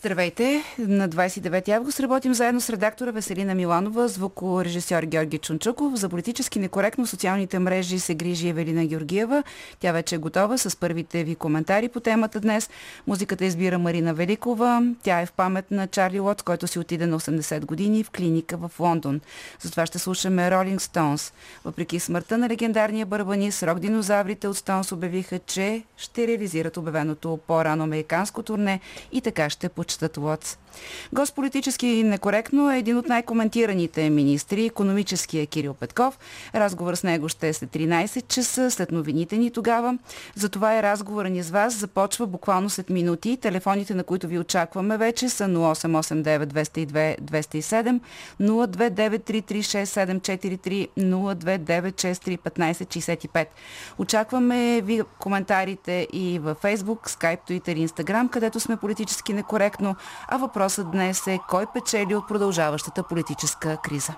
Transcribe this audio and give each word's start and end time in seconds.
Здравейте! 0.00 0.62
На 0.78 1.08
29 1.08 1.68
август 1.68 2.00
работим 2.00 2.34
заедно 2.34 2.60
с 2.60 2.70
редактора 2.70 3.10
Веселина 3.10 3.54
Миланова, 3.54 4.08
звукорежисьор 4.08 5.02
Георги 5.02 5.38
Чунчуков. 5.38 5.94
За 5.94 6.08
политически 6.08 6.58
некоректно 6.58 7.06
социалните 7.06 7.58
мрежи 7.58 7.98
се 7.98 8.14
грижи 8.14 8.48
Евелина 8.48 8.86
Георгиева. 8.86 9.42
Тя 9.80 9.92
вече 9.92 10.14
е 10.14 10.18
готова 10.18 10.58
с 10.58 10.76
първите 10.76 11.24
ви 11.24 11.34
коментари 11.34 11.88
по 11.88 12.00
темата 12.00 12.40
днес. 12.40 12.70
Музиката 13.06 13.44
избира 13.44 13.78
Марина 13.78 14.14
Великова. 14.14 14.82
Тя 15.02 15.20
е 15.20 15.26
в 15.26 15.32
памет 15.32 15.70
на 15.70 15.86
Чарли 15.86 16.20
Лотс, 16.20 16.42
който 16.42 16.66
си 16.66 16.78
отиде 16.78 17.06
на 17.06 17.20
80 17.20 17.64
години 17.64 18.04
в 18.04 18.10
клиника 18.10 18.56
в 18.56 18.70
Лондон. 18.80 19.20
Затова 19.60 19.86
ще 19.86 19.98
слушаме 19.98 20.50
Ролинг 20.50 20.82
Стоунс. 20.82 21.32
Въпреки 21.64 22.00
смъртта 22.00 22.38
на 22.38 22.48
легендарния 22.48 23.06
барбанист, 23.06 23.62
рок 23.62 23.78
динозаврите 23.78 24.48
от 24.48 24.56
Стоунс 24.56 24.92
обявиха, 24.92 25.38
че 25.38 25.82
ще 25.96 26.26
реализират 26.26 26.76
обявеното 26.76 27.38
по-рано 27.46 27.84
американско 27.84 28.42
турне 28.42 28.80
и 29.12 29.20
така 29.20 29.50
ще 29.50 29.68
почти 29.68 29.89
that 29.98 30.18
what 30.18 30.56
Гост 31.12 31.34
политически 31.34 32.02
некоректно 32.02 32.70
е 32.70 32.78
един 32.78 32.96
от 32.96 33.08
най-коментираните 33.08 34.10
министри, 34.10 34.66
економическия 34.66 35.46
Кирил 35.46 35.74
Петков. 35.74 36.18
Разговор 36.54 36.94
с 36.94 37.02
него 37.02 37.28
ще 37.28 37.48
е 37.48 37.52
след 37.52 37.70
13 37.70 38.28
часа, 38.28 38.70
след 38.70 38.92
новините 38.92 39.36
ни 39.36 39.50
тогава. 39.50 39.98
Затова 40.34 40.78
е 40.78 40.82
разговора 40.82 41.28
ни 41.28 41.42
с 41.42 41.50
вас. 41.50 41.74
Започва 41.74 42.26
буквално 42.26 42.70
след 42.70 42.90
минути. 42.90 43.36
Телефоните, 43.36 43.94
на 43.94 44.04
които 44.04 44.28
ви 44.28 44.38
очакваме 44.38 44.96
вече 44.96 45.28
са 45.28 45.44
0889 45.44 46.46
202 46.46 47.20
207, 47.20 48.00
029336743, 48.40 50.88
029631565. 50.98 53.46
Очакваме 53.98 54.80
ви 54.80 55.02
коментарите 55.18 56.08
и 56.12 56.38
във 56.38 56.62
Facebook, 56.62 57.10
Skype, 57.10 57.40
Twitter 57.48 57.88
Instagram, 57.88 58.30
където 58.30 58.60
сме 58.60 58.76
политически 58.76 59.32
некоректно, 59.32 59.96
а 60.28 60.36
въпрос 60.36 60.59
Въпросът 60.60 60.90
днес 60.90 61.26
е 61.26 61.40
кой 61.48 61.66
печели 61.74 62.14
от 62.14 62.28
продължаващата 62.28 63.02
политическа 63.02 63.76
криза. 63.84 64.12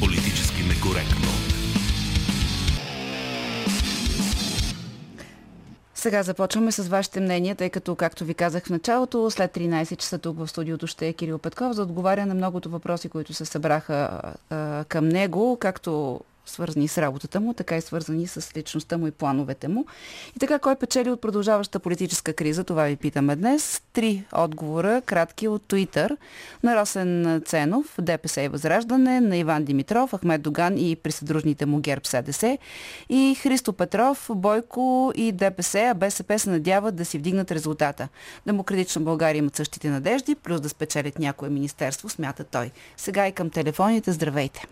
Политически 0.00 0.62
некоректно. 0.62 1.28
Сега 5.94 6.22
започваме 6.22 6.72
с 6.72 6.88
вашите 6.88 7.20
мнения, 7.20 7.54
тъй 7.54 7.70
като, 7.70 7.94
както 7.94 8.24
ви 8.24 8.34
казах 8.34 8.66
в 8.66 8.70
началото, 8.70 9.30
след 9.30 9.54
13 9.54 9.96
часа 9.96 10.18
тук 10.18 10.38
в 10.38 10.48
студиото 10.48 10.86
ще 10.86 11.08
е 11.08 11.12
Кирил 11.12 11.38
Петков 11.38 11.72
за 11.72 11.82
отговаря 11.82 12.26
на 12.26 12.34
многото 12.34 12.70
въпроси, 12.70 13.08
които 13.08 13.34
се 13.34 13.44
събраха 13.44 14.22
а, 14.50 14.84
към 14.84 15.08
него, 15.08 15.56
както 15.60 16.20
свързани 16.50 16.88
с 16.88 16.98
работата 16.98 17.40
му, 17.40 17.54
така 17.54 17.76
и 17.76 17.80
свързани 17.80 18.26
с 18.26 18.56
личността 18.56 18.98
му 18.98 19.06
и 19.06 19.10
плановете 19.10 19.68
му. 19.68 19.86
И 20.36 20.38
така, 20.38 20.58
кой 20.58 20.76
печели 20.76 21.10
от 21.10 21.20
продължаваща 21.20 21.78
политическа 21.78 22.32
криза? 22.32 22.64
Това 22.64 22.84
ви 22.84 22.96
питаме 22.96 23.36
днес. 23.36 23.82
Три 23.92 24.24
отговора, 24.32 25.02
кратки 25.06 25.48
от 25.48 25.62
Туитър. 25.62 26.16
На 26.62 26.76
Росен 26.76 27.42
Ценов, 27.46 27.94
ДПС 28.00 28.42
и 28.42 28.48
Възраждане, 28.48 29.20
на 29.20 29.36
Иван 29.36 29.64
Димитров, 29.64 30.14
Ахмед 30.16 30.42
Доган 30.42 30.78
и 30.78 30.96
присъдружните 30.96 31.66
му 31.66 31.80
ГЕРБ 31.80 32.04
СДС 32.04 32.58
и 33.08 33.36
Христо 33.42 33.72
Петров, 33.72 34.30
Бойко 34.34 35.12
и 35.16 35.32
ДПС, 35.32 35.78
а 35.80 35.94
БСП 35.94 36.38
се 36.38 36.50
надяват 36.50 36.96
да 36.96 37.04
си 37.04 37.18
вдигнат 37.18 37.52
резултата. 37.52 38.08
Демократична 38.46 39.02
България 39.02 39.38
имат 39.38 39.56
същите 39.56 39.90
надежди, 39.90 40.34
плюс 40.34 40.60
да 40.60 40.68
спечелят 40.68 41.18
някое 41.18 41.48
министерство, 41.48 42.08
смята 42.08 42.44
той. 42.44 42.70
Сега 42.96 43.28
и 43.28 43.32
към 43.32 43.50
телефоните. 43.50 44.12
Здравейте! 44.12 44.66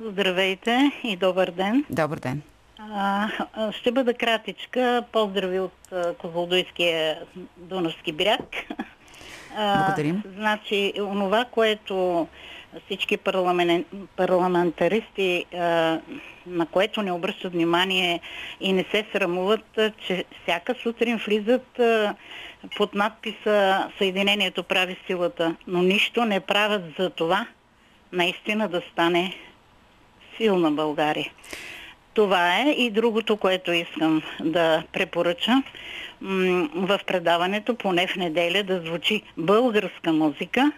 Здравейте 0.00 0.90
и 1.04 1.16
добър 1.16 1.50
ден. 1.50 1.84
Добър 1.90 2.18
ден. 2.18 2.42
А, 2.78 3.28
ще 3.72 3.92
бъда 3.92 4.14
кратичка. 4.14 5.04
Поздрави 5.12 5.60
от 5.60 5.92
Козлодойския 6.18 7.18
Дунавски 7.56 8.12
бряг. 8.12 8.40
Благодарим. 9.56 10.22
А, 10.26 10.28
значи, 10.34 10.92
онова, 11.00 11.44
което 11.44 12.26
всички 12.86 13.16
парламент, 13.16 13.86
парламентаристи, 14.16 15.44
а, 15.54 16.00
на 16.46 16.66
което 16.66 17.02
не 17.02 17.12
обръщат 17.12 17.52
внимание 17.52 18.20
и 18.60 18.72
не 18.72 18.84
се 18.90 19.06
срамуват, 19.12 19.78
че 20.06 20.24
всяка 20.42 20.74
сутрин 20.82 21.16
влизат 21.16 21.78
а, 21.78 22.14
под 22.76 22.94
надписа 22.94 23.88
Съединението 23.98 24.62
прави 24.62 24.96
силата, 25.06 25.56
но 25.66 25.82
нищо 25.82 26.24
не 26.24 26.40
правят 26.40 26.82
за 26.98 27.10
това 27.10 27.46
наистина 28.12 28.68
да 28.68 28.82
стане 28.92 29.34
силна 30.36 30.70
България. 30.70 31.30
Това 32.14 32.58
е 32.58 32.70
и 32.70 32.90
другото, 32.90 33.36
което 33.36 33.72
искам 33.72 34.22
да 34.40 34.82
препоръча 34.92 35.62
в 36.74 37.00
предаването, 37.06 37.74
поне 37.74 38.06
в 38.06 38.16
неделя, 38.16 38.62
да 38.62 38.80
звучи 38.80 39.22
българска 39.36 40.12
музика, 40.12 40.72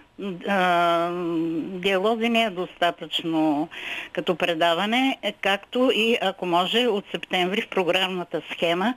диалози 1.79 2.29
не 2.29 2.43
е 2.43 2.51
достатъчно 2.51 3.69
като 4.13 4.37
предаване, 4.37 5.19
както 5.41 5.91
и 5.95 6.19
ако 6.23 6.47
може 6.47 6.87
от 6.87 7.05
септември 7.11 7.61
в 7.63 7.69
програмната 7.69 8.43
схема 8.53 8.95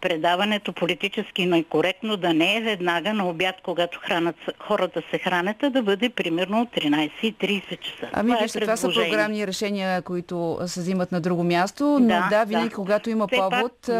предаването 0.00 0.72
политически 0.72 1.46
некоректно 1.46 2.16
да 2.16 2.34
не 2.34 2.56
е 2.56 2.60
веднага 2.60 3.14
на 3.14 3.28
обяд, 3.28 3.54
когато 3.64 4.00
хранат, 4.02 4.36
хората 4.58 5.02
се 5.10 5.18
хранят, 5.18 5.56
а 5.62 5.70
да 5.70 5.82
бъде 5.82 6.08
примерно 6.08 6.60
от 6.60 6.68
13.30 6.68 7.80
часа. 7.80 8.10
Ами, 8.12 8.32
това, 8.32 8.44
е 8.44 8.60
това 8.60 8.76
са 8.76 8.88
програмни 8.88 9.46
решения, 9.46 10.02
които 10.02 10.58
се 10.66 10.80
взимат 10.80 11.12
на 11.12 11.20
друго 11.20 11.44
място, 11.44 11.84
но 11.84 12.08
да, 12.08 12.26
да 12.30 12.44
винаги 12.44 12.68
да. 12.68 12.74
когато 12.74 13.10
има 13.10 13.26
Все 13.26 13.36
повод, 13.36 13.90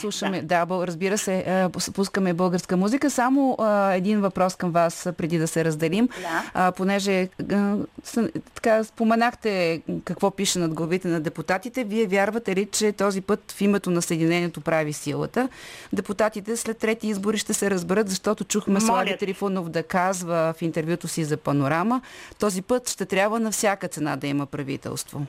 слушаме, 0.00 0.42
да. 0.42 0.66
да, 0.66 0.86
разбира 0.86 1.18
се, 1.18 1.68
пускаме 1.94 2.34
българска 2.34 2.76
музика. 2.76 3.10
Само 3.10 3.56
един 3.92 4.20
въпрос 4.20 4.56
към 4.56 4.70
вас 4.70 5.08
преди 5.18 5.38
да 5.38 5.48
се 5.48 5.64
разделим. 5.64 6.08
Да. 6.22 6.50
А, 6.54 6.72
понеже 6.72 7.28
а, 7.52 7.76
съ, 8.04 8.28
така 8.54 8.84
споменахте 8.84 9.82
какво 10.04 10.30
пише 10.30 10.58
над 10.58 10.74
главите 10.74 11.08
на 11.08 11.20
депутатите, 11.20 11.84
вие 11.84 12.06
вярвате 12.06 12.56
ли, 12.56 12.66
че 12.72 12.92
този 12.92 13.20
път 13.20 13.52
в 13.52 13.60
името 13.60 13.90
на 13.90 14.02
Съединението 14.02 14.60
прави 14.60 14.92
силата? 14.92 15.47
Депутатите 15.92 16.56
след 16.56 16.78
трети 16.78 17.08
избори 17.08 17.38
ще 17.38 17.54
се 17.54 17.70
разберат, 17.70 18.08
защото 18.08 18.44
чухме 18.44 18.80
Слави 18.80 19.16
Трифонов 19.18 19.68
да 19.68 19.82
казва 19.82 20.54
в 20.58 20.62
интервюто 20.62 21.08
си 21.08 21.24
за 21.24 21.36
панорама, 21.36 22.00
този 22.38 22.62
път 22.62 22.88
ще 22.88 23.06
трябва 23.06 23.40
на 23.40 23.50
всяка 23.50 23.88
цена 23.88 24.16
да 24.16 24.26
има 24.26 24.46
правителство. 24.46 25.26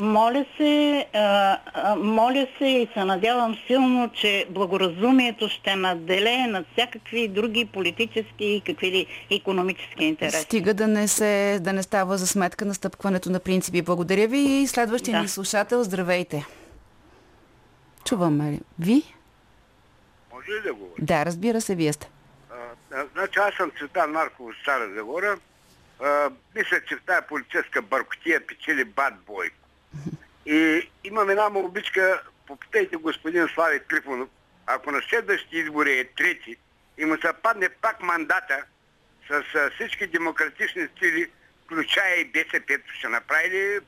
Моля 0.00 0.44
се, 0.56 1.06
а, 1.14 1.58
а, 1.74 1.96
моля 1.96 2.46
се 2.58 2.64
и 2.64 2.88
се 2.94 3.04
надявам 3.04 3.56
силно, 3.66 4.10
че 4.14 4.46
благоразумието 4.50 5.48
ще 5.48 5.76
наделее 5.76 6.46
над 6.46 6.66
всякакви 6.72 7.28
други 7.28 7.64
политически 7.64 8.44
и 8.44 8.60
какви 8.66 8.90
ли 8.90 9.06
економически 9.30 10.04
интереси. 10.04 10.42
Стига 10.42 10.74
да 10.74 10.88
не, 10.88 11.08
се, 11.08 11.58
да 11.62 11.72
не 11.72 11.82
става 11.82 12.18
за 12.18 12.26
сметка 12.26 12.64
на 12.64 12.74
стъпкването 12.74 13.30
на 13.30 13.40
принципи. 13.40 13.82
Благодаря 13.82 14.28
ви 14.28 14.38
и 14.38 14.66
следващия 14.66 15.16
да. 15.16 15.22
ни 15.22 15.28
слушател. 15.28 15.84
Здравейте. 15.84 16.46
Чуваме 18.04 18.52
ли? 18.52 18.60
Ви? 18.78 19.02
Ли 20.50 20.60
да 20.60 20.74
говоря? 20.74 20.94
Да, 20.98 21.26
разбира 21.26 21.60
се, 21.60 21.74
вие 21.74 21.92
сте. 21.92 22.10
А, 22.92 23.06
значи 23.12 23.38
аз 23.38 23.54
съм 23.54 23.72
Цветан 23.78 24.10
Марков 24.10 24.40
от 24.40 24.56
Стара 24.62 24.94
Загора. 24.94 25.38
А, 26.00 26.30
мисля, 26.54 26.80
че 26.88 26.96
в 26.96 27.02
тази 27.06 27.26
политическа 27.26 27.82
бъркотия 27.82 28.46
печели 28.46 28.84
бат 28.84 29.14
бойко. 29.26 29.56
И 30.46 30.90
имам 31.04 31.30
една 31.30 31.48
молбичка, 31.48 32.22
попитайте 32.46 32.96
господин 32.96 33.48
Слави 33.54 33.80
Трифонов, 33.88 34.28
ако 34.66 34.90
на 34.90 35.02
следващите 35.08 35.56
избори 35.56 35.98
е 35.98 36.04
трети 36.04 36.56
и 36.98 37.04
му 37.04 37.16
се 37.16 37.32
падне 37.42 37.68
пак 37.68 38.02
мандата 38.02 38.64
с, 39.28 39.42
с 39.52 39.70
всички 39.74 40.06
демократични 40.06 40.88
стили, 40.96 41.30
включая 41.64 42.20
и 42.20 42.24
БСП, 42.24 42.78
ще 42.98 43.08
направи 43.08 43.50
ли 43.50 43.80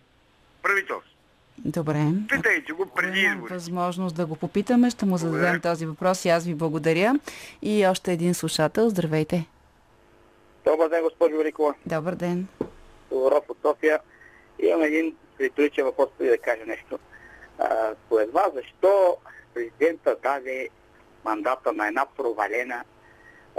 правителство? 0.62 1.11
Добре. 1.64 2.06
Питайте 2.28 2.72
го 2.72 2.86
преди 2.86 3.20
избори. 3.20 3.54
възможност 3.54 4.16
да 4.16 4.26
го 4.26 4.36
попитаме. 4.36 4.90
Ще 4.90 5.06
му 5.06 5.16
зададем 5.16 5.40
благодаря. 5.40 5.60
този 5.60 5.86
въпрос 5.86 6.24
и 6.24 6.28
аз 6.28 6.44
ви 6.44 6.54
благодаря. 6.54 7.14
И 7.62 7.86
още 7.86 8.12
един 8.12 8.34
слушател. 8.34 8.88
Здравейте. 8.88 9.46
Добър 10.64 10.88
ден, 10.88 11.02
госпожо 11.02 11.36
Великова. 11.36 11.74
Добър 11.86 12.14
ден. 12.14 12.46
Добро 13.10 13.42
от 13.48 13.58
София. 13.62 14.00
Имам 14.58 14.82
един 14.82 15.16
риторичен 15.40 15.84
въпрос, 15.84 16.08
преди 16.18 16.30
да 16.30 16.38
кажа 16.38 16.66
нещо. 16.66 16.98
А, 17.58 17.94
според 18.06 18.32
вас, 18.32 18.52
защо 18.54 19.16
президента 19.54 20.16
даде 20.22 20.68
мандата 21.24 21.72
на 21.72 21.88
една 21.88 22.06
провалена, 22.16 22.84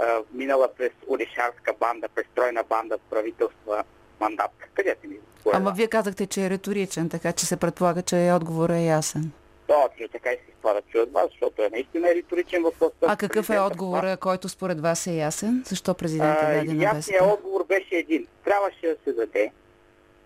а, 0.00 0.20
минала 0.32 0.68
през 0.76 0.92
Орешарска 1.08 1.74
банда, 1.80 2.08
през 2.08 2.26
тройна 2.34 2.64
банда 2.68 2.98
правителства 3.10 3.84
мандат? 4.24 4.50
Кажете 4.74 5.06
ми. 5.06 5.16
Ама 5.52 5.72
вие 5.76 5.86
казахте, 5.86 6.26
че 6.26 6.46
е 6.46 6.50
риторичен, 6.50 7.08
така 7.08 7.32
че 7.32 7.46
се 7.46 7.56
предполага, 7.56 8.02
че 8.02 8.32
отговорът 8.36 8.76
е 8.76 8.84
ясен. 8.84 9.30
Точно 9.66 10.08
така 10.12 10.32
и 10.32 10.36
се 10.36 10.50
изпада 10.56 10.80
от 11.02 11.12
вас, 11.12 11.26
защото 11.30 11.62
е 11.62 11.68
наистина 11.68 12.14
риторичен 12.14 12.62
въпрос. 12.62 12.92
А 13.06 13.16
какъв 13.16 13.50
е 13.50 13.58
отговорът, 13.58 14.20
който 14.20 14.48
според 14.48 14.80
вас 14.80 15.06
е 15.06 15.12
ясен? 15.12 15.62
Защо 15.66 15.94
президентът 15.94 16.48
даде 16.48 16.72
на 16.72 16.84
Ясният 16.84 17.22
отговор 17.22 17.64
беше 17.68 17.94
един. 17.96 18.26
Трябваше 18.44 18.86
да 18.86 18.96
се 19.04 19.12
даде 19.12 19.52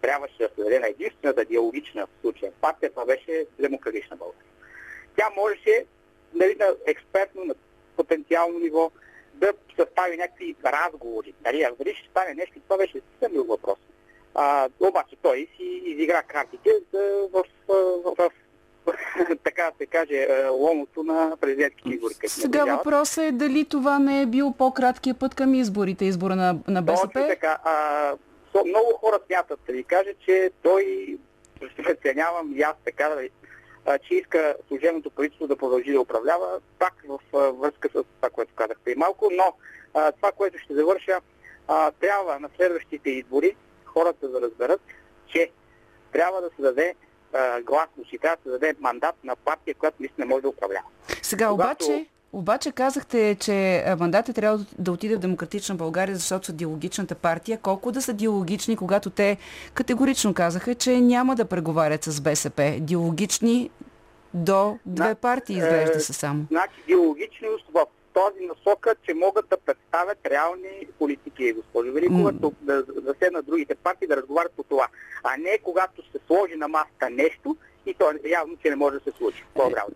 трябваше 0.03 0.39
да 0.39 0.49
се 0.55 0.62
даде 0.62 0.79
на 0.79 0.89
единствената 0.89 1.44
диалогична 1.44 2.06
в 2.06 2.21
случая 2.21 2.53
партия, 2.61 2.91
това 2.91 3.05
беше 3.05 3.47
демократична 3.59 4.17
България. 4.17 4.53
Тя 5.17 5.31
можеше 5.37 5.85
нали, 6.35 6.56
на 6.59 6.67
експертно, 6.87 7.44
на 7.44 7.55
потенциално 7.97 8.59
ниво 8.59 8.91
да 9.38 9.52
състави 9.76 10.17
някакви 10.17 10.56
разговори. 10.64 11.35
Нали, 11.44 11.62
а 11.62 11.73
дали 11.79 11.94
ще 11.94 12.08
стане 12.11 12.35
нещо, 12.35 12.61
това 12.61 12.76
беше 12.76 13.00
съвсем 13.12 13.35
друг 13.35 13.49
въпрос. 13.49 13.79
А, 14.35 14.69
обаче 14.81 15.17
той 15.23 15.49
си 15.56 15.82
изигра 15.85 16.23
картите 16.23 16.70
в, 16.93 17.29
в, 17.32 17.44
в, 18.05 18.14
в 18.17 18.31
така 19.44 19.62
да 19.62 19.73
се 19.79 19.87
каже, 19.87 20.26
ломото 20.50 21.02
на 21.02 21.37
президентските 21.40 21.88
избори. 21.88 22.14
Сега 22.26 22.64
въпросът 22.64 23.25
е 23.25 23.32
дали 23.32 23.64
това 23.64 23.99
не 23.99 24.23
е 24.23 24.26
бил 24.26 24.55
по-краткия 24.58 25.14
път 25.14 25.35
към 25.35 25.55
изборите, 25.55 26.05
избора 26.05 26.37
на, 26.37 26.58
на 26.69 26.82
БСП? 26.82 27.12
Точно 27.12 27.29
така. 27.29 27.58
А, 27.64 28.14
много 28.64 28.93
хора 29.00 29.19
смятат, 29.26 29.61
да 29.67 29.73
ви 29.73 29.84
кажа, 29.84 30.11
че 30.26 30.50
той, 30.62 31.17
преценявам 31.76 32.52
и 32.56 32.62
аз 32.62 32.75
така, 32.84 33.17
че 34.09 34.15
иска 34.15 34.57
служебното 34.69 35.11
правителство 35.11 35.47
да 35.47 35.57
продължи 35.57 35.93
да 35.93 36.01
управлява, 36.01 36.61
пак 36.79 36.95
в 37.09 37.21
връзка 37.53 37.89
с 37.89 37.93
това, 37.93 38.31
което 38.33 38.55
казах 38.55 38.77
и 38.87 38.95
малко, 38.95 39.29
но 39.33 39.55
а, 39.95 40.13
това, 40.13 40.33
което 40.33 40.59
ще 40.59 40.75
завърша, 40.75 41.21
а, 41.69 41.91
трябва 41.91 42.41
на 42.41 42.49
следващите 42.57 43.11
избори 43.11 43.57
хората 43.85 44.29
да 44.29 44.41
разберат, 44.41 44.81
че 45.27 45.51
трябва 46.13 46.41
да 46.41 46.51
се 46.57 46.63
даде 46.63 46.95
гласност 47.63 48.13
и 48.13 48.19
трябва 48.19 48.37
да 48.37 48.43
се 48.43 48.49
даде 48.51 48.75
мандат 48.81 49.15
на 49.25 49.37
партия, 49.37 49.75
която 49.75 49.97
наистина 50.01 50.27
може 50.27 50.43
да 50.43 50.49
управлява. 50.49 50.87
Сега 51.23 51.49
Когато... 51.49 51.85
обаче, 51.85 52.07
обаче 52.33 52.73
казахте, 52.73 53.37
че 53.41 53.85
мандатът 53.99 54.37
трябва 54.37 54.65
да 54.79 54.93
отиде 54.93 55.17
в 55.17 55.21
Демократична 55.21 55.75
България, 55.75 56.17
защото 56.17 56.47
са 56.47 56.53
диалогичната 56.53 57.15
партия. 57.15 57.59
Колко 57.59 57.93
да 57.93 58.03
са 58.03 58.13
диалогични, 58.13 58.77
когато 58.77 59.11
те 59.11 59.37
категорично 59.75 60.35
казаха, 60.35 60.75
че 60.75 61.01
няма 61.01 61.37
да 61.37 61.45
преговарят 61.45 62.05
с 62.05 62.21
БСП? 62.21 62.79
Диалогични 62.81 63.71
до 64.35 64.79
две 64.87 65.15
партии 65.15 65.57
изглежда 65.57 66.01
се 66.01 66.13
само. 66.13 66.45
Значи 66.51 66.75
диалогичност 66.87 67.67
в 67.75 67.87
този 68.15 68.47
насока, 68.47 68.95
че 69.03 69.15
могат 69.15 69.49
да 69.49 69.57
представят 69.57 70.19
реални 70.27 70.87
политики, 70.99 71.53
госпожо 71.53 71.93
Великова, 71.93 72.33
mm. 72.33 72.53
да, 72.61 72.83
да 72.83 73.15
седнат 73.23 73.47
другите 73.47 73.75
партии 73.75 74.09
да 74.09 74.17
разговарят 74.17 74.53
по 74.53 74.63
това. 74.63 74.87
А 75.25 75.37
не 75.37 75.59
когато 75.63 76.03
се 76.03 76.19
сложи 76.27 76.55
на 76.57 76.69
масата 76.69 77.11
нещо 77.11 77.57
и 77.87 77.95
то 77.95 78.05
явно, 78.29 78.57
че 78.63 78.71
не 78.71 78.77
може 78.77 78.99
да 78.99 79.05
се 79.05 79.19
случи. 79.19 79.45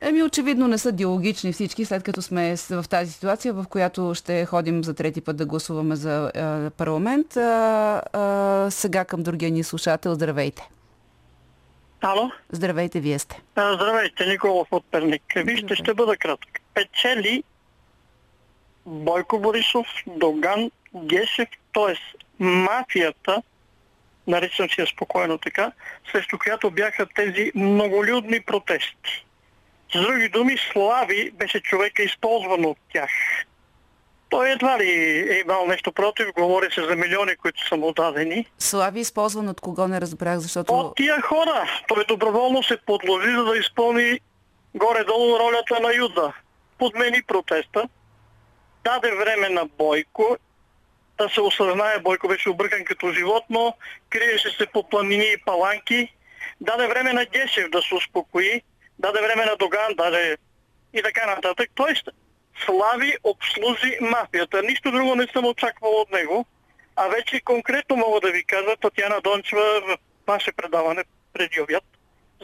Е, 0.00 0.08
еми, 0.08 0.22
очевидно 0.22 0.68
не 0.68 0.78
са 0.78 0.92
диалогични 0.92 1.52
всички, 1.52 1.84
след 1.84 2.02
като 2.02 2.22
сме 2.22 2.56
в 2.70 2.84
тази 2.90 3.12
ситуация, 3.12 3.52
в 3.52 3.64
която 3.70 4.14
ще 4.14 4.46
ходим 4.46 4.84
за 4.84 4.94
трети 4.94 5.20
път 5.20 5.36
да 5.36 5.46
гласуваме 5.46 5.96
за 5.96 6.32
е, 6.34 6.70
парламент. 6.70 7.36
А, 7.36 8.02
а, 8.12 8.70
сега 8.70 9.04
към 9.04 9.22
другия 9.22 9.50
ни 9.50 9.62
слушател. 9.62 10.14
Здравейте. 10.14 10.68
Ало? 12.02 12.30
Здравейте, 12.50 13.00
вие 13.00 13.18
сте. 13.18 13.42
Здравейте, 13.52 14.26
Николов 14.26 14.68
от 14.70 14.84
Перник. 14.90 15.22
Вижте, 15.36 15.74
ще 15.74 15.94
бъда 15.94 16.16
кратък. 16.16 16.60
Печели 16.74 17.42
Бойко 18.86 19.38
Борисов, 19.38 19.86
Доган, 20.06 20.70
Гешев, 20.94 21.48
т.е. 21.74 21.94
мафията, 22.44 23.42
наричам 24.26 24.70
си 24.70 24.80
я 24.80 24.86
спокойно 24.86 25.38
така, 25.38 25.72
срещу 26.12 26.38
която 26.38 26.70
бяха 26.70 27.06
тези 27.14 27.52
многолюдни 27.54 28.40
протести. 28.40 29.26
С 29.94 30.00
други 30.00 30.28
думи, 30.28 30.56
Слави 30.72 31.30
беше 31.30 31.60
човека 31.60 32.02
използван 32.02 32.64
от 32.64 32.78
тях. 32.92 33.10
Той 34.28 34.50
едва 34.50 34.78
ли 34.78 34.90
е 35.30 35.40
имал 35.40 35.66
нещо 35.66 35.92
против, 35.92 36.26
говори 36.38 36.70
се 36.72 36.84
за 36.84 36.96
милиони, 36.96 37.36
които 37.36 37.68
са 37.68 37.76
му 37.76 37.92
дадени. 37.92 38.46
Слави 38.58 39.00
използван 39.00 39.48
от 39.48 39.60
кого 39.60 39.88
не 39.88 40.00
разбрах, 40.00 40.38
защото... 40.38 40.72
От 40.72 40.96
тия 40.96 41.20
хора. 41.20 41.82
Той 41.88 42.04
доброволно 42.04 42.62
се 42.62 42.76
подложи, 42.86 43.30
за 43.30 43.44
да 43.44 43.56
изпълни 43.56 44.20
горе-долу 44.74 45.38
ролята 45.38 45.80
на 45.80 45.94
Юда. 45.94 46.32
Подмени 46.78 47.22
протеста 47.22 47.88
даде 48.84 49.14
време 49.14 49.48
на 49.48 49.66
Бойко 49.78 50.36
да 51.22 51.28
се 51.28 51.40
осъзнае, 51.40 51.98
Бойко 51.98 52.28
беше 52.28 52.50
объркан 52.50 52.84
като 52.84 53.12
животно, 53.12 53.74
криеше 54.10 54.50
се 54.50 54.66
по 54.66 54.88
планини 54.88 55.24
и 55.24 55.42
паланки, 55.46 56.14
даде 56.60 56.86
време 56.86 57.12
на 57.12 57.24
Гешев 57.24 57.70
да 57.70 57.82
се 57.82 57.94
успокои, 57.94 58.62
даде 58.98 59.20
време 59.20 59.44
на 59.44 59.56
Доган, 59.56 59.94
даде 59.94 60.36
и 60.94 61.02
така 61.02 61.26
нататък. 61.26 61.70
Тоест, 61.74 62.08
Слави 62.66 63.16
обслужи 63.24 63.98
мафията. 64.00 64.62
Нищо 64.62 64.90
друго 64.90 65.14
не 65.14 65.26
съм 65.26 65.44
очаквал 65.46 66.00
от 66.00 66.12
него. 66.12 66.46
А 66.96 67.08
вече 67.08 67.40
конкретно 67.40 67.96
мога 67.96 68.20
да 68.20 68.32
ви 68.32 68.44
кажа, 68.44 68.76
Татьяна 68.80 69.20
Дончева 69.20 69.80
в 69.80 69.98
ваше 70.26 70.52
предаване 70.52 71.04
преди 71.32 71.60
обяд, 71.60 71.84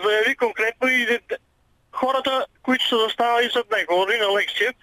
заяви 0.04 0.36
конкретно 0.36 0.88
и 0.88 1.18
хората, 1.92 2.46
които 2.62 2.88
са 2.88 2.98
заставали 2.98 3.50
зад 3.54 3.70
него, 3.70 4.00
Орин 4.00 4.22
Алексиев, 4.22 4.74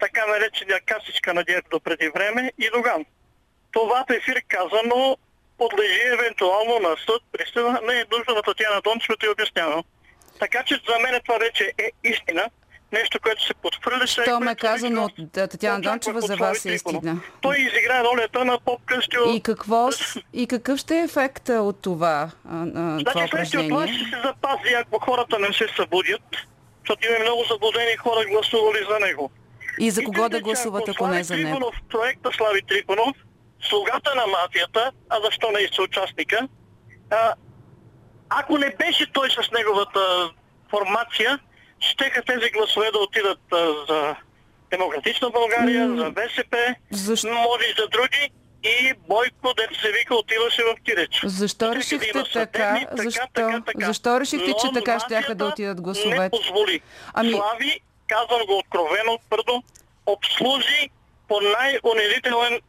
така 0.00 0.26
наречения 0.26 0.80
касичка 0.86 1.34
на 1.34 1.44
до 1.70 1.80
преди 1.80 2.08
време 2.08 2.52
и 2.58 2.70
Доган. 2.74 3.04
Това 3.72 4.04
в 4.08 4.12
ефир 4.12 4.42
казано 4.48 5.16
подлежи 5.58 6.00
евентуално 6.12 6.78
на 6.78 6.96
съд, 7.06 7.22
присъда, 7.32 7.80
не 7.86 7.94
е 8.00 8.04
нужно 8.12 8.34
на 8.34 8.42
Татьяна 8.42 8.80
Дончева 8.84 9.16
да 9.20 9.30
обяснявам. 9.30 9.82
Така 10.38 10.62
че 10.66 10.74
за 10.74 10.98
мен 10.98 11.20
това 11.24 11.38
вече 11.38 11.72
е 11.78 11.90
истина. 12.04 12.44
Нещо, 12.92 13.18
което 13.22 13.46
се 13.46 13.54
подхвърля. 13.54 14.06
Що 14.06 14.40
ме 14.40 14.54
казано 14.54 15.04
от 15.04 15.32
Татьяна 15.32 15.80
Дончева, 15.80 16.20
за 16.20 16.36
вас 16.36 16.64
е 16.64 16.72
истина. 16.72 17.20
Той 17.40 17.56
изигра 17.56 18.04
ролята 18.04 18.44
на 18.44 18.58
поп 18.60 18.80
И, 19.26 19.40
какво, 19.40 19.88
и 20.32 20.46
какъв 20.46 20.78
ще 20.78 20.98
е 20.98 21.02
ефекта 21.02 21.52
от 21.52 21.82
това, 21.82 22.30
а, 22.50 22.66
значи, 22.66 23.04
това 23.04 23.26
това 23.28 23.44
ще 23.44 24.04
се 24.04 24.20
запази, 24.24 24.74
ако 24.74 24.98
хората 24.98 25.38
не 25.38 25.52
се 25.52 25.68
събудят, 25.76 26.22
защото 26.80 27.08
има 27.08 27.18
много 27.18 27.44
заблудени 27.50 27.96
хора 27.96 28.24
гласували 28.30 28.86
за 28.90 28.98
него. 28.98 29.30
И 29.78 29.90
за 29.90 30.04
кого 30.04 30.28
да 30.28 30.40
гласуват, 30.40 30.88
ако 30.88 31.06
не 31.06 31.24
за 31.24 31.36
него? 31.36 31.72
В 31.72 31.88
проекта 31.88 32.30
Слави 32.36 32.62
Трифонов, 32.62 33.16
слугата 33.68 34.14
на 34.14 34.26
мафията, 34.26 34.92
а 35.08 35.20
защо 35.20 35.50
не 35.50 35.60
и 35.60 35.68
съучастника, 35.74 36.48
а, 37.10 37.34
ако 38.28 38.58
не 38.58 38.70
беше 38.78 39.12
той 39.12 39.30
с 39.30 39.50
неговата 39.50 40.30
формация, 40.70 41.38
щеха 41.80 42.22
тези 42.22 42.50
гласове 42.50 42.90
да 42.90 42.98
отидат 42.98 43.40
а, 43.52 43.56
за 43.88 44.16
Демократична 44.70 45.30
България, 45.30 45.88
mm. 45.88 46.04
за 46.04 46.10
БСП, 46.10 46.74
Защо? 46.90 47.28
може 47.28 47.64
и 47.64 47.74
за 47.78 47.88
други. 47.88 48.30
И 48.64 48.94
Бойко, 49.08 49.54
дето 49.56 49.80
се 49.80 49.92
вика, 49.92 50.14
отиваше 50.14 50.62
в 50.62 50.74
Киреч. 50.84 51.20
Защо 51.24 51.74
решихте 51.74 52.12
да 52.12 52.24
така? 52.32 52.78
Съдебни, 52.80 53.04
Защо? 53.04 53.26
Така, 53.34 53.62
така, 53.66 53.86
Защо 53.86 54.20
решихте, 54.20 54.48
Но 54.48 54.54
че 54.54 54.72
така 54.74 54.98
ще 54.98 55.34
да 55.34 55.46
отидат 55.46 55.80
гласовете? 55.80 56.18
Не 56.18 56.30
позволи. 56.30 56.80
Ами... 57.14 57.30
Слави 57.30 57.80
казвам 58.06 58.46
го 58.46 58.58
откровено, 58.58 59.18
твърдо, 59.28 59.62
обслужи 60.06 60.90
по 61.28 61.40
най-унизителен 61.40 62.60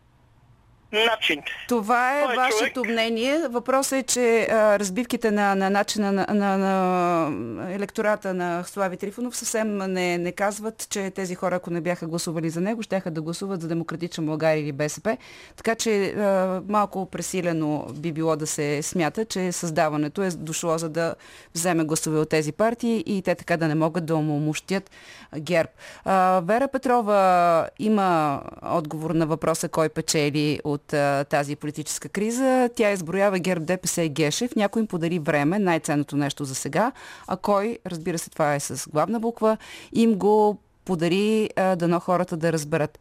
начин. 0.94 1.42
Това 1.68 2.20
е 2.20 2.26
Той 2.26 2.36
вашето 2.36 2.74
човек... 2.74 2.92
мнение. 2.92 3.40
Въпросът 3.50 3.94
е, 4.00 4.04
че 4.04 4.48
а, 4.52 4.80
разбивките 4.80 5.32
на, 5.32 5.56
на 5.56 5.70
начина 5.70 6.12
на, 6.12 6.28
на, 6.30 6.58
на 6.58 7.74
електората 7.74 8.34
на 8.34 8.64
Слави 8.64 8.98
Трифонов 8.98 9.38
съвсем 9.38 9.78
не, 9.78 10.18
не 10.18 10.32
казват, 10.32 10.88
че 10.90 11.12
тези 11.12 11.36
хора, 11.36 11.56
ако 11.56 11.70
не 11.70 11.82
бяха 11.82 12.08
гласували 12.08 12.50
за 12.50 12.62
него, 12.62 12.82
ще 12.82 13.04
да 13.06 13.22
гласуват 13.22 13.62
за 13.62 13.68
Демократична 13.68 14.24
България 14.24 14.62
или 14.62 14.72
БСП. 14.72 15.18
Така 15.56 15.76
че 15.76 16.06
а, 16.06 16.62
малко 16.70 17.06
пресилено 17.06 17.86
би 17.94 18.12
било 18.12 18.36
да 18.36 18.48
се 18.48 18.82
смята, 18.82 19.26
че 19.26 19.52
създаването 19.52 20.24
е 20.24 20.30
дошло 20.30 20.78
за 20.78 20.90
да 20.90 21.16
вземе 21.56 21.84
гласове 21.84 22.20
от 22.20 22.30
тези 22.30 22.52
партии 22.52 23.04
и 23.06 23.22
те 23.22 23.36
така 23.36 23.58
да 23.58 23.68
не 23.68 23.76
могат 23.76 24.06
да 24.06 24.16
омощят 24.16 24.92
ГЕРБ. 25.40 25.70
А, 26.06 26.42
Вера 26.46 26.68
Петрова 26.68 27.70
има 27.80 28.42
отговор 28.64 29.12
на 29.12 29.28
въпроса 29.28 29.70
кой 29.70 29.90
печели 29.90 30.60
от 30.64 30.83
от 30.84 30.94
а, 30.94 31.26
тази 31.30 31.56
политическа 31.56 32.10
криза. 32.10 32.70
Тя 32.76 32.92
изброява 32.92 33.40
ГЕРБ, 33.40 33.66
ДПС 33.66 34.02
и 34.02 34.10
Гешев. 34.10 34.56
Някой 34.56 34.82
им 34.82 34.88
подари 34.88 35.20
време, 35.20 35.60
най-ценното 35.60 36.18
нещо 36.18 36.46
за 36.46 36.56
сега, 36.56 36.92
а 37.28 37.38
кой, 37.38 37.78
разбира 37.86 38.18
се, 38.18 38.30
това 38.30 38.56
е 38.56 38.60
с 38.60 38.90
главна 38.90 39.20
буква, 39.20 39.58
им 39.94 40.16
го 40.16 40.58
подари 40.86 41.50
а, 41.56 41.76
дано 41.76 42.00
хората 42.00 42.38
да 42.38 42.54
разберат. 42.54 43.00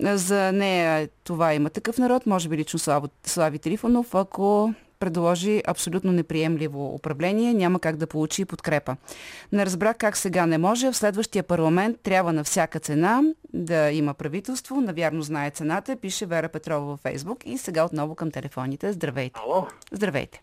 За 0.00 0.52
нея 0.52 1.08
това 1.24 1.54
има 1.54 1.70
такъв 1.70 1.98
народ, 1.98 2.26
може 2.26 2.48
би 2.48 2.56
лично 2.56 2.78
Слави, 3.24 3.58
Трифонов, 3.58 4.14
ако 4.14 4.74
предложи 4.98 5.62
абсолютно 5.66 6.12
неприемливо 6.12 6.94
управление, 6.94 7.54
няма 7.54 7.80
как 7.80 7.96
да 7.96 8.06
получи 8.06 8.44
подкрепа. 8.44 8.96
Не 9.52 9.66
разбрах 9.66 9.96
как 9.96 10.16
сега 10.16 10.46
не 10.46 10.58
може. 10.58 10.90
В 10.90 10.96
следващия 10.96 11.42
парламент 11.42 12.00
трябва 12.02 12.32
на 12.32 12.44
всяка 12.44 12.80
цена 12.80 13.22
да 13.52 13.90
има 13.90 14.14
правителство. 14.14 14.80
Навярно 14.80 15.22
знае 15.22 15.50
цената, 15.50 15.96
пише 15.96 16.26
Вера 16.26 16.48
Петрова 16.48 16.86
във 16.86 17.00
Фейсбук. 17.00 17.38
И 17.46 17.58
сега 17.58 17.84
отново 17.84 18.14
към 18.14 18.30
телефоните. 18.30 18.92
Здравейте. 18.92 19.40
Ало. 19.44 19.66
Здравейте. 19.92 20.42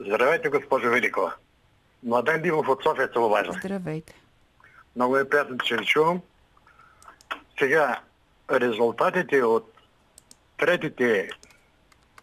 Здравейте, 0.00 0.48
госпожо 0.48 0.90
Великова. 0.90 1.34
Младен 2.02 2.42
Димов 2.42 2.68
от 2.68 2.82
София 2.82 3.08
се 3.12 3.18
обажда. 3.18 3.52
Здравейте. 3.52 4.14
Много 4.96 5.16
е 5.16 5.28
приятно, 5.28 5.58
че 5.58 5.76
ви 5.76 5.84
чувам. 5.84 6.20
Сега, 7.58 8.00
резултатите 8.50 9.42
от 9.42 9.72
третите 10.58 11.28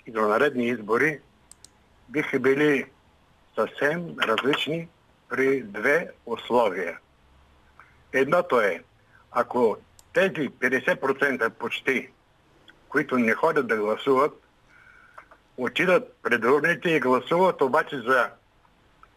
идонаредни 0.08 0.67
избори 0.67 1.20
биха 2.11 2.39
били 2.39 2.85
съвсем 3.55 4.15
различни 4.19 4.87
при 5.29 5.63
две 5.63 6.09
условия. 6.25 6.99
Едното 8.13 8.61
е, 8.61 8.83
ако 9.31 9.77
тези 10.13 10.49
50% 10.49 11.49
почти, 11.49 12.09
които 12.89 13.17
не 13.17 13.33
ходят 13.33 13.67
да 13.67 13.77
гласуват, 13.77 14.33
отидат 15.57 16.17
пред 16.23 16.43
урните 16.43 16.89
и 16.89 16.99
гласуват 16.99 17.61
обаче 17.61 17.97
за 17.97 18.29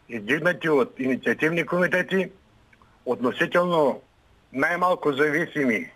издигнати 0.09 0.69
от 0.69 0.99
инициативни 0.99 1.65
комитети, 1.65 2.31
относително 3.05 4.01
най-малко 4.53 5.13
зависими 5.13 5.91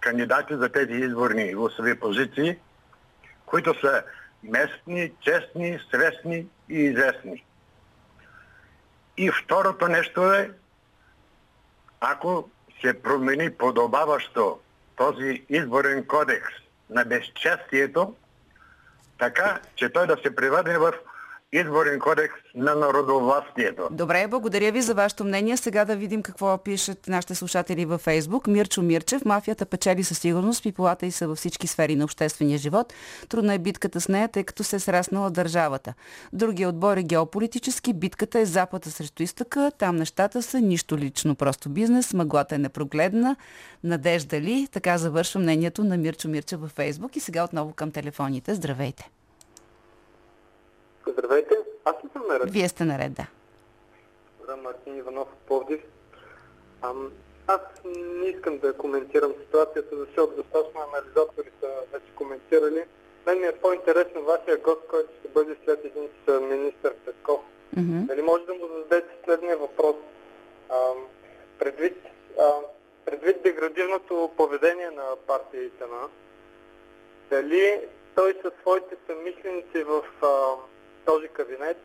кандидати 0.00 0.56
за 0.56 0.68
тези 0.68 0.92
изборни 0.92 1.54
гласови 1.54 2.00
позиции, 2.00 2.58
които 3.46 3.80
са 3.80 4.02
местни, 4.42 5.12
честни, 5.20 5.78
свестни 5.88 6.46
и 6.68 6.78
известни. 6.78 7.44
И 9.16 9.30
второто 9.30 9.88
нещо 9.88 10.32
е, 10.32 10.50
ако 12.00 12.50
се 12.80 13.02
промени 13.02 13.50
подобаващо 13.50 14.58
този 14.96 15.44
изборен 15.48 16.06
кодекс 16.06 16.52
на 16.90 17.04
безчестието, 17.04 18.14
така, 19.18 19.60
че 19.74 19.88
той 19.88 20.06
да 20.06 20.16
се 20.22 20.36
превърне 20.36 20.78
в 20.78 20.92
изборен 21.52 21.98
кодекс 21.98 22.34
на 22.54 22.74
народовластието. 22.74 23.88
Добре, 23.90 24.26
благодаря 24.26 24.72
ви 24.72 24.82
за 24.82 24.94
вашето 24.94 25.24
мнение. 25.24 25.56
Сега 25.56 25.84
да 25.84 25.96
видим 25.96 26.22
какво 26.22 26.58
пишат 26.58 27.08
нашите 27.08 27.34
слушатели 27.34 27.84
във 27.84 28.00
Фейсбук. 28.00 28.46
Мирчо 28.46 28.82
Мирчев, 28.82 29.24
мафията 29.24 29.66
печели 29.66 30.04
със 30.04 30.18
сигурност, 30.18 30.62
пиполата 30.62 31.06
и 31.06 31.10
са 31.10 31.28
във 31.28 31.38
всички 31.38 31.66
сфери 31.66 31.96
на 31.96 32.04
обществения 32.04 32.58
живот. 32.58 32.94
Трудна 33.28 33.54
е 33.54 33.58
битката 33.58 34.00
с 34.00 34.08
нея, 34.08 34.28
тъй 34.28 34.44
като 34.44 34.64
се 34.64 34.76
е 34.76 34.80
сраснала 34.80 35.30
държавата. 35.30 35.94
Другия 36.32 36.68
отбор 36.68 36.96
е 36.96 37.02
геополитически, 37.02 37.92
битката 37.92 38.38
е 38.38 38.44
запада 38.44 38.90
срещу 38.90 39.22
изтока, 39.22 39.72
там 39.78 39.96
нещата 39.96 40.42
са 40.42 40.60
нищо 40.60 40.98
лично, 40.98 41.34
просто 41.34 41.68
бизнес, 41.68 42.14
мъглата 42.14 42.54
е 42.54 42.58
непрогледна. 42.58 43.36
Надежда 43.84 44.40
ли? 44.40 44.68
Така 44.72 44.98
завършва 44.98 45.40
мнението 45.40 45.84
на 45.84 45.96
Мирчо 45.96 46.28
Мирчев 46.28 46.60
във 46.60 46.70
Фейсбук 46.70 47.16
и 47.16 47.20
сега 47.20 47.44
отново 47.44 47.72
към 47.72 47.90
телефоните. 47.90 48.54
Здравейте! 48.54 49.10
Здравейте, 51.26 51.54
аз 51.84 51.94
ли 52.04 52.08
съм 52.12 52.22
наред? 52.28 52.50
Вие 52.50 52.68
сте 52.68 52.84
наред, 52.84 53.12
да. 53.12 53.26
Добре, 54.40 54.54
Мартин 54.62 54.96
Иванов 54.96 55.28
Пловдив. 55.46 55.80
Ам, 56.82 57.12
аз 57.46 57.60
не 57.84 58.26
искам 58.26 58.58
да 58.58 58.72
коментирам 58.72 59.34
ситуацията, 59.40 59.96
защото 59.96 60.36
достатъчно 60.36 60.80
анализатори 60.80 61.50
са 61.60 61.68
вече 61.92 62.14
коментирали. 62.14 62.84
Мен 63.26 63.40
ми 63.40 63.46
е 63.46 63.52
по-интересен 63.52 64.22
вашия 64.22 64.56
гост, 64.56 64.80
който 64.90 65.08
ще 65.18 65.28
бъде 65.28 65.56
след 65.64 65.84
един 65.84 66.08
с 66.26 66.40
министър 66.40 66.94
Песков. 66.94 67.40
Мгм. 67.76 68.04
Дали 68.06 68.22
може 68.22 68.44
да 68.44 68.54
му 68.54 68.68
зададете 68.68 69.14
следния 69.24 69.56
въпрос? 69.56 69.96
Ам, 70.70 70.98
предвид, 71.58 71.96
ам, 72.38 72.62
предвид 73.04 73.42
деградивното 73.42 74.30
поведение 74.36 74.90
на 74.90 75.16
партия 75.26 75.70
на 75.80 76.08
дали 77.30 77.80
той 78.14 78.34
със 78.42 78.52
своите 78.60 78.96
съмишленици 79.06 79.82
в 79.82 80.02
ам, 80.22 80.60
този 81.06 81.28
кабинет 81.28 81.76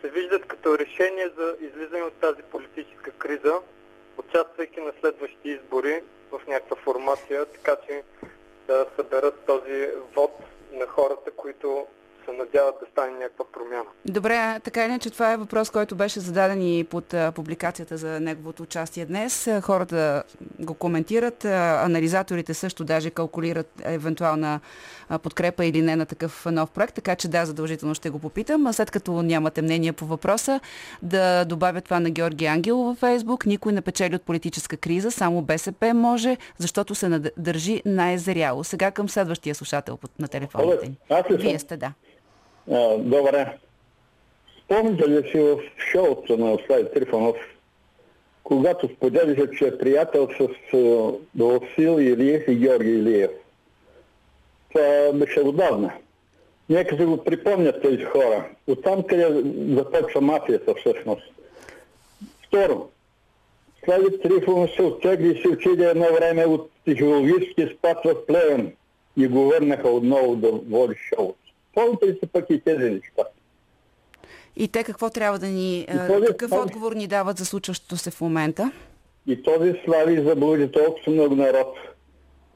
се 0.00 0.10
виждат 0.10 0.46
като 0.46 0.78
решение 0.78 1.30
за 1.36 1.56
излизане 1.60 2.02
от 2.02 2.14
тази 2.14 2.42
политическа 2.42 3.10
криза, 3.10 3.60
участвайки 4.18 4.80
на 4.80 4.92
следващи 5.00 5.50
избори 5.50 6.02
в 6.30 6.40
някаква 6.48 6.76
формация, 6.76 7.46
така 7.46 7.76
че 7.86 8.02
да 8.66 8.86
съберат 8.96 9.34
този 9.46 9.88
вод 10.16 10.32
на 10.72 10.86
хората, 10.86 11.30
които 11.30 11.86
се 12.24 12.32
надяват 12.32 12.74
да 12.80 12.86
стане 12.92 13.18
някаква 13.18 13.44
промяна. 13.52 13.84
Добре, 14.06 14.60
така 14.64 14.84
или 14.84 14.90
иначе 14.90 15.10
това 15.10 15.32
е 15.32 15.36
въпрос, 15.36 15.70
който 15.70 15.94
беше 15.94 16.20
зададен 16.20 16.62
и 16.62 16.84
под 16.84 17.14
публикацията 17.34 17.96
за 17.96 18.20
неговото 18.20 18.62
участие 18.62 19.06
днес. 19.06 19.48
Хората 19.62 20.22
го 20.58 20.74
коментират, 20.74 21.44
анализаторите 21.44 22.54
също 22.54 22.84
даже 22.84 23.10
калкулират 23.10 23.82
евентуална 23.84 24.60
подкрепа 25.22 25.64
или 25.64 25.82
не 25.82 25.96
на 25.96 26.06
такъв 26.06 26.46
нов 26.46 26.70
проект, 26.70 26.94
така 26.94 27.16
че 27.16 27.28
да, 27.28 27.46
задължително 27.46 27.94
ще 27.94 28.10
го 28.10 28.18
попитам. 28.18 28.66
А 28.66 28.72
след 28.72 28.90
като 28.90 29.22
нямате 29.22 29.62
мнение 29.62 29.92
по 29.92 30.06
въпроса, 30.06 30.60
да 31.02 31.44
добавя 31.44 31.80
това 31.80 32.00
на 32.00 32.10
Георги 32.10 32.46
Ангел 32.46 32.76
във 32.76 32.98
Фейсбук. 32.98 33.46
Никой 33.46 33.72
не 33.72 33.80
печели 33.80 34.14
от 34.14 34.22
политическа 34.22 34.76
криза, 34.76 35.10
само 35.10 35.42
БСП 35.42 35.94
може, 35.94 36.36
защото 36.58 36.94
се 36.94 37.20
държи 37.36 37.82
най-зряло. 37.86 38.64
Сега 38.64 38.90
към 38.90 39.08
следващия 39.08 39.54
слушател 39.54 39.98
на 40.18 40.28
телефоните 40.28 40.88
ни. 40.88 40.98
Вие 41.30 41.58
сте, 41.58 41.76
да. 41.76 41.92
Добре. 42.98 43.58
Спомняте 44.64 45.08
ли 45.08 45.30
си 45.30 45.38
в 45.38 45.58
шоуто 45.92 46.36
на 46.36 46.58
Слави 46.66 46.84
Трифонов, 46.94 47.36
когато 48.44 48.88
споделиха, 48.88 49.50
че 49.50 49.66
е 49.66 49.78
приятел 49.78 50.28
с 50.38 50.48
Васил 51.38 52.00
Илиев 52.00 52.48
и 52.48 52.54
Георги 52.54 52.90
Илиев? 52.90 53.30
Това 54.72 55.12
беше 55.14 55.40
отдавна. 55.40 55.92
Нека 56.68 56.96
се 56.96 57.04
го 57.04 57.24
припомнят 57.24 57.82
тези 57.82 58.04
хора. 58.04 58.48
Оттам 58.66 59.02
къде 59.02 59.42
започва 59.68 60.20
мафията 60.20 60.74
всъщност. 60.74 61.32
Второ, 62.46 62.88
Слави 63.84 64.20
Трифонов 64.20 64.70
се 64.70 64.82
оттегли 64.82 65.38
и 65.38 65.42
се 65.42 65.48
отиде 65.48 65.90
едно 65.90 66.06
време 66.14 66.46
от 66.46 66.70
психологически 66.86 67.74
спад 67.78 67.98
в 68.04 68.26
Плевен 68.26 68.72
и 69.16 69.28
го 69.28 69.44
върнаха 69.44 69.88
отново 69.88 70.36
да 70.36 70.50
води 70.50 70.94
шоуто. 71.08 71.39
Ли 71.76 72.18
се 72.20 72.26
пък 72.26 72.46
и 72.50 72.60
тези 72.60 72.90
неща? 72.90 73.22
И 74.56 74.68
те 74.68 74.84
какво 74.84 75.10
трябва 75.10 75.38
да 75.38 75.46
ни... 75.46 75.86
а, 75.88 76.06
този- 76.08 76.26
Какъв 76.26 76.50
този- 76.50 76.62
отговор 76.62 76.92
ни 76.92 77.06
дават 77.06 77.38
за 77.38 77.44
случващото 77.44 77.96
се 77.96 78.10
в 78.10 78.20
момента? 78.20 78.72
И 79.26 79.42
този 79.42 79.74
слави 79.84 80.22
заблуди 80.22 80.70
толкова 80.72 81.12
много 81.12 81.34
народ. 81.36 81.76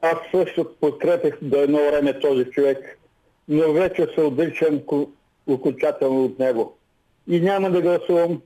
Аз 0.01 0.17
също 0.31 0.75
подкрепих 0.75 1.33
до 1.41 1.57
едно 1.57 1.77
време 1.77 2.19
този 2.19 2.45
човек, 2.45 2.99
но 3.47 3.73
вече 3.73 4.07
се 4.15 4.21
отричам 4.21 4.79
ко- 4.79 5.09
окончателно 5.47 6.25
от 6.25 6.39
него. 6.39 6.77
И 7.27 7.41
няма 7.41 7.71
да 7.71 7.81
гласувам 7.81 8.41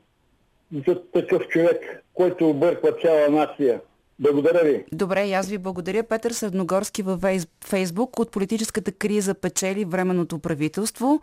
за 0.88 1.01
такъв 1.03 1.47
човек, 1.47 2.03
който 2.13 2.49
обърква 2.49 2.91
цяла 2.91 3.29
нация. 3.29 3.81
Благодаря 4.19 4.63
ви. 4.63 4.85
Добре, 4.91 5.25
и 5.25 5.33
аз 5.33 5.47
ви 5.47 5.57
благодаря. 5.57 6.03
Петър 6.03 6.31
Средногорски 6.31 7.01
във 7.01 7.19
Фейсбук 7.65 8.19
от 8.19 8.31
политическата 8.31 8.91
криза 8.91 9.33
печели 9.33 9.85
временното 9.85 10.39
правителство 10.39 11.21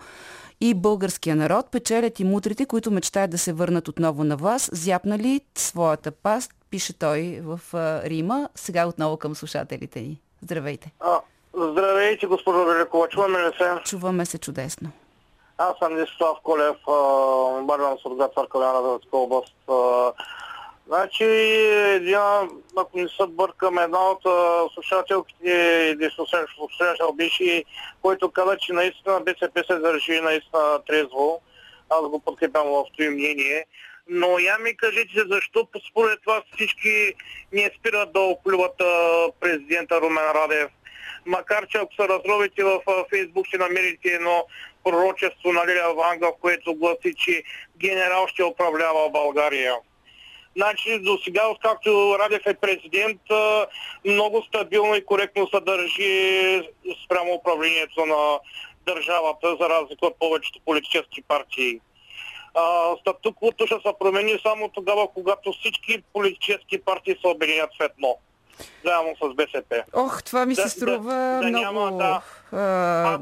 и 0.61 0.75
българския 0.75 1.37
народ 1.37 1.71
печелят 1.71 2.21
и 2.21 2.25
мутрите, 2.25 2.67
които 2.67 2.91
мечтаят 2.91 3.31
да 3.31 3.39
се 3.39 3.53
върнат 3.53 3.89
отново 3.89 4.25
на 4.25 4.37
власт, 4.37 4.71
зяпнали 4.73 5.41
своята 5.55 6.11
паст, 6.11 6.53
пише 6.71 6.99
той 6.99 7.41
в 7.43 7.61
Рима. 8.05 8.49
Сега 8.55 8.87
отново 8.87 9.17
към 9.17 9.35
слушателите 9.35 10.01
ни. 10.01 10.21
Здравейте. 10.43 10.93
А, 11.01 11.21
здравейте, 11.55 12.27
госпожо 12.27 12.65
Великова. 12.65 13.09
Чуваме 13.09 13.39
ли 13.39 13.51
се? 13.59 13.71
Чуваме 13.85 14.27
се 14.27 14.39
чудесно. 14.39 14.91
Аз 15.59 15.79
съм 15.79 15.95
Десислав 15.95 16.39
Колев, 16.43 16.77
Бардан 17.67 17.97
Сургат, 18.03 18.35
Царкаляна, 18.35 18.83
Заводска 18.83 19.17
област. 19.17 19.55
Значи, 20.87 21.25
един, 21.25 22.19
ако 22.77 22.91
не 22.95 23.09
се 23.09 23.27
бъркам, 23.29 23.79
една 23.79 24.11
от 24.11 24.23
слушателките 24.75 25.97
слушател, 26.57 27.13
беше, 27.13 27.65
който 28.03 28.31
каза, 28.31 28.57
че 28.57 28.73
наистина 28.73 29.21
БСП 29.21 29.65
се 29.67 29.79
държи 29.79 30.21
наистина 30.21 30.81
трезво. 30.87 31.41
Аз 31.91 32.01
го 32.01 32.21
подкрепям 32.21 32.67
в 32.67 32.85
това 32.99 33.11
мнение. 33.11 33.65
Но 34.09 34.39
я 34.39 34.59
ми 34.59 34.77
кажете, 34.77 35.25
защо 35.29 35.69
според 35.91 36.19
вас 36.27 36.43
всички 36.55 37.15
не 37.53 37.71
спират 37.79 38.13
да 38.13 38.21
оплюват 38.21 38.77
президента 39.41 40.01
Румен 40.01 40.31
Радев? 40.35 40.71
Макар, 41.27 41.67
че 41.67 41.79
ако 41.79 41.95
се 41.95 42.09
разровите 42.09 42.65
в 42.65 42.81
Фейсбук 43.11 43.47
ще 43.47 43.59
намерите 43.59 44.09
едно 44.09 44.47
пророчество 44.85 45.53
на 45.53 45.67
Лиля 45.67 45.95
Ванга, 45.95 46.27
в 46.27 46.41
което 46.41 46.75
гласи, 46.75 47.15
че 47.17 47.43
генерал 47.79 48.27
ще 48.27 48.45
управлява 48.45 49.11
България. 49.11 49.75
Значи 50.57 50.99
до 50.99 51.19
сега, 51.25 51.49
откакто 51.49 52.17
Радев 52.19 52.47
е 52.47 52.55
президент, 52.55 53.21
много 54.05 54.43
стабилно 54.43 54.95
и 54.95 55.05
коректно 55.05 55.49
се 55.49 55.61
държи 55.61 56.63
спрямо 57.05 57.35
управлението 57.35 58.07
на 58.07 58.39
държавата, 58.87 59.57
за 59.61 59.69
разлика 59.69 60.07
от 60.07 60.19
повечето 60.19 60.61
политически 60.65 61.23
партии. 61.23 61.81
Статуквото 63.01 63.67
ще 63.67 63.75
се 63.75 63.93
промени 64.01 64.39
само 64.43 64.69
тогава, 64.69 65.09
когато 65.15 65.53
всички 65.53 66.03
политически 66.13 66.79
партии 66.79 67.17
се 67.21 67.29
обединят 67.29 67.71
в 67.81 67.85
едно. 67.85 68.17
Заедно 68.85 69.17
с 69.23 69.35
БСП. 69.35 69.83
Ох, 69.95 70.23
това 70.23 70.47
ми 70.47 70.55
Да- 70.55 70.63
се 70.63 70.69
струва 70.69 71.15
да- 71.15 71.41
да 71.43 71.49
много 71.49 71.81
няма, 71.81 71.93
да. 71.93 72.23
а, 72.53 73.19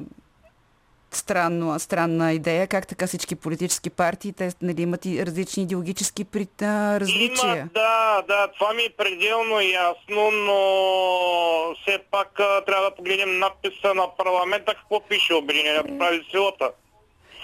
странно, 1.17 1.79
странна 1.79 2.33
идея. 2.33 2.67
Как 2.67 2.87
така 2.87 3.07
всички 3.07 3.35
политически 3.35 3.91
партии, 3.91 4.33
те 4.33 4.53
нали, 4.63 4.83
имат 4.83 5.07
и 5.07 5.27
различни 5.27 5.63
идеологически 5.63 6.25
при, 6.25 6.49
а, 6.63 7.01
различия. 7.01 7.57
Има, 7.57 7.69
да, 7.75 8.23
да, 8.29 8.49
това 8.59 8.73
ми 8.73 8.83
е 8.83 8.95
пределно 8.97 9.61
ясно, 9.61 10.31
но 10.31 11.75
все 11.83 11.99
пак 12.11 12.41
а, 12.41 12.65
трябва 12.65 12.91
да 12.91 12.97
погледнем 12.97 13.39
надписа 13.39 13.95
на 13.95 14.17
парламента, 14.17 14.75
какво 14.75 15.01
пише 15.01 15.35
Обединението 15.35 15.99
прави 15.99 16.27
силата. 16.31 16.71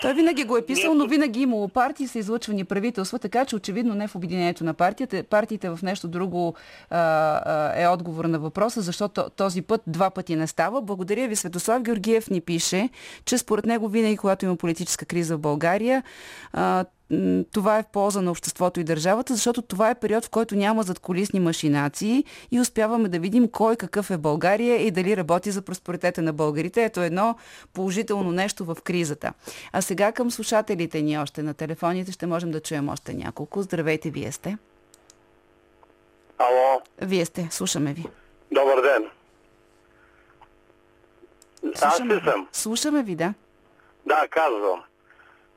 Той 0.02 0.14
винаги 0.14 0.45
го 0.45 0.57
е 0.57 0.66
писал, 0.66 0.95
но 0.95 1.07
винаги 1.07 1.40
имало 1.40 1.69
партии 1.69 2.09
са 2.09 2.19
излъчвани 2.19 2.64
правителства, 2.64 3.19
така 3.19 3.45
че 3.45 3.57
очевидно 3.57 3.95
не 3.95 4.09
в 4.09 4.16
обединението 4.16 4.64
на 4.64 4.75
партията. 4.75 5.25
Партиите 5.25 5.71
в 5.71 5.78
нещо 5.83 6.09
друго 6.09 6.54
а, 6.90 6.99
а, 6.99 7.83
е 7.83 7.88
отговор 7.88 8.25
на 8.25 8.38
въпроса, 8.38 8.80
защото 8.80 9.30
този 9.37 9.62
път 9.62 9.83
два 9.87 10.11
пъти 10.11 10.37
не 10.37 10.47
става. 10.47 10.83
Благодаря 10.83 11.28
ви. 11.28 11.37
Светослав 11.37 11.83
Георгиев 11.83 12.30
ни 12.30 12.40
пише, 12.40 12.88
че 13.25 13.38
според 13.38 13.66
него 13.66 13.88
винаги, 13.88 14.16
когато 14.16 14.45
има 14.45 14.57
политическа 14.57 15.07
криза 15.07 15.37
в 15.37 15.40
България, 15.40 16.02
а, 16.52 16.85
това 17.52 17.79
е 17.79 17.83
в 17.83 17.87
полза 17.87 18.23
на 18.23 18.31
обществото 18.31 18.81
и 18.81 18.85
държавата, 18.85 19.35
защото 19.35 19.62
това 19.62 19.90
е 19.90 19.95
период, 19.95 20.25
в 20.25 20.31
който 20.31 20.57
няма 20.57 20.83
задколисни 20.83 21.40
машинации 21.40 22.25
и 22.50 22.61
успяваме 22.61 23.09
да 23.09 23.19
видим 23.19 23.49
кой 23.49 23.76
какъв 23.76 24.11
е 24.11 24.19
България 24.19 24.87
и 24.87 24.90
дали 24.90 25.17
работи 25.17 25.50
за 25.50 25.62
просперитета 25.62 26.23
на 26.23 26.33
българите. 26.33 26.85
Ето 26.85 27.00
едно 27.00 27.35
положително 27.73 28.33
нещо 28.33 28.64
в 28.64 28.76
кризата. 28.85 29.33
А 29.73 29.83
сега 29.83 30.12
към 30.12 30.31
слушателите 30.31 31.02
ни 31.02 31.19
още 31.19 31.43
на 31.43 31.55
телефоните 31.55 32.12
ще 32.12 32.26
можем 32.26 32.50
да 32.50 32.61
чуем 32.61 32.88
още 32.88 33.14
няколко. 33.14 33.62
Здравейте, 33.62 34.11
вие 34.11 34.33
сте. 34.33 34.59
Ало. 36.38 36.83
Вие 37.02 37.25
сте, 37.25 37.49
слушаме 37.50 37.93
ви. 37.93 38.05
Добър 38.52 38.83
ден. 38.83 39.11
Слушаме 41.75 42.14
Аз 42.14 42.25
ли 42.25 42.31
съм? 42.31 42.49
Слушаме 42.52 43.02
ви, 43.02 43.14
да. 43.14 43.35
Да, 44.07 44.29
казвам. 44.31 44.83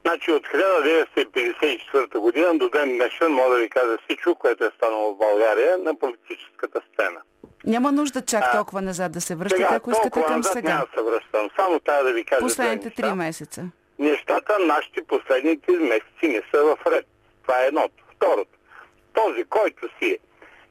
Значи 0.05 0.31
от 0.31 0.43
1954 0.43 2.17
година 2.17 2.57
до 2.57 2.69
ден 2.69 2.97
днешен 2.97 3.31
мога 3.31 3.55
да 3.55 3.61
ви 3.61 3.69
кажа 3.69 3.97
всичко, 4.03 4.35
което 4.35 4.65
е 4.65 4.71
станало 4.77 5.13
в 5.13 5.17
България 5.17 5.77
на 5.77 5.95
политическата 5.95 6.81
сцена. 6.93 7.21
Няма 7.65 7.91
нужда 7.91 8.21
чак 8.21 8.51
толкова 8.51 8.81
назад 8.81 9.11
да 9.11 9.21
се 9.21 9.35
връщате, 9.35 9.63
сега, 9.63 9.75
ако 9.75 9.91
искате 9.91 10.21
към 10.21 10.35
назад 10.35 10.53
сега. 10.53 10.69
Няма 10.69 10.85
да 10.85 10.91
се 10.97 11.03
връщам. 11.03 11.49
Само 11.55 11.79
тая 11.79 12.03
да 12.03 12.13
ви 12.13 12.25
кажа. 12.25 12.41
Последните 12.41 12.89
три 12.89 13.13
месеца. 13.13 13.63
Нещата, 13.99 14.57
нашите 14.59 15.03
последните 15.03 15.71
месеци 15.71 16.27
не 16.27 16.41
са 16.53 16.63
в 16.63 16.77
ред. 16.87 17.05
Това 17.41 17.63
е 17.63 17.67
едното. 17.67 18.03
Второто. 18.15 18.57
Този, 19.13 19.43
който 19.43 19.87
си 19.99 20.17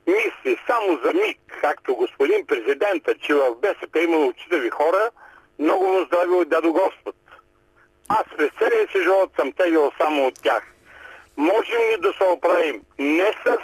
мисли 0.06 0.58
само 0.66 0.98
за 1.04 1.12
миг, 1.12 1.38
както 1.62 1.96
господин 1.96 2.46
президента, 2.46 3.14
че 3.14 3.34
в 3.34 3.54
БСП 3.62 4.00
има 4.00 4.16
учителви 4.16 4.70
хора, 4.70 5.10
много 5.58 5.84
му 5.84 6.04
здраве 6.04 6.34
от 6.34 6.48
дядо 6.48 6.72
Господ. 6.72 7.14
Аз 8.08 8.24
през 8.36 8.50
целия 8.58 8.88
си 8.88 9.02
живот 9.02 9.30
съм 9.36 9.52
тегал 9.52 9.92
само 10.00 10.26
от 10.26 10.42
тях. 10.42 10.62
Можем 11.36 11.80
ли 11.80 11.96
да 12.00 12.12
се 12.12 12.24
оправим? 12.24 12.82
Не 12.98 13.32
с 13.46 13.56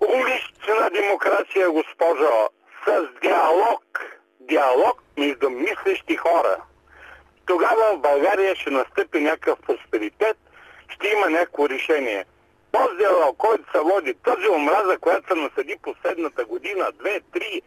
улична 0.00 0.90
демокрация, 0.90 1.70
госпожо, 1.70 2.48
с 2.86 3.08
диалог. 3.22 3.84
Диалог 4.40 5.02
между 5.18 5.50
мислещи 5.50 6.16
хора. 6.16 6.56
Тогава 7.46 7.96
в 7.96 8.00
България 8.00 8.56
ще 8.56 8.70
настъпи 8.70 9.20
някакъв 9.20 9.58
просперитет, 9.66 10.36
ще 10.88 11.08
има 11.08 11.30
някакво 11.30 11.68
решение. 11.68 12.24
Този 12.72 12.96
диалог, 12.96 13.36
който 13.36 13.70
се 13.72 13.80
води, 13.80 14.14
тази 14.14 14.48
омраза, 14.48 14.98
която 14.98 15.28
се 15.28 15.40
насъди 15.40 15.76
последната 15.82 16.44
година, 16.44 16.92
две, 16.98 17.20
три, 17.32 17.62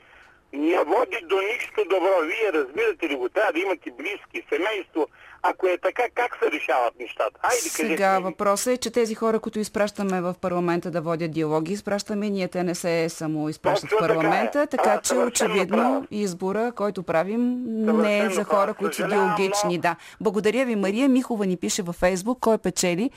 не 0.54 0.84
води 0.84 1.20
до 1.24 1.42
нищо 1.42 1.84
добро. 1.86 2.22
Вие 2.22 2.54
разбирате 2.54 3.10
ли 3.10 3.16
го? 3.16 3.30
Трябва 3.30 3.54
да 3.54 3.60
имате 3.60 3.92
близки, 3.92 4.48
семейство. 4.50 5.08
Ако 5.50 5.68
е 5.68 5.78
така, 5.78 6.04
как 6.16 6.38
се 6.44 6.52
решават 6.52 6.94
нещата? 7.00 7.40
Айде, 7.44 7.56
Сега 7.60 7.98
кажете 7.98 8.24
въпросът 8.24 8.74
е, 8.74 8.78
че 8.78 8.92
тези 8.92 9.16
хора, 9.16 9.40
които 9.40 9.60
изпращаме 9.60 10.22
в 10.22 10.36
парламента 10.42 10.92
да 10.92 11.02
водят 11.02 11.32
диалоги, 11.32 11.74
изпращаме 11.74 12.30
ние, 12.30 12.48
те 12.48 12.64
не 12.64 12.76
се 12.76 13.10
само 13.10 13.50
изпращат 13.50 13.90
в 13.90 13.94
е. 13.94 13.98
парламента, 14.00 14.68
така, 14.68 14.90
А, 14.90 15.02
че 15.02 15.14
очевидно 15.16 15.78
прав. 16.00 16.08
избора, 16.12 16.72
който 16.76 17.04
правим, 17.04 17.64
не 17.66 18.20
е 18.20 18.30
за 18.30 18.44
хора, 18.44 18.66
прав. 18.66 18.78
които 18.78 18.96
са 18.96 19.08
диалогични. 19.08 19.78
Да. 19.78 19.96
Благодаря 20.22 20.66
ви. 20.66 20.76
Мария 20.76 21.10
Михова 21.10 21.46
ни 21.46 21.58
пише 21.58 21.82
във 21.82 21.96
Фейсбук, 21.96 22.40
кой 22.40 22.58
печели. 22.58 23.10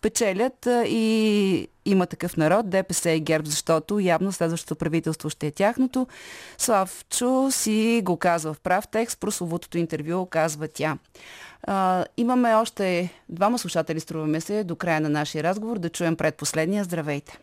Печелят 0.00 0.68
и 0.86 1.68
има 1.84 2.06
такъв 2.06 2.36
народ, 2.36 2.70
ДПС 2.70 3.10
и 3.10 3.20
ГЕРБ, 3.20 3.46
защото 3.46 4.00
явно 4.00 4.32
следващото 4.32 4.76
правителство 4.76 5.30
ще 5.30 5.46
е 5.46 5.50
тяхното. 5.50 6.06
Славчо 6.58 7.48
си 7.50 8.00
го 8.04 8.16
казва 8.16 8.54
в 8.54 8.60
прав 8.60 8.88
текст, 8.88 9.20
прословутото 9.20 9.78
интервю 9.78 10.26
казва 10.26 10.68
тя. 10.68 10.98
А, 11.66 12.04
имаме 12.16 12.54
още 12.54 13.10
двама 13.28 13.58
слушатели, 13.58 14.00
струваме 14.00 14.40
се, 14.40 14.64
до 14.64 14.76
края 14.76 15.00
на 15.00 15.08
нашия 15.08 15.42
разговор, 15.42 15.78
да 15.78 15.88
чуем 15.88 16.16
предпоследния. 16.16 16.84
Здравейте! 16.84 17.38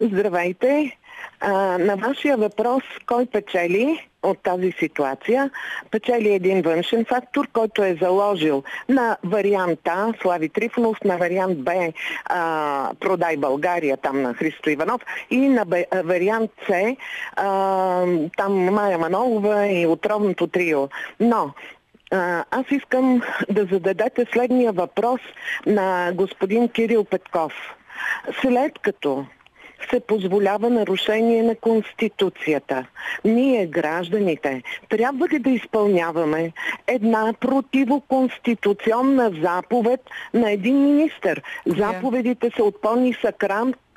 Здравейте! 0.00 0.96
А, 1.40 1.52
на 1.78 1.96
вашия 1.96 2.36
въпрос, 2.36 2.82
кой 3.06 3.26
печели 3.26 4.08
от 4.22 4.42
тази 4.42 4.72
ситуация? 4.78 5.50
Печели 5.90 6.34
един 6.34 6.62
външен 6.62 7.04
фактор, 7.04 7.48
който 7.52 7.84
е 7.84 7.98
заложил 8.02 8.62
на 8.88 9.16
вариант 9.24 9.80
А, 9.84 10.12
Слави 10.22 10.48
Трифонов, 10.48 10.96
на 11.04 11.16
вариант 11.16 11.64
Б, 11.64 11.92
а, 12.24 12.90
Продай 13.00 13.36
България, 13.36 13.96
там 13.96 14.22
на 14.22 14.34
Христо 14.34 14.70
Иванов, 14.70 15.00
и 15.30 15.38
на 15.38 15.64
Б, 15.64 15.84
а, 15.90 16.02
вариант 16.02 16.50
С, 16.68 16.96
а, 17.36 18.04
там 18.36 18.52
Майя 18.52 18.98
Манолова 18.98 19.66
и 19.66 19.86
отровното 19.86 20.46
трио. 20.46 20.88
Но 21.20 21.54
аз 22.50 22.70
искам 22.70 23.22
да 23.50 23.64
зададете 23.64 24.26
следния 24.32 24.72
въпрос 24.72 25.20
на 25.66 26.12
господин 26.14 26.68
Кирил 26.68 27.04
Петков. 27.04 27.52
След 28.40 28.78
като 28.78 29.26
се 29.90 30.00
позволява 30.00 30.70
нарушение 30.70 31.42
на 31.42 31.54
Конституцията. 31.54 32.86
Ние, 33.24 33.66
гражданите, 33.66 34.62
трябва 34.88 35.28
ли 35.28 35.38
да 35.38 35.50
изпълняваме 35.50 36.52
една 36.86 37.34
противоконституционна 37.40 39.30
заповед 39.42 40.00
на 40.34 40.50
един 40.50 40.84
министр? 40.84 41.36
Заповедите 41.66 42.50
са 42.56 42.64
от 42.64 42.80
по-нисък 42.80 43.44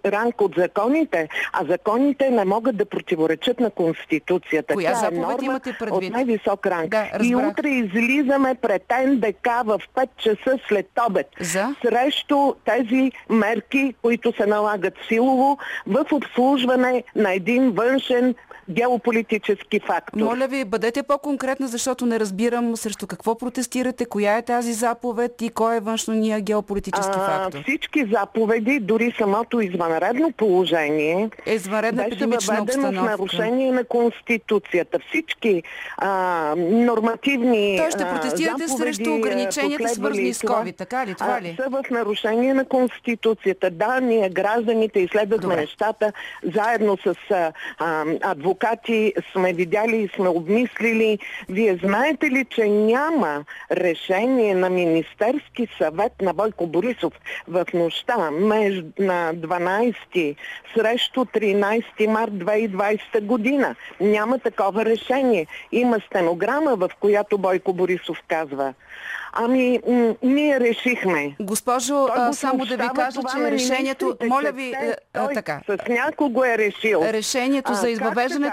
ранг 0.06 0.42
от 0.42 0.54
законите, 0.58 1.30
а 1.54 1.66
законите 1.66 2.30
не 2.30 2.46
могат 2.46 2.78
да 2.78 2.86
противоречат 2.86 3.60
на 3.60 3.70
Конституцията. 3.70 4.74
Коя 4.74 4.94
Тя 4.94 5.08
е 5.08 5.12
норма 5.12 5.38
имате 5.42 5.76
предвид? 5.80 6.10
От 6.10 6.10
най-висок 6.10 6.66
ранг. 6.66 6.90
Да, 6.90 7.10
и 7.24 7.36
утре 7.36 7.70
излизаме 7.70 8.56
пред 8.56 8.84
НДК 9.08 9.48
в 9.66 9.82
5 9.96 10.08
часа 10.18 10.60
след 10.68 10.88
обед. 11.10 11.28
За? 11.40 11.76
Срещу 11.86 12.54
тези 12.66 13.12
мерки, 13.30 13.94
които 14.02 14.34
се 14.38 14.46
налагат 14.46 14.94
силово 15.08 15.58
в 15.88 16.06
обслужване 16.12 17.04
на 17.16 17.34
един 17.34 17.72
външен 17.72 18.36
геополитически 18.70 19.80
фактор. 19.80 20.20
Моля 20.20 20.48
ви, 20.48 20.66
бъдете 20.66 21.04
по-конкретна, 21.04 21.68
защото 21.68 22.06
не 22.06 22.20
разбирам 22.20 22.78
срещу 22.78 23.08
какво 23.08 23.38
протестирате, 23.38 24.06
коя 24.06 24.38
е 24.38 24.42
тази 24.42 24.74
заповед 24.74 25.42
и 25.42 25.50
кой 25.50 25.78
е 25.78 25.80
външния 25.80 26.42
геополитически 26.42 27.18
А, 27.18 27.26
фактор. 27.26 27.62
всички 27.62 28.06
заповеди, 28.14 28.80
дори 28.80 29.14
самото 29.18 29.62
извънредно 29.62 30.32
положение, 30.32 31.30
Е 31.46 31.54
извънредна 31.54 32.04
беше 32.04 32.52
въведено 32.52 33.02
в 33.02 33.06
нарушение 33.06 33.72
на 33.72 33.84
Конституцията. 33.84 35.00
Всички 35.10 35.64
а, 35.98 36.54
нормативни 36.58 37.78
Той 37.78 37.92
ще 37.92 38.10
протестирате 38.10 38.68
заповеди, 38.68 38.94
срещу 38.96 39.14
ограниченията, 39.14 39.84
последвали 39.84 40.34
свързани 40.34 40.34
с 40.34 40.42
COVID, 40.42 40.78
така 40.78 41.06
ли? 41.06 41.16
Това 41.16 41.38
а, 41.38 41.42
ли? 41.42 41.56
Са 41.60 41.70
в 41.70 41.84
нарушение 41.92 42.54
на 42.54 42.66
Конституцията. 42.66 43.70
Да, 43.72 44.00
ние 44.00 44.30
гражданите 44.30 45.00
изследвахме 45.00 45.56
нещата 45.56 46.14
заедно 46.54 46.98
с 46.98 47.16
а, 47.32 47.52
а, 47.80 48.36
адвокати, 48.62 49.14
сме 49.32 49.54
видяли 49.54 49.98
и 49.98 50.10
сме 50.16 50.30
обмислили. 50.30 51.20
Вие 51.50 51.80
знаете 51.84 52.32
ли, 52.32 52.46
че 52.46 52.68
няма 52.68 53.46
решение 53.72 54.56
на 54.56 54.70
Министерски 54.70 55.68
съвет 55.78 56.12
на 56.22 56.34
Бойко 56.34 56.68
Борисов 56.68 57.14
в 57.48 57.66
нощта 57.74 58.18
на 58.18 59.34
12 59.34 60.36
срещу 60.74 61.26
13 61.26 62.08
март 62.08 62.32
2020 62.32 63.22
година? 63.22 63.76
Няма 64.02 64.40
такова 64.40 64.86
решение. 64.86 65.48
Има 65.72 66.00
стенограма, 66.00 66.76
в 66.76 66.90
която 67.00 67.38
Бойко 67.38 67.74
Борисов 67.74 68.18
казва 68.28 68.74
Ами, 69.34 69.80
ние 70.24 70.60
решихме. 70.60 71.36
Госпожо, 71.40 72.08
а, 72.16 72.34
само 72.34 72.66
да 72.66 72.78
ви 72.78 72.90
кажа, 72.96 73.20
че 73.36 73.52
решението... 73.52 74.06
министрите, 74.06 74.28
Моля 74.28 74.52
ви, 74.52 74.70
е, 74.72 74.96
той 75.14 75.34
така. 75.34 75.62
С 75.68 75.78
някого 75.90 76.46
е 76.46 76.58
решил. 76.58 77.02
Решението 77.04 77.72
А, 77.72 77.76
за 77.76 77.90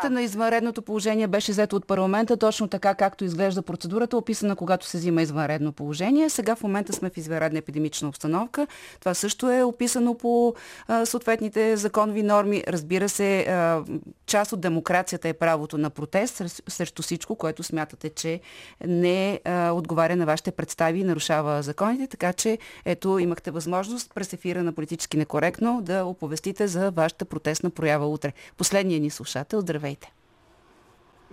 така? 0.00 0.10
на 0.10 0.22
извънредното 0.22 0.82
положение 0.82 1.26
беше 1.26 1.52
взето 1.52 1.76
от 1.76 1.86
парламента, 1.86 2.36
точно 2.36 2.68
така 2.68 2.94
както 2.94 3.24
изглежда 3.24 3.62
процедурата, 3.62 4.16
описана 4.16 4.56
когато 4.56 4.86
се 4.86 4.98
взима 4.98 5.22
извънредно 5.22 5.72
положение. 5.72 6.30
Сега 6.30 6.54
в 6.54 6.62
момента 6.62 6.92
сме 6.92 7.10
в 7.10 7.16
извънредна 7.16 7.58
епидемична 7.58 8.08
обстановка. 8.08 8.66
Това 9.00 9.14
също 9.14 9.50
е 9.50 9.62
описано 9.62 10.14
по 10.14 10.54
а, 10.88 11.06
съответните 11.06 11.76
законови 11.76 12.22
норми. 12.22 12.64
Разбира 12.68 13.08
се, 13.08 13.40
а, 13.40 13.82
част 14.26 14.52
от 14.52 14.60
демокрацията 14.60 15.28
е 15.28 15.32
правото 15.32 15.78
на 15.78 15.90
протест 15.90 16.42
срещу- 16.68 17.02
всичко, 17.02 17.36
което 17.36 17.62
смятате, 17.62 18.08
че 18.10 18.40
не 18.86 19.40
а, 19.44 19.72
отговаря 19.72 20.16
на 20.16 20.26
вашите 20.26 20.50
представи 20.68 21.00
и 21.00 21.04
нарушава 21.04 21.62
законите. 21.62 22.06
Така 22.06 22.32
че, 22.32 22.58
ето, 22.84 23.18
имахте 23.18 23.50
възможност 23.50 24.14
през 24.14 24.32
ефира 24.32 24.62
на 24.62 24.72
политически 24.72 25.16
некоректно 25.16 25.80
да 25.82 26.04
оповестите 26.04 26.66
за 26.66 26.90
вашата 26.90 27.24
протестна 27.24 27.70
проява 27.70 28.06
утре. 28.06 28.32
Последният 28.56 29.02
ни 29.02 29.10
слушател, 29.10 29.60
здравейте. 29.60 30.12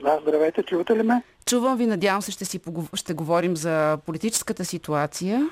Да, 0.01 0.19
здравейте, 0.21 0.63
чувате 0.63 0.95
ли 0.95 1.03
ме? 1.03 1.23
Чувам 1.45 1.77
ви, 1.77 1.85
надявам 1.85 2.21
се, 2.21 2.31
ще, 2.31 2.45
си 2.45 2.59
погов... 2.59 2.89
ще 2.93 3.13
говорим 3.13 3.55
за 3.55 3.97
политическата 4.05 4.65
ситуация. 4.65 5.49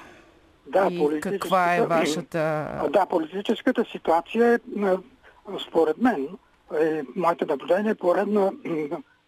Да, 0.67 0.87
и 0.91 1.19
каква 1.21 1.75
е 1.75 1.85
вашата... 1.85 2.39
Да, 2.89 3.05
политическата 3.05 3.85
ситуация 3.91 4.53
е, 4.53 4.59
според 5.67 5.97
мен, 5.97 6.27
е, 6.79 7.01
моите 7.15 7.45
наблюдение 7.45 7.91
е 7.91 7.95
поредна 7.95 8.51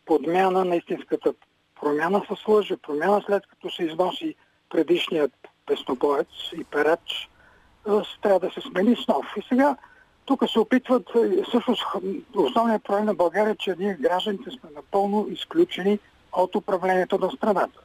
подмяна 0.06 0.66
на 0.66 0.76
истинската 0.76 1.34
промяна 1.82 2.22
с 2.30 2.48
лъжа, 2.48 2.78
промяна 2.78 3.24
след 3.26 3.44
като 3.48 3.76
се 3.76 3.84
износи 3.84 4.36
предишният 4.70 5.32
песнобоец 5.66 6.28
и 6.54 6.64
перач, 6.64 7.30
трябва 8.22 8.40
да 8.40 8.52
се 8.52 8.62
смени 8.62 8.96
с 8.96 9.08
нов. 9.08 9.26
И 9.38 9.42
сега 9.50 9.76
тук 10.26 10.50
се 10.50 10.60
опитват, 10.60 11.12
всъщност 11.48 11.84
основният 12.36 12.84
проблем 12.84 13.06
на 13.06 13.14
България 13.14 13.52
е, 13.52 13.56
че 13.56 13.76
ние 13.80 13.98
гражданите 14.00 14.52
сме 14.52 14.70
напълно 14.76 15.28
изключени 15.30 16.00
от 16.34 16.56
управлението 16.56 17.18
на 17.18 17.32
страната. 17.32 17.80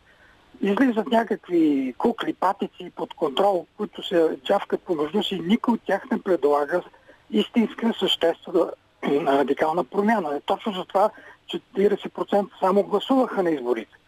Излизат 0.60 1.06
някакви 1.06 1.94
кукли, 1.98 2.34
патици 2.34 2.92
под 2.96 3.14
контрол, 3.14 3.66
които 3.76 4.02
се 4.02 4.38
джавкат 4.44 4.80
помежду 4.82 5.22
си 5.22 5.40
никой 5.40 5.74
от 5.74 5.80
тях 5.86 6.10
не 6.10 6.22
предлага 6.22 6.82
истинска 7.30 7.94
съществена 7.98 8.70
радикална 9.04 9.84
промяна. 9.84 10.40
Точно 10.46 10.72
за 10.72 10.84
това 10.84 11.10
40% 11.50 12.48
само 12.60 12.82
гласуваха 12.82 13.42
на 13.42 13.50
изборите. 13.50 13.99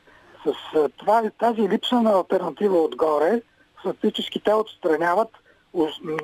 С 0.44 0.54
това, 0.96 1.30
тази 1.38 1.68
липса 1.68 2.02
на 2.02 2.10
альтернатива 2.10 2.82
отгоре, 2.82 3.42
фактически 3.82 4.40
те 4.40 4.54
отстраняват 4.54 5.28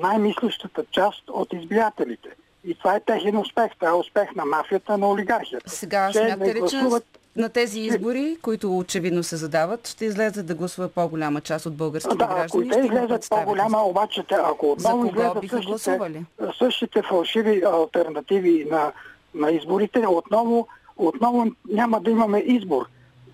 най-мислещата 0.01 0.83
част 0.91 1.23
от 1.29 1.53
избирателите. 1.53 2.29
И 2.65 2.75
това 2.75 2.95
е 2.95 2.99
техен 2.99 3.37
успех. 3.37 3.71
Това 3.79 3.89
е 3.89 3.93
успех 3.93 4.35
на 4.35 4.45
мафията, 4.45 4.97
на 4.97 5.09
олигархията. 5.09 5.69
Сега 5.69 6.11
смятате 6.11 6.55
ли, 6.55 6.59
гласуват... 6.59 7.03
че 7.13 7.19
на 7.35 7.49
тези 7.49 7.79
избори, 7.79 8.37
които 8.41 8.77
очевидно 8.77 9.23
се 9.23 9.35
задават, 9.35 9.87
ще 9.87 10.05
излезат 10.05 10.45
да 10.45 10.55
гласува 10.55 10.89
по-голяма 10.89 11.41
част 11.41 11.65
от 11.65 11.75
българските 11.75 12.15
да, 12.15 12.27
граждани? 12.27 12.69
Ако 12.69 12.79
те 12.79 12.85
излезат 12.85 13.27
по-голяма, 13.29 13.83
обаче 13.83 14.23
ако 14.31 14.71
отново 14.71 15.05
излезат 15.05 15.81
същите, 15.81 16.25
същите 16.57 17.01
фалшиви 17.01 17.63
альтернативи 17.65 18.67
на, 18.71 18.91
на 19.33 19.51
изборите, 19.51 20.07
отново, 20.07 20.67
отново 20.97 21.45
няма 21.69 22.01
да 22.01 22.11
имаме 22.11 22.39
избор. 22.39 22.85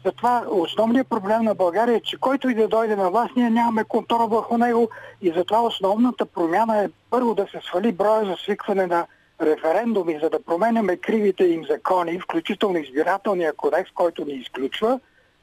Затова 0.05 0.45
основният 0.49 1.07
проблем 1.07 1.43
на 1.43 1.55
България 1.55 1.95
е, 1.95 2.01
че 2.01 2.17
който 2.17 2.49
и 2.49 2.55
да 2.55 2.67
дойде 2.67 2.95
на 2.95 3.09
власт, 3.09 3.35
ние 3.35 3.49
нямаме 3.49 3.83
контрол 3.83 4.27
върху 4.27 4.57
него 4.57 4.89
и 5.21 5.33
затова 5.35 5.61
основната 5.61 6.25
промяна 6.25 6.83
е 6.83 6.89
първо 7.09 7.35
да 7.35 7.47
се 7.51 7.59
свали 7.67 7.91
броя 7.91 8.25
за 8.25 8.35
свикване 8.43 8.87
на 8.87 9.05
референдуми, 9.41 10.19
за 10.23 10.29
да 10.29 10.43
променяме 10.43 10.97
кривите 10.97 11.43
им 11.43 11.65
закони, 11.69 12.19
включително 12.19 12.77
избирателния 12.77 13.53
кодекс, 13.53 13.91
който 13.91 14.25
ни 14.25 14.33
изключва, 14.33 14.99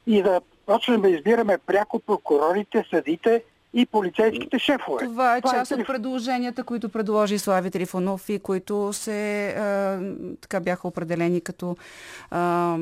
и 0.07 0.23
да 0.23 0.41
почнем 0.65 1.01
да 1.01 1.09
избираме 1.09 1.57
пряко 1.57 1.99
прокурорите, 1.99 2.85
съдите 2.89 3.43
и 3.73 3.85
полицейските 3.85 4.59
шефове. 4.59 5.05
Това 5.05 5.37
е 5.37 5.41
Това 5.41 5.55
е 5.55 5.59
част 5.59 5.71
е... 5.71 5.75
от 5.75 5.87
предложенията, 5.87 6.63
които 6.63 6.89
предложи 6.89 7.39
Слави 7.39 7.71
Трифонов 7.71 8.29
и 8.29 8.39
които 8.39 8.93
се 8.93 9.47
а, 9.47 9.99
така 10.41 10.59
бяха 10.59 10.87
определени 10.87 11.41
като 11.41 11.77
а, 12.31 12.77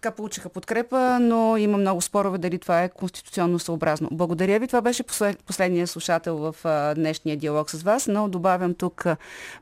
така 0.00 0.16
получиха 0.16 0.48
подкрепа, 0.48 1.18
но 1.20 1.56
има 1.56 1.78
много 1.78 2.00
спорове 2.00 2.38
дали 2.38 2.58
това 2.58 2.82
е 2.82 2.88
конституционно 2.88 3.58
съобразно. 3.58 4.08
Благодаря 4.12 4.58
ви. 4.58 4.66
Това 4.66 4.80
беше 4.80 5.02
послед, 5.02 5.44
последния 5.44 5.86
слушател 5.86 6.36
в 6.36 6.54
днешния 6.94 7.36
диалог 7.36 7.70
с 7.70 7.82
вас, 7.82 8.06
но 8.06 8.28
добавям 8.28 8.74
тук 8.74 9.04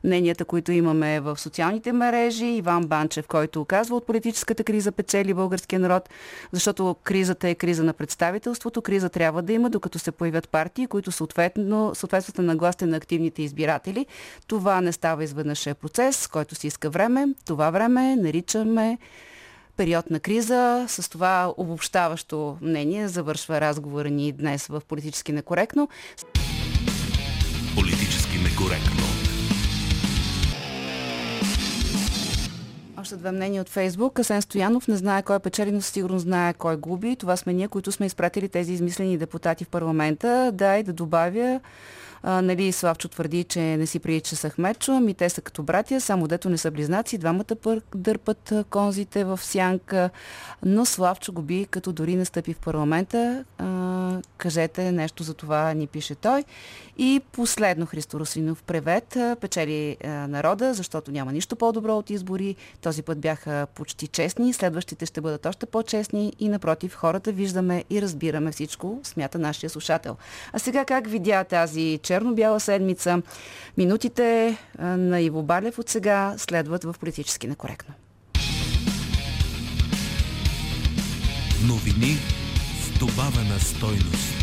мненията, 0.03 0.45
които 0.45 0.71
имаме 0.71 1.19
в 1.19 1.39
социалните 1.39 1.93
мрежи. 1.93 2.45
Иван 2.45 2.83
Банчев, 2.87 3.27
който 3.27 3.61
оказва 3.61 3.95
от 3.95 4.05
политическата 4.05 4.63
криза 4.63 4.91
печели 4.91 5.33
българския 5.33 5.79
народ, 5.79 6.09
защото 6.51 6.95
кризата 7.03 7.49
е 7.49 7.55
криза 7.55 7.83
на 7.83 7.93
представителството. 7.93 8.81
Криза 8.81 9.09
трябва 9.09 9.41
да 9.41 9.53
има, 9.53 9.69
докато 9.69 9.99
се 9.99 10.11
появят 10.11 10.49
партии, 10.49 10.87
които 10.87 11.11
съответно, 11.11 11.91
съответстват 11.95 12.37
на 12.37 12.43
нагласите 12.43 12.85
на 12.85 12.97
активните 12.97 13.41
избиратели. 13.41 14.05
Това 14.47 14.81
не 14.81 14.91
става 14.91 15.23
изведнъж 15.23 15.67
е 15.67 15.73
процес, 15.73 16.27
който 16.27 16.55
си 16.55 16.67
иска 16.67 16.89
време. 16.89 17.27
Това 17.45 17.69
време 17.69 18.15
наричаме 18.15 18.97
период 19.79 20.09
на 20.09 20.19
криза. 20.19 20.85
С 20.87 21.09
това 21.09 21.53
обобщаващо 21.57 22.57
мнение 22.61 23.07
завършва 23.07 23.61
разговора 23.61 24.09
ни 24.09 24.31
днес 24.31 24.67
в 24.67 24.81
Политически 24.87 25.31
некоректно. 25.31 25.89
Политически 27.75 28.37
некоректно. 28.37 29.03
Още 32.97 33.15
две 33.15 33.31
мнения 33.31 33.61
от 33.61 33.69
Фейсбук. 33.69 34.19
Асен 34.19 34.41
Стоянов 34.41 34.87
не 34.87 34.95
знае 34.95 35.23
кой 35.23 35.35
е 35.35 35.39
печели, 35.39 35.71
но 35.71 35.81
сигурно 35.81 36.19
знае 36.19 36.53
кой 36.53 36.77
губи. 36.77 37.15
Това 37.15 37.37
сме 37.37 37.53
ние, 37.53 37.67
които 37.67 37.91
сме 37.91 38.05
изпратили 38.05 38.49
тези 38.49 38.73
измислени 38.73 39.17
депутати 39.17 39.63
в 39.63 39.69
парламента. 39.69 40.51
Да, 40.53 40.77
и 40.77 40.83
да 40.83 40.93
добавя 40.93 41.59
нали, 42.23 42.71
Славчо 42.71 43.07
твърди, 43.07 43.43
че 43.43 43.59
не 43.59 43.85
си 43.85 43.99
прилича 43.99 44.35
с 44.35 44.49
Ахмечо, 44.49 44.91
ами 44.91 45.13
те 45.13 45.29
са 45.29 45.41
като 45.41 45.63
братя, 45.63 46.01
само 46.01 46.27
дето 46.27 46.49
не 46.49 46.57
са 46.57 46.71
близнаци, 46.71 47.17
двамата 47.17 47.55
пър 47.63 47.81
дърпат 47.95 48.53
конзите 48.69 49.23
в 49.23 49.39
сянка, 49.43 50.09
но 50.65 50.85
Славчо 50.85 51.31
го 51.31 51.41
би, 51.41 51.65
като 51.65 51.91
дори 51.93 52.15
не 52.15 52.25
стъпи 52.25 52.53
в 52.53 52.59
парламента. 52.59 53.45
А, 53.57 53.65
кажете 54.37 54.91
нещо 54.91 55.23
за 55.23 55.33
това, 55.33 55.73
ни 55.73 55.87
пише 55.87 56.15
той. 56.15 56.43
И 56.97 57.21
последно 57.31 57.85
Христо 57.85 58.19
Русинов 58.19 58.63
превет 58.63 59.17
печели 59.41 59.97
народа, 60.03 60.73
защото 60.73 61.11
няма 61.11 61.31
нищо 61.31 61.55
по-добро 61.55 61.97
от 61.97 62.09
избори. 62.09 62.55
Този 62.81 63.03
път 63.03 63.19
бяха 63.19 63.67
почти 63.75 64.07
честни, 64.07 64.53
следващите 64.53 65.05
ще 65.05 65.21
бъдат 65.21 65.45
още 65.45 65.65
по-честни 65.65 66.33
и 66.39 66.49
напротив, 66.49 66.95
хората 66.95 67.31
виждаме 67.31 67.83
и 67.89 68.01
разбираме 68.01 68.51
всичко, 68.51 68.99
смята 69.03 69.39
нашия 69.39 69.69
слушател. 69.69 70.17
А 70.53 70.59
сега 70.59 70.85
как 70.85 71.07
видя 71.07 71.43
тази 71.43 71.99
черно-бяла 72.03 72.59
седмица. 72.59 73.21
Минутите 73.77 74.57
на 74.79 75.21
Иво 75.21 75.43
Балев 75.43 75.79
от 75.79 75.89
сега 75.89 76.33
следват 76.37 76.83
в 76.83 76.95
политически 76.99 77.47
некоректно. 77.47 77.93
Новини 81.67 82.17
добавена 82.99 83.59
стойност. 83.59 84.33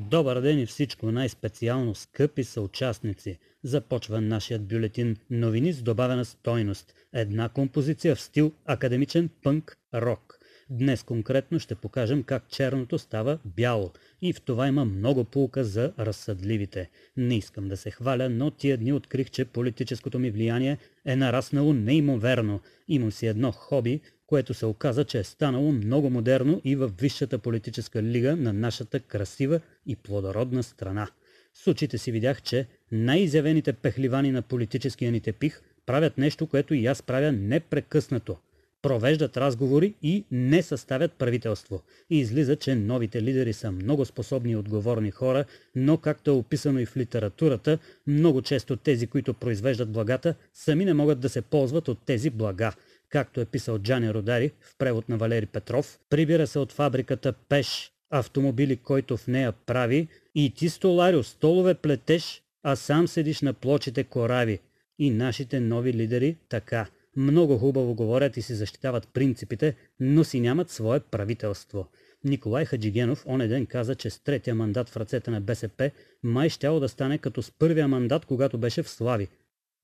Добър 0.00 0.40
ден 0.40 0.58
и 0.58 0.66
всичко 0.66 1.12
най-специално, 1.12 1.94
скъпи 1.94 2.44
съучастници. 2.44 3.38
Започва 3.62 4.20
нашият 4.20 4.68
бюлетин 4.68 5.16
Новини 5.30 5.72
с 5.72 5.82
добавена 5.82 6.24
стойност. 6.24 6.94
Една 7.12 7.48
композиция 7.48 8.16
в 8.16 8.20
стил 8.20 8.52
академичен 8.66 9.30
пънк 9.42 9.76
рок. 9.94 10.38
Днес 10.70 11.02
конкретно 11.02 11.58
ще 11.58 11.74
покажем 11.74 12.22
как 12.22 12.48
черното 12.48 12.98
става 12.98 13.38
бяло 13.44 13.92
и 14.22 14.32
в 14.32 14.40
това 14.40 14.68
има 14.68 14.84
много 14.84 15.24
полка 15.24 15.64
за 15.64 15.92
разсъдливите. 15.98 16.90
Не 17.16 17.36
искам 17.36 17.68
да 17.68 17.76
се 17.76 17.90
хваля, 17.90 18.28
но 18.28 18.50
тия 18.50 18.76
дни 18.76 18.92
открих, 18.92 19.30
че 19.30 19.44
политическото 19.44 20.18
ми 20.18 20.30
влияние 20.30 20.78
е 21.04 21.16
нараснало 21.16 21.72
неимоверно. 21.72 22.60
Имам 22.88 23.12
си 23.12 23.26
едно 23.26 23.52
хоби, 23.52 24.00
което 24.26 24.54
се 24.54 24.66
оказа, 24.66 25.04
че 25.04 25.18
е 25.18 25.24
станало 25.24 25.72
много 25.72 26.10
модерно 26.10 26.60
и 26.64 26.76
във 26.76 26.96
висшата 26.96 27.38
политическа 27.38 28.02
лига 28.02 28.36
на 28.36 28.52
нашата 28.52 29.00
красива 29.00 29.60
и 29.86 29.96
плодородна 29.96 30.62
страна. 30.62 31.08
С 31.54 31.66
очите 31.66 31.98
си 31.98 32.12
видях, 32.12 32.42
че 32.42 32.66
най-изявените 32.92 33.72
пехливани 33.72 34.30
на 34.32 34.42
политическия 34.42 35.12
ни 35.12 35.20
тепих 35.20 35.62
правят 35.86 36.18
нещо, 36.18 36.46
което 36.46 36.74
и 36.74 36.86
аз 36.86 37.02
правя 37.02 37.32
непрекъснато– 37.32 38.36
провеждат 38.82 39.36
разговори 39.36 39.94
и 40.02 40.24
не 40.30 40.62
съставят 40.62 41.12
правителство. 41.12 41.82
И 42.10 42.18
излиза, 42.18 42.56
че 42.56 42.74
новите 42.74 43.22
лидери 43.22 43.52
са 43.52 43.72
много 43.72 44.04
способни 44.04 44.52
и 44.52 44.56
отговорни 44.56 45.10
хора, 45.10 45.44
но 45.76 45.96
както 45.96 46.30
е 46.30 46.34
описано 46.34 46.78
и 46.78 46.86
в 46.86 46.96
литературата, 46.96 47.78
много 48.06 48.42
често 48.42 48.76
тези, 48.76 49.06
които 49.06 49.34
произвеждат 49.34 49.90
благата, 49.92 50.34
сами 50.54 50.84
не 50.84 50.94
могат 50.94 51.20
да 51.20 51.28
се 51.28 51.42
ползват 51.42 51.88
от 51.88 51.98
тези 52.06 52.30
блага. 52.30 52.72
Както 53.08 53.40
е 53.40 53.44
писал 53.44 53.78
Джани 53.78 54.14
Родари 54.14 54.50
в 54.60 54.76
превод 54.78 55.08
на 55.08 55.16
Валери 55.16 55.46
Петров, 55.46 55.98
прибира 56.10 56.46
се 56.46 56.58
от 56.58 56.72
фабриката 56.72 57.32
Пеш 57.32 57.92
автомобили, 58.10 58.76
който 58.76 59.16
в 59.16 59.26
нея 59.26 59.52
прави, 59.66 60.08
и 60.34 60.50
ти 60.50 60.68
столарио 60.68 61.22
столове 61.22 61.74
плетеш, 61.74 62.42
а 62.62 62.76
сам 62.76 63.08
седиш 63.08 63.40
на 63.40 63.52
плочите 63.52 64.04
корави. 64.04 64.58
И 64.98 65.10
нашите 65.10 65.60
нови 65.60 65.92
лидери 65.92 66.36
така– 66.48 66.86
много 67.16 67.58
хубаво 67.58 67.94
говорят 67.94 68.36
и 68.36 68.42
си 68.42 68.54
защитават 68.54 69.08
принципите, 69.08 69.74
но 70.00 70.24
си 70.24 70.40
нямат 70.40 70.70
свое 70.70 71.00
правителство. 71.00 71.86
Николай 72.24 72.64
Хаджигенов 72.64 73.24
оне 73.26 73.48
ден 73.48 73.66
каза, 73.66 73.94
че 73.94 74.10
с 74.10 74.18
третия 74.18 74.54
мандат 74.54 74.88
в 74.88 74.96
ръцете 74.96 75.30
на 75.30 75.40
БСП 75.40 75.90
май 76.22 76.48
щяло 76.48 76.80
да 76.80 76.88
стане 76.88 77.18
като 77.18 77.42
с 77.42 77.50
първия 77.50 77.88
мандат, 77.88 78.26
когато 78.26 78.58
беше 78.58 78.82
в 78.82 78.90
Слави. 78.90 79.28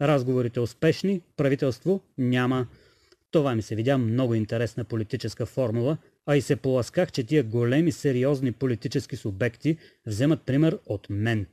Разговорите 0.02 0.60
успешни, 0.60 1.20
правителство 1.36 2.00
няма. 2.18 2.66
Това 3.30 3.54
ми 3.54 3.62
се 3.62 3.74
видя 3.74 3.98
много 3.98 4.34
интересна 4.34 4.84
политическа 4.84 5.46
формула, 5.46 5.98
а 6.26 6.36
и 6.36 6.40
се 6.40 6.56
поласках, 6.56 7.12
че 7.12 7.24
тия 7.24 7.42
големи 7.42 7.92
сериозни 7.92 8.52
политически 8.52 9.16
субекти 9.16 9.76
вземат 10.06 10.42
пример 10.42 10.78
от 10.86 11.06
мен. 11.10 11.46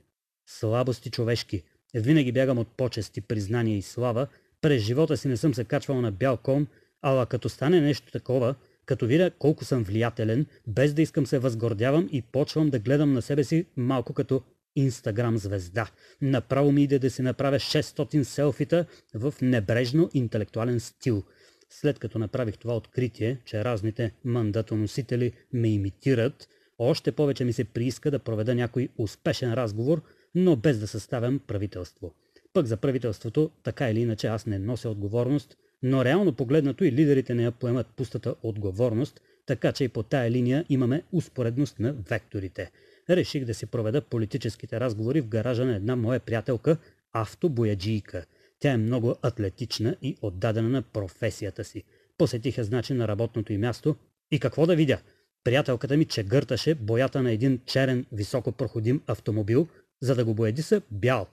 Слабости 0.48 1.10
човешки. 1.10 1.64
Винаги 1.94 2.32
бягам 2.32 2.58
от 2.58 2.68
почести, 2.68 3.22
признания 3.22 3.78
и 3.78 3.82
слава, 3.82 4.28
през 4.62 4.84
живота 4.84 5.18
си 5.18 5.28
не 5.28 5.38
съм 5.38 5.54
се 5.54 5.64
качвал 5.64 6.02
на 6.02 6.12
бял 6.12 6.38
кон, 6.38 6.68
ала 7.02 7.26
като 7.26 7.50
стане 7.50 7.82
нещо 7.82 8.12
такова, 8.12 8.56
Като 8.86 9.06
видя 9.06 9.32
колко 9.32 9.66
съм 9.66 9.84
влиятелен, 9.84 10.46
без 10.68 10.94
да 10.94 11.02
искам 11.02 11.26
се 11.26 11.40
възгордявам 11.40 12.10
и 12.12 12.22
почвам 12.22 12.70
да 12.70 12.80
гледам 12.80 13.14
на 13.14 13.22
себе 13.22 13.44
си 13.44 13.66
малко 13.78 14.14
като 14.14 14.42
Инстаграм 14.76 15.38
звезда. 15.38 15.88
Направо 16.22 16.72
ми 16.72 16.84
иде 16.84 17.00
да 17.00 17.10
си 17.10 17.22
направя 17.22 17.56
600 17.56 18.24
селфита 18.24 18.86
в 19.14 19.34
небрежно 19.42 20.10
интелектуален 20.14 20.80
стил. 20.80 21.24
След 21.70 22.00
като 22.00 22.20
направих 22.20 22.58
това 22.58 22.76
откритие, 22.76 23.40
че 23.46 23.64
разните 23.64 24.12
мандатоносители 24.24 25.32
ме 25.54 25.70
имитират, 25.70 26.48
още 26.78 27.12
повече 27.12 27.46
ми 27.46 27.54
се 27.54 27.64
прииска 27.64 28.12
да 28.12 28.20
проведа 28.20 28.56
някой 28.56 28.90
успешен 28.98 29.54
разговор, 29.54 30.02
но 30.36 30.56
без 30.56 30.80
да 30.80 30.88
съставям 30.88 31.40
правителство. 31.40 32.14
Пък 32.56 32.66
за 32.66 32.78
правителството, 32.78 33.52
така 33.64 33.90
или 33.90 34.00
иначе, 34.00 34.28
аз 34.28 34.46
не 34.46 34.60
нося 34.60 34.90
отговорност, 34.90 35.58
но 35.84 36.06
реално 36.06 36.34
погледнато 36.34 36.84
и 36.84 36.92
лидерите 36.92 37.34
не 37.34 37.44
я 37.44 37.52
поемат 37.52 37.88
пустата 37.88 38.36
отговорност, 38.44 39.22
така 39.46 39.72
че 39.72 39.84
и 39.84 39.88
по 39.90 40.04
тая 40.04 40.32
линия 40.32 40.66
имаме 40.70 41.04
успоредност 41.12 41.80
на 41.80 41.94
векторите. 41.94 42.72
Реших 43.10 43.46
да 43.46 43.54
си 43.54 43.66
проведа 43.66 44.02
политическите 44.02 44.80
разговори 44.80 45.22
в 45.22 45.28
гаража 45.28 45.66
на 45.66 45.76
една 45.76 45.96
моя 45.96 46.20
приятелка, 46.20 46.78
автобояджийка. 47.14 48.26
Тя 48.60 48.72
е 48.72 48.78
много 48.78 49.16
атлетична 49.22 49.96
и 50.02 50.18
отдадена 50.22 50.70
на 50.70 50.82
професията 50.82 51.64
си. 51.64 51.84
Посетиха 52.18 52.64
значи 52.64 52.94
на 52.94 53.08
работното 53.08 53.54
й 53.54 53.58
място 53.58 53.96
и 54.32 54.40
какво 54.40 54.66
да 54.66 54.76
видя? 54.76 55.02
Приятелката 55.44 55.98
ми 55.98 56.06
чегърташе 56.06 56.76
боята 56.76 57.24
на 57.24 57.32
един 57.32 57.60
черен 57.66 58.06
високопроходим 58.12 59.02
автомобил, 59.08 59.68
за 60.02 60.16
да 60.16 60.26
го 60.26 60.34
бояди 60.34 60.62
са 60.62 60.82
бял. 60.92 61.28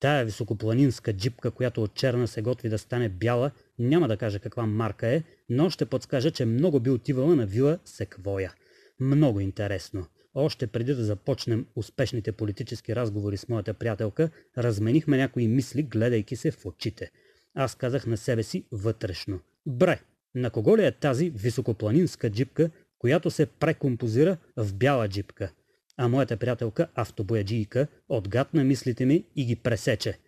Тая 0.00 0.24
високопланинска 0.24 1.12
джипка, 1.12 1.50
която 1.50 1.82
от 1.82 1.94
черна 1.94 2.28
се 2.28 2.42
готви 2.42 2.68
да 2.68 2.78
стане 2.78 3.08
бяла, 3.08 3.50
няма 3.78 4.08
да 4.08 4.16
кажа 4.16 4.38
каква 4.38 4.66
марка 4.66 5.06
е, 5.06 5.22
но 5.48 5.70
ще 5.70 5.86
подскажа, 5.86 6.30
че 6.30 6.44
много 6.44 6.80
би 6.80 6.90
отивала 6.90 7.36
на 7.36 7.46
вила 7.46 7.78
Секвоя. 7.84 8.54
Много 9.00 9.40
интересно. 9.40 10.06
Още 10.34 10.66
преди 10.66 10.94
да 10.94 11.04
започнем 11.04 11.66
успешните 11.76 12.32
политически 12.32 12.96
разговори 12.96 13.36
с 13.36 13.48
моята 13.48 13.74
приятелка, 13.74 14.30
разменихме 14.58 15.16
някои 15.16 15.48
мисли, 15.48 15.82
гледайки 15.82 16.36
се 16.36 16.50
в 16.50 16.66
очите. 16.66 17.10
Аз 17.54 17.74
казах 17.74 18.06
на 18.06 18.16
себе 18.16 18.42
си 18.42 18.64
вътрешно. 18.72 19.40
Бре, 19.66 20.00
на 20.34 20.50
кого 20.50 20.76
ли 20.76 20.84
е 20.84 20.92
тази 20.92 21.30
високопланинска 21.30 22.30
джипка, 22.30 22.70
която 22.98 23.30
се 23.30 23.46
прекомпозира 23.46 24.36
в 24.56 24.74
бяла 24.74 25.08
джипка? 25.08 25.52
А 25.98 26.08
моята 26.08 26.36
приятелка, 26.36 26.88
автобояджийка, 26.94 27.86
отгадна 28.08 28.64
мислите 28.64 29.06
ми 29.06 29.24
и 29.36 29.44
ги 29.44 29.56
пресече. 29.56 30.18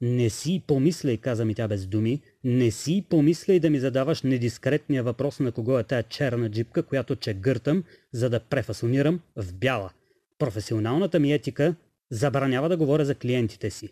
Не 0.00 0.30
си 0.30 0.62
помисляй, 0.66 1.16
каза 1.16 1.44
ми 1.44 1.54
тя 1.54 1.68
без 1.68 1.86
думи, 1.86 2.20
не 2.44 2.70
си 2.70 3.04
помисляй 3.08 3.60
да 3.60 3.70
ми 3.70 3.78
задаваш 3.78 4.22
недискретния 4.22 5.02
въпрос 5.02 5.40
на 5.40 5.52
кого 5.52 5.78
е 5.78 5.84
тая 5.84 6.02
черна 6.02 6.50
джипка, 6.50 6.82
която 6.82 7.16
че 7.16 7.34
гъртам, 7.34 7.84
за 8.12 8.30
да 8.30 8.40
префасонирам 8.40 9.20
в 9.36 9.52
бяла. 9.52 9.90
Професионалната 10.38 11.18
ми 11.18 11.32
етика 11.32 11.74
забранява 12.10 12.68
да 12.68 12.76
говоря 12.76 13.04
за 13.04 13.14
клиентите 13.14 13.70
си. 13.70 13.88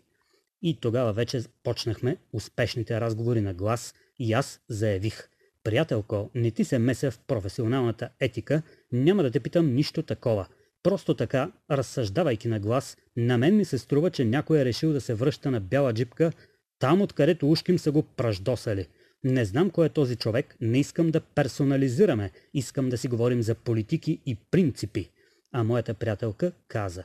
И 0.62 0.80
тогава 0.80 1.12
вече 1.12 1.42
почнахме 1.62 2.16
успешните 2.32 3.00
разговори 3.00 3.40
на 3.40 3.54
глас 3.54 3.94
и 4.18 4.32
аз 4.32 4.60
заявих. 4.68 5.28
Приятелко, 5.62 6.30
не 6.34 6.50
ти 6.50 6.64
се 6.64 6.78
меся 6.78 7.10
в 7.10 7.18
професионалната 7.18 8.08
етика, 8.20 8.62
няма 8.92 9.22
да 9.22 9.30
те 9.30 9.40
питам 9.40 9.74
нищо 9.74 10.02
такова– 10.02 10.46
Просто 10.84 11.14
така, 11.14 11.52
разсъждавайки 11.70 12.48
на 12.48 12.60
глас, 12.60 12.96
на 13.16 13.38
мен 13.38 13.56
ми 13.56 13.64
се 13.64 13.78
струва, 13.78 14.10
че 14.10 14.24
някой 14.24 14.58
е 14.58 14.64
решил 14.64 14.92
да 14.92 15.00
се 15.00 15.14
връща 15.14 15.50
на 15.50 15.60
бяла 15.60 15.92
джипка, 15.92 16.32
там 16.78 17.02
откъдето 17.02 17.50
ушким 17.50 17.78
са 17.78 17.92
го 17.92 18.02
праждосали. 18.02 18.86
Не 19.24 19.44
знам 19.44 19.70
кой 19.70 19.86
е 19.86 19.88
този 19.88 20.16
човек, 20.16 20.56
не 20.60 20.78
искам 20.78 21.10
да 21.10 21.20
персонализираме, 21.20 22.30
искам 22.54 22.88
да 22.88 22.98
си 22.98 23.08
говорим 23.08 23.42
за 23.42 23.54
политики 23.54 24.20
и 24.26 24.36
принципи. 24.50 25.10
А 25.52 25.64
моята 25.64 25.94
приятелка 25.94 26.52
каза. 26.68 27.04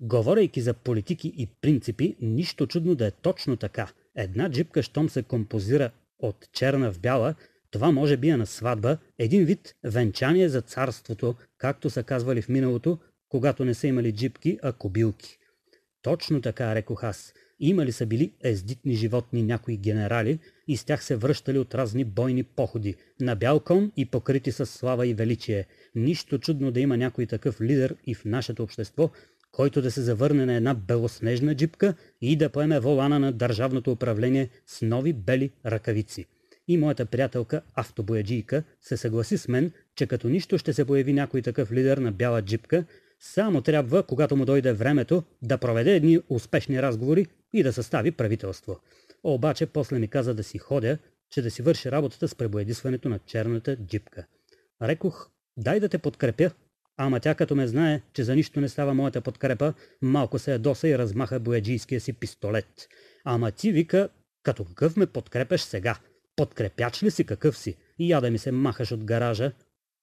Говорейки 0.00 0.60
за 0.60 0.74
политики 0.74 1.32
и 1.36 1.46
принципи, 1.46 2.16
нищо 2.20 2.66
чудно 2.66 2.94
да 2.94 3.06
е 3.06 3.10
точно 3.10 3.56
така. 3.56 3.88
Една 4.16 4.50
джипка, 4.50 4.82
щом 4.82 5.08
се 5.08 5.22
композира 5.22 5.90
от 6.18 6.48
черна 6.52 6.92
в 6.92 7.00
бяла, 7.00 7.34
това 7.76 7.92
може 7.92 8.16
би 8.16 8.28
е 8.28 8.36
на 8.36 8.46
сватба, 8.46 8.98
един 9.18 9.44
вид 9.44 9.74
венчание 9.84 10.48
за 10.48 10.60
царството, 10.60 11.34
както 11.58 11.90
са 11.90 12.02
казвали 12.02 12.42
в 12.42 12.48
миналото, 12.48 12.98
когато 13.28 13.64
не 13.64 13.74
са 13.74 13.86
имали 13.86 14.12
джипки, 14.12 14.58
а 14.62 14.72
кобилки. 14.72 15.38
Точно 16.02 16.40
така, 16.40 16.74
рекох 16.74 17.04
аз. 17.04 17.34
Имали 17.60 17.92
са 17.92 18.06
били 18.06 18.32
ездитни 18.44 18.94
животни 18.94 19.42
някои 19.42 19.76
генерали 19.76 20.38
и 20.68 20.76
с 20.76 20.84
тях 20.84 21.04
се 21.04 21.16
връщали 21.16 21.58
от 21.58 21.74
разни 21.74 22.04
бойни 22.04 22.42
походи, 22.42 22.94
на 23.20 23.34
бял 23.34 23.60
кон 23.60 23.92
и 23.96 24.06
покрити 24.06 24.52
с 24.52 24.66
слава 24.66 25.06
и 25.06 25.14
величие. 25.14 25.66
Нищо 25.94 26.38
чудно 26.38 26.70
да 26.70 26.80
има 26.80 26.96
някой 26.96 27.26
такъв 27.26 27.60
лидер 27.60 27.96
и 28.06 28.14
в 28.14 28.24
нашето 28.24 28.62
общество, 28.62 29.10
който 29.52 29.82
да 29.82 29.90
се 29.90 30.02
завърне 30.02 30.46
на 30.46 30.54
една 30.54 30.74
белоснежна 30.74 31.54
джипка 31.54 31.94
и 32.20 32.36
да 32.36 32.50
поеме 32.50 32.80
волана 32.80 33.18
на 33.18 33.32
държавното 33.32 33.92
управление 33.92 34.48
с 34.66 34.82
нови 34.82 35.12
бели 35.12 35.50
ръкавици 35.66 36.26
и 36.68 36.76
моята 36.76 37.06
приятелка 37.06 37.62
автобояджийка 37.74 38.62
се 38.82 38.96
съгласи 38.96 39.38
с 39.38 39.48
мен, 39.48 39.72
че 39.96 40.06
като 40.06 40.28
нищо 40.28 40.58
ще 40.58 40.72
се 40.72 40.84
появи 40.84 41.12
някой 41.12 41.42
такъв 41.42 41.72
лидер 41.72 41.98
на 41.98 42.12
бяла 42.12 42.42
джипка, 42.42 42.84
само 43.20 43.60
трябва, 43.60 44.02
когато 44.02 44.36
му 44.36 44.44
дойде 44.44 44.72
времето, 44.72 45.22
да 45.42 45.58
проведе 45.58 45.96
едни 45.96 46.18
успешни 46.28 46.82
разговори 46.82 47.26
и 47.52 47.62
да 47.62 47.72
състави 47.72 48.12
правителство. 48.12 48.80
Обаче 49.24 49.66
после 49.66 49.98
ми 49.98 50.08
каза 50.08 50.34
да 50.34 50.44
си 50.44 50.58
ходя, 50.58 50.98
че 51.30 51.42
да 51.42 51.50
си 51.50 51.62
върши 51.62 51.90
работата 51.90 52.28
с 52.28 52.34
пребоядисването 52.34 53.08
на 53.08 53.18
черната 53.18 53.76
джипка. 53.76 54.26
Рекох, 54.82 55.30
дай 55.56 55.80
да 55.80 55.88
те 55.88 55.98
подкрепя. 55.98 56.50
Ама 56.96 57.20
тя 57.20 57.34
като 57.34 57.54
ме 57.54 57.66
знае, 57.66 58.00
че 58.12 58.24
за 58.24 58.34
нищо 58.36 58.60
не 58.60 58.68
става 58.68 58.94
моята 58.94 59.20
подкрепа, 59.20 59.74
малко 60.02 60.38
се 60.38 60.52
ядоса 60.52 60.88
и 60.88 60.98
размаха 60.98 61.40
бояджийския 61.40 62.00
си 62.00 62.12
пистолет. 62.12 62.88
Ама 63.24 63.52
ти 63.52 63.72
вика, 63.72 64.08
като 64.42 64.64
какъв 64.64 64.96
ме 64.96 65.06
подкрепеш 65.06 65.60
сега? 65.60 65.98
Подкрепяч 66.36 67.02
ли 67.02 67.10
си 67.10 67.24
какъв 67.24 67.58
си? 67.58 67.76
И 67.98 68.12
я 68.12 68.20
да 68.20 68.30
ми 68.30 68.38
се 68.38 68.52
махаш 68.52 68.92
от 68.92 69.04
гаража. 69.04 69.52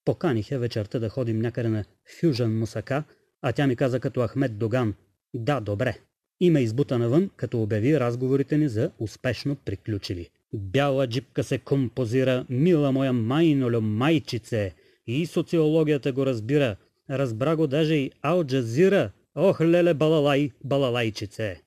Поканих 0.06 0.52
я 0.52 0.60
вечерта 0.60 1.00
да 1.00 1.10
ходим 1.10 1.40
някъде 1.40 1.70
на 1.70 1.86
Фюжън 2.20 2.58
Мусака, 2.58 3.04
а 3.42 3.52
тя 3.52 3.68
ми 3.68 3.76
каза 3.76 4.00
като 4.00 4.28
Ахмед 4.28 4.58
Доган. 4.58 4.94
Да, 5.34 5.60
добре. 5.60 5.98
И 6.40 6.50
ме 6.50 6.62
избута 6.62 6.98
навън, 7.00 7.30
като 7.36 7.62
обяви 7.62 8.00
разговорите 8.00 8.58
ни 8.58 8.70
за 8.70 8.92
успешно 9.00 9.56
приключили. 9.56 10.30
Бяла 10.54 11.08
джипка 11.08 11.44
се 11.44 11.58
композира, 11.58 12.46
мила 12.50 12.92
моя 12.92 13.14
майнолю 13.14 13.82
майчице. 13.82 14.76
И 15.08 15.26
социологията 15.26 16.12
го 16.12 16.26
разбира. 16.26 16.76
Разбра 17.10 17.56
го 17.56 17.68
даже 17.68 17.96
и 17.96 18.12
Ал 18.22 18.44
Джазира. 18.44 19.12
Ох, 19.36 19.62
леле, 19.62 19.94
балалай, 19.94 20.52
балалайчице. 20.64 21.62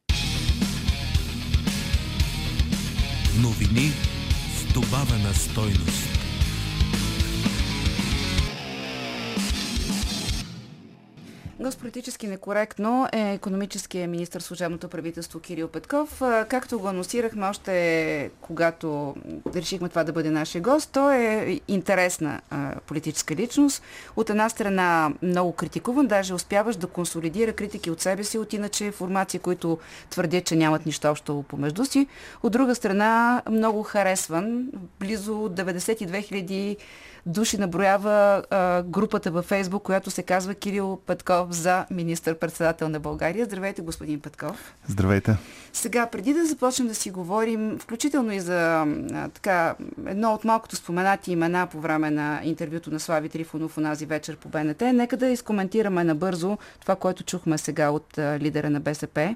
Новини 3.43 4.16
добавена 4.77 5.33
стойност. 11.73 11.77
Госполитически 11.77 12.27
некоректно 12.27 13.09
е 13.13 13.33
економическия 13.33 14.09
министр 14.09 14.41
служебното 14.41 14.89
правителство 14.89 15.41
Кирил 15.41 15.69
Петков. 15.69 16.23
Както 16.49 16.79
го 16.79 16.89
анонсирахме 16.89 17.47
още 17.47 18.31
когато 18.41 19.15
решихме 19.55 19.89
това 19.89 20.05
да 20.05 20.13
бъде 20.13 20.31
нашия 20.31 20.63
гост, 20.63 20.91
той 20.93 21.17
е 21.17 21.61
интересна 21.69 22.41
политическа 22.87 23.35
личност. 23.35 23.83
От 24.17 24.31
една 24.31 24.49
страна 24.49 25.13
много 25.23 25.53
критикуван, 25.53 26.07
даже 26.07 26.35
успяваш 26.35 26.77
да 26.77 26.87
консолидира 26.87 27.53
критики 27.53 27.91
от 27.91 28.01
себе 28.01 28.25
си, 28.25 28.39
от 28.39 28.53
иначе 28.53 28.91
формации, 28.91 29.41
които 29.41 29.79
твърдят, 30.11 30.45
че 30.45 30.57
нямат 30.57 30.87
нищо 30.87 31.09
общо 31.09 31.45
помежду 31.49 31.85
си. 31.85 32.07
От 32.43 32.53
друга 32.53 32.75
страна 32.75 33.43
много 33.51 33.83
харесван. 33.83 34.69
Близо 35.01 35.33
92 35.33 36.07
000 36.33 36.77
души 37.27 37.59
наброява 37.59 38.43
а, 38.51 38.83
групата 38.83 39.31
във 39.31 39.45
Фейсбук, 39.45 39.83
която 39.83 40.11
се 40.11 40.23
казва 40.23 40.55
Кирил 40.55 41.01
Петков 41.07 41.53
за 41.53 41.87
министър-председател 41.91 42.89
на 42.89 43.01
България. 43.01 43.45
Здравейте, 43.45 43.83
господин 43.83 44.21
Петков. 44.21 44.75
Здравейте. 44.89 45.37
Сега, 45.73 46.07
преди 46.07 46.35
да 46.35 46.47
започнем 46.47 46.89
да 46.89 46.95
си 46.95 47.11
говорим, 47.11 47.79
включително 47.79 48.33
и 48.33 48.41
за 48.41 48.83
а, 48.83 49.29
така, 49.29 49.75
едно 50.07 50.33
от 50.33 50.45
малкото 50.45 50.77
споменати 50.77 51.33
имена 51.33 51.67
по 51.67 51.81
време 51.81 52.11
на 52.11 52.41
интервюто 52.45 52.91
на 52.91 53.01
Слави 53.01 53.29
Трифонов 53.29 53.79
онази 53.79 54.07
вечер 54.07 54.37
по 54.37 54.49
БНТ, 54.49 54.81
нека 54.81 55.17
да 55.17 55.27
изкоментираме 55.27 56.05
набързо 56.05 56.59
това, 56.81 56.97
което 56.97 57.25
чухме 57.25 57.59
сега 57.59 57.91
от 57.91 58.19
а, 58.19 58.39
лидера 58.39 58.71
на 58.71 58.81
БСП. 58.81 59.35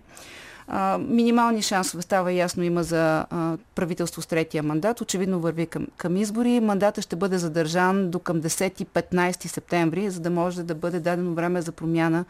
Минимални 0.99 1.63
шансове, 1.63 2.03
става 2.03 2.33
ясно, 2.33 2.63
има 2.63 2.83
за 2.83 3.27
правителство 3.75 4.23
с 4.23 4.27
третия 4.27 4.63
мандат. 4.63 5.01
Очевидно 5.01 5.41
върви 5.41 5.67
към, 5.67 5.87
към 5.97 6.17
избори. 6.17 6.61
Мандата 6.61 7.03
ще 7.03 7.17
бъде 7.17 7.39
задържан 7.39 8.11
до 8.11 8.19
към 8.19 8.43
10-15 8.43 9.47
септември, 9.47 10.11
за 10.11 10.21
да 10.21 10.31
може 10.31 10.63
да 10.63 10.75
бъде 10.75 11.01
дадено 11.01 11.35
време 11.35 11.63
за 11.63 11.73
промяна 11.73 12.25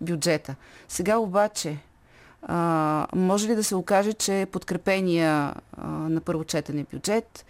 бюджета. 0.00 0.54
Сега 0.88 1.16
обаче, 1.16 1.78
а, 2.42 3.06
може 3.14 3.48
ли 3.48 3.54
да 3.54 3.64
се 3.64 3.74
окаже, 3.74 4.12
че 4.12 4.46
подкрепения 4.52 5.54
а, 5.76 5.86
на 5.86 6.20
първо 6.20 6.44
четене 6.44 6.86
бюджет 6.92 7.44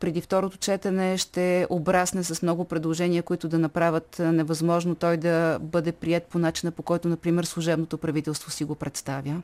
преди 0.00 0.20
второто 0.20 0.56
четене 0.56 1.18
ще 1.18 1.66
обрасне 1.70 2.24
с 2.24 2.42
много 2.42 2.64
предложения, 2.64 3.22
които 3.22 3.48
да 3.48 3.58
направят 3.58 4.18
невъзможно 4.18 4.94
той 4.94 5.16
да 5.16 5.58
бъде 5.62 5.92
прият 5.92 6.24
по 6.24 6.38
начина, 6.38 6.70
по 6.72 6.82
който, 6.82 7.08
например, 7.08 7.44
служебното 7.44 7.98
правителство 7.98 8.50
си 8.50 8.64
го 8.64 8.74
представя? 8.74 9.42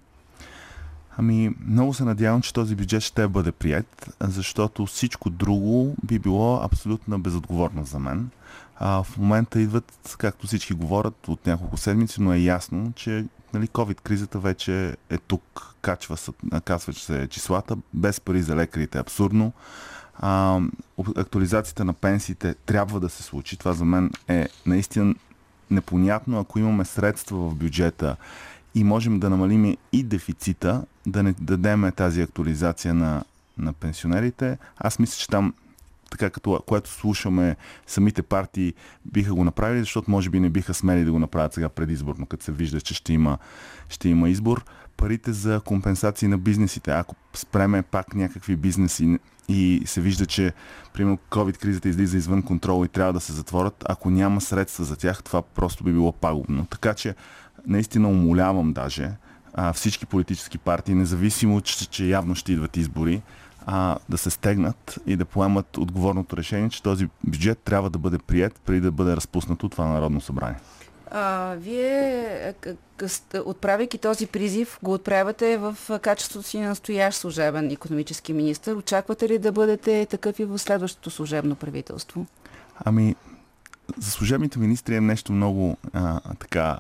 Ами, 1.19 1.55
много 1.67 1.95
се 1.95 2.05
надявам, 2.05 2.43
че 2.43 2.53
този 2.53 2.75
бюджет 2.75 3.03
ще 3.03 3.29
бъде 3.29 3.53
прият, 3.53 4.17
защото 4.21 4.87
всичко 4.87 5.31
друго 5.31 5.95
би 6.05 6.19
било 6.19 6.61
абсолютно 6.63 7.19
безотговорно 7.19 7.85
за 7.85 7.99
мен. 7.99 8.31
А, 8.79 9.03
в 9.03 9.19
момента 9.19 9.61
идват, 9.61 10.17
както 10.19 10.47
всички 10.47 10.75
говорят, 10.75 11.29
от 11.29 11.47
няколко 11.47 11.77
седмици, 11.77 12.23
но 12.23 12.33
е 12.33 12.39
ясно, 12.39 12.93
че 12.97 13.25
нали, 13.59 13.69
COVID-кризата 13.69 14.39
вече 14.39 14.97
е 15.11 15.19
тук. 15.19 15.75
Качва 15.83 16.17
се, 16.17 16.33
казва, 16.65 16.93
че 16.93 17.05
се 17.05 17.29
числата, 17.31 17.77
без 17.95 18.21
пари 18.21 18.43
за 18.43 18.57
лекарите 18.57 18.99
е 18.99 19.01
абсурдно. 19.01 19.53
А, 20.19 20.61
актуализацията 21.17 21.85
на 21.85 21.93
пенсиите 21.93 22.55
трябва 22.55 23.01
да 23.01 23.09
се 23.09 23.23
случи. 23.23 23.57
Това 23.57 23.73
за 23.73 23.85
мен 23.85 24.11
е 24.29 24.49
наистина 24.67 25.15
непонятно, 25.71 26.41
ако 26.41 26.59
имаме 26.59 26.85
средства 26.85 27.37
в 27.39 27.55
бюджета 27.55 28.17
и 28.75 28.85
можем 28.85 29.21
да 29.21 29.31
намалим 29.31 29.77
и 29.93 30.03
дефицита, 30.03 30.85
да 31.07 31.23
не 31.23 31.35
дадем 31.41 31.93
тази 31.97 32.23
актуализация 32.23 32.95
на, 32.95 33.25
на 33.59 33.73
пенсионерите. 33.73 34.59
Аз 34.79 34.99
мисля, 34.99 35.17
че 35.19 35.29
там 35.29 35.55
така 36.11 36.31
като 36.31 36.63
което 36.67 36.91
слушаме 36.91 37.57
самите 37.87 38.23
партии 38.23 38.75
биха 39.05 39.35
го 39.35 39.45
направили, 39.45 39.81
защото 39.81 40.11
може 40.11 40.31
би 40.31 40.41
не 40.41 40.51
биха 40.51 40.75
смели 40.75 41.05
да 41.05 41.13
го 41.13 41.19
направят 41.19 41.55
сега 41.55 41.69
предизборно, 41.69 42.27
като 42.27 42.45
се 42.45 42.53
вижда, 42.53 42.81
че 42.81 42.95
ще 42.95 43.13
има, 43.13 43.39
ще 43.89 44.09
има 44.09 44.29
избор. 44.29 44.65
Парите 44.97 45.33
за 45.33 45.61
компенсации 45.61 46.29
на 46.29 46.39
бизнесите, 46.39 46.91
ако 46.91 47.15
спреме 47.35 47.83
пак 47.83 48.15
някакви 48.15 48.57
бизнеси 48.57 49.19
и 49.49 49.83
се 49.87 50.01
вижда, 50.01 50.27
че 50.27 50.53
примерно 50.93 51.19
COVID-кризата 51.31 51.87
излиза 51.87 52.17
извън 52.17 52.43
контрол 52.43 52.85
и 52.85 52.89
трябва 52.89 53.13
да 53.13 53.21
се 53.21 53.33
затворят, 53.33 53.85
ако 53.89 54.11
няма 54.11 54.41
средства 54.41 54.85
за 54.85 54.97
тях, 54.97 55.23
това 55.23 55.43
просто 55.43 55.85
би 55.85 55.93
било 55.93 56.13
пагубно. 56.13 56.67
Така 56.67 56.95
че 56.95 57.15
наистина 57.67 58.09
умолявам 58.09 58.73
даже 58.73 59.11
а, 59.55 59.73
всички 59.73 60.07
политически 60.07 60.59
партии, 60.59 60.95
независимо, 60.95 61.61
че, 61.61 61.89
че 61.89 62.05
явно 62.05 62.35
ще 62.35 62.53
идват 62.53 62.77
избори, 62.77 63.23
а, 63.67 63.99
да 64.09 64.19
се 64.19 64.31
стегнат 64.31 64.99
и 65.07 65.17
да 65.17 65.25
поемат 65.25 65.77
отговорното 65.77 66.37
решение, 66.37 66.69
че 66.69 66.83
този 66.83 67.09
бюджет 67.25 67.59
трябва 67.59 67.91
да 67.91 67.99
бъде 67.99 68.19
прият 68.19 68.61
преди 68.65 68.81
да 68.81 68.91
бъде 68.91 69.17
разпуснато 69.17 69.69
това 69.69 69.87
Народно 69.87 70.21
събрание. 70.21 70.59
А, 71.11 71.55
вие, 71.59 72.55
отправяйки 73.45 73.99
този 73.99 74.27
призив, 74.27 74.79
го 74.83 74.93
отправяте 74.93 75.57
в 75.57 75.77
качеството 76.03 76.49
си 76.49 76.59
на 76.59 76.69
настоящ 76.69 77.19
служебен 77.19 77.71
економически 77.71 78.33
министр. 78.33 78.77
Очаквате 78.77 79.29
ли 79.29 79.39
да 79.39 79.53
бъдете 79.53 80.07
такъв 80.07 80.39
и 80.39 80.45
в 80.45 80.59
следващото 80.59 81.11
служебно 81.11 81.55
правителство? 81.55 82.27
Ами, 82.85 83.15
за 83.99 84.11
служебните 84.11 84.59
министри 84.59 84.97
е 84.97 85.01
нещо 85.01 85.33
много 85.33 85.77
а, 85.93 86.21
така 86.39 86.79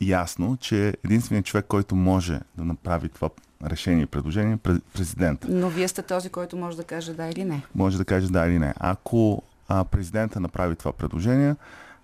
ясно, 0.00 0.56
че 0.60 0.94
единственият 1.04 1.46
човек, 1.46 1.64
който 1.68 1.96
може 1.96 2.40
да 2.56 2.64
направи 2.64 3.08
това 3.08 3.28
решение 3.64 4.02
и 4.02 4.06
предложение 4.06 4.54
е 4.54 4.78
президент. 4.94 5.46
Но 5.48 5.68
вие 5.68 5.88
сте 5.88 6.02
този, 6.02 6.28
който 6.28 6.56
може 6.56 6.76
да 6.76 6.84
каже 6.84 7.14
да 7.14 7.26
или 7.26 7.44
не. 7.44 7.62
Може 7.74 7.98
да 7.98 8.04
каже 8.04 8.30
да 8.30 8.46
или 8.46 8.58
не. 8.58 8.74
Ако 8.76 9.42
а, 9.68 9.84
президента 9.84 10.40
направи 10.40 10.76
това 10.76 10.92
предложение, 10.92 11.54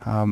а, 0.01 0.27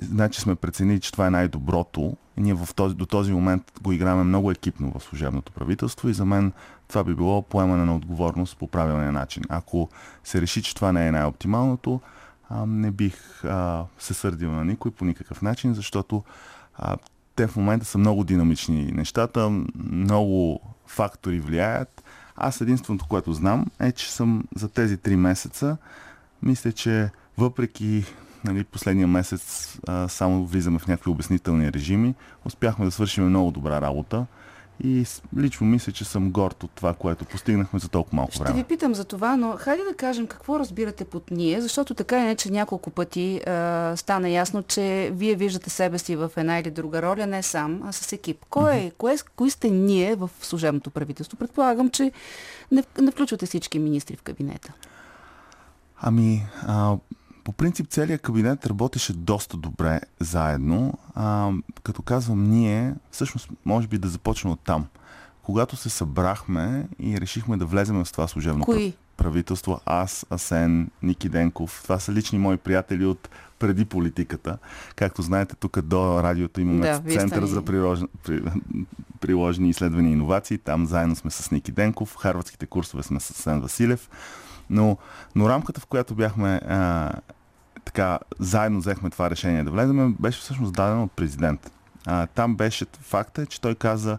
значи 0.00 0.40
сме 0.40 0.54
преценили, 0.54 1.00
че 1.00 1.12
това 1.12 1.26
е 1.26 1.30
най-доброто. 1.30 2.16
Ние 2.36 2.54
в 2.54 2.68
този, 2.74 2.94
до 2.94 3.06
този 3.06 3.32
момент 3.32 3.72
го 3.82 3.92
играме 3.92 4.24
много 4.24 4.50
екипно 4.50 4.92
в 4.98 5.02
служебното 5.02 5.52
правителство 5.52 6.08
и 6.08 6.14
за 6.14 6.24
мен 6.24 6.52
това 6.88 7.04
би 7.04 7.14
било 7.14 7.42
поемане 7.42 7.84
на 7.84 7.96
отговорност 7.96 8.56
по 8.58 8.66
правилния 8.68 9.12
начин. 9.12 9.42
Ако 9.48 9.88
се 10.24 10.40
реши, 10.40 10.62
че 10.62 10.74
това 10.74 10.92
не 10.92 11.06
е 11.06 11.12
най-оптималното, 11.12 12.00
а, 12.50 12.66
не 12.66 12.90
бих 12.90 13.44
а, 13.44 13.84
се 13.98 14.14
сърдил 14.14 14.50
на 14.50 14.64
никой 14.64 14.90
по 14.90 15.04
никакъв 15.04 15.42
начин, 15.42 15.74
защото 15.74 16.22
а, 16.78 16.96
те 17.36 17.46
в 17.46 17.56
момента 17.56 17.86
са 17.86 17.98
много 17.98 18.24
динамични 18.24 18.92
нещата, 18.92 19.50
много 19.90 20.60
фактори 20.86 21.40
влияят. 21.40 22.04
Аз 22.36 22.60
единственото, 22.60 23.06
което 23.08 23.32
знам 23.32 23.66
е, 23.80 23.92
че 23.92 24.12
съм 24.12 24.44
за 24.56 24.68
тези 24.68 24.96
три 24.96 25.16
месеца, 25.16 25.76
мисля, 26.42 26.72
че 26.72 27.10
въпреки 27.38 28.04
нали, 28.44 28.64
последния 28.64 29.06
месец 29.06 29.74
а, 29.86 30.08
само 30.08 30.46
влизаме 30.46 30.78
в 30.78 30.86
някакви 30.86 31.10
обяснителни 31.10 31.72
режими, 31.72 32.14
успяхме 32.44 32.84
да 32.84 32.90
свършим 32.90 33.28
много 33.28 33.50
добра 33.50 33.80
работа. 33.80 34.26
И 34.80 35.04
лично 35.38 35.66
мисля, 35.66 35.92
че 35.92 36.04
съм 36.04 36.30
горд 36.30 36.62
от 36.62 36.70
това, 36.70 36.94
което 36.94 37.24
постигнахме 37.24 37.78
за 37.78 37.88
толкова 37.88 38.16
малко 38.16 38.38
време. 38.38 38.50
Ще 38.50 38.56
ви 38.56 38.64
питам 38.64 38.94
за 38.94 39.04
това, 39.04 39.36
но 39.36 39.56
хайде 39.58 39.82
да 39.84 39.94
кажем 39.94 40.26
какво 40.26 40.58
разбирате 40.58 41.04
под 41.04 41.30
ние, 41.30 41.60
защото 41.60 41.94
така 41.94 42.30
е, 42.30 42.36
че 42.36 42.52
няколко 42.52 42.90
пъти 42.90 43.40
а, 43.46 43.92
стана 43.96 44.28
ясно, 44.28 44.62
че 44.62 45.10
вие 45.12 45.34
виждате 45.34 45.70
себе 45.70 45.98
си 45.98 46.16
в 46.16 46.30
една 46.36 46.58
или 46.58 46.70
друга 46.70 47.02
роля, 47.02 47.26
не 47.26 47.42
сам, 47.42 47.82
а 47.84 47.92
с 47.92 48.12
екип. 48.12 48.44
Кой 48.50 48.74
е, 48.74 48.90
кое, 48.90 49.16
кои 49.36 49.50
сте 49.50 49.70
ние 49.70 50.14
в 50.14 50.30
служебното 50.40 50.90
правителство? 50.90 51.38
Предполагам, 51.38 51.90
че 51.90 52.12
не, 52.72 52.84
не 53.00 53.10
включвате 53.10 53.46
всички 53.46 53.78
министри 53.78 54.16
в 54.16 54.22
кабинета. 54.22 54.72
Ами, 56.00 56.46
а, 56.66 56.96
по 57.44 57.52
принцип 57.52 57.88
целият 57.88 58.22
кабинет 58.22 58.66
работеше 58.66 59.12
доста 59.12 59.56
добре 59.56 60.00
заедно. 60.20 60.98
А, 61.14 61.50
като 61.82 62.02
казвам 62.02 62.50
ние, 62.50 62.94
всъщност 63.10 63.48
може 63.64 63.88
би 63.88 63.98
да 63.98 64.08
започна 64.08 64.52
от 64.52 64.60
там. 64.60 64.86
Когато 65.42 65.76
се 65.76 65.90
събрахме 65.90 66.88
и 66.98 67.20
решихме 67.20 67.56
да 67.56 67.66
влезем 67.66 68.04
в 68.04 68.12
това 68.12 68.28
служебно 68.28 68.64
Кои? 68.64 68.94
правителство, 69.16 69.80
аз, 69.86 70.26
Асен, 70.30 70.90
Ники 71.02 71.28
Денков, 71.28 71.80
това 71.82 71.98
са 71.98 72.12
лични 72.12 72.38
мои 72.38 72.56
приятели 72.56 73.06
от 73.06 73.28
преди 73.58 73.84
политиката. 73.84 74.58
Както 74.96 75.22
знаете, 75.22 75.54
тук 75.54 75.80
до 75.80 76.22
радиото 76.22 76.60
имаме 76.60 76.86
да, 76.86 77.02
Център 77.12 77.44
за 77.44 77.62
приложени, 77.62 78.08
при, 78.24 78.42
приложени 79.20 79.70
изследвания 79.70 80.10
и 80.10 80.12
иновации. 80.12 80.58
Там 80.58 80.86
заедно 80.86 81.16
сме 81.16 81.30
с 81.30 81.50
Ники 81.50 81.72
Денков. 81.72 82.16
Харвардските 82.16 82.66
курсове 82.66 83.02
сме 83.02 83.20
с 83.20 83.34
Сен 83.34 83.60
Василев. 83.60 84.10
Но, 84.70 84.96
но 85.34 85.48
рамката, 85.48 85.80
в 85.80 85.86
която 85.86 86.14
бяхме 86.14 86.60
а, 86.68 87.10
така, 87.84 88.18
заедно 88.38 88.78
взехме 88.78 89.10
това 89.10 89.30
решение 89.30 89.64
да 89.64 89.70
влеземе, 89.70 90.14
беше 90.20 90.40
всъщност 90.40 90.72
дадено 90.72 91.02
от 91.02 91.12
президент. 91.12 91.72
А, 92.06 92.26
там 92.26 92.56
беше 92.56 92.86
факта, 93.00 93.46
че 93.46 93.60
той 93.60 93.74
каза, 93.74 94.18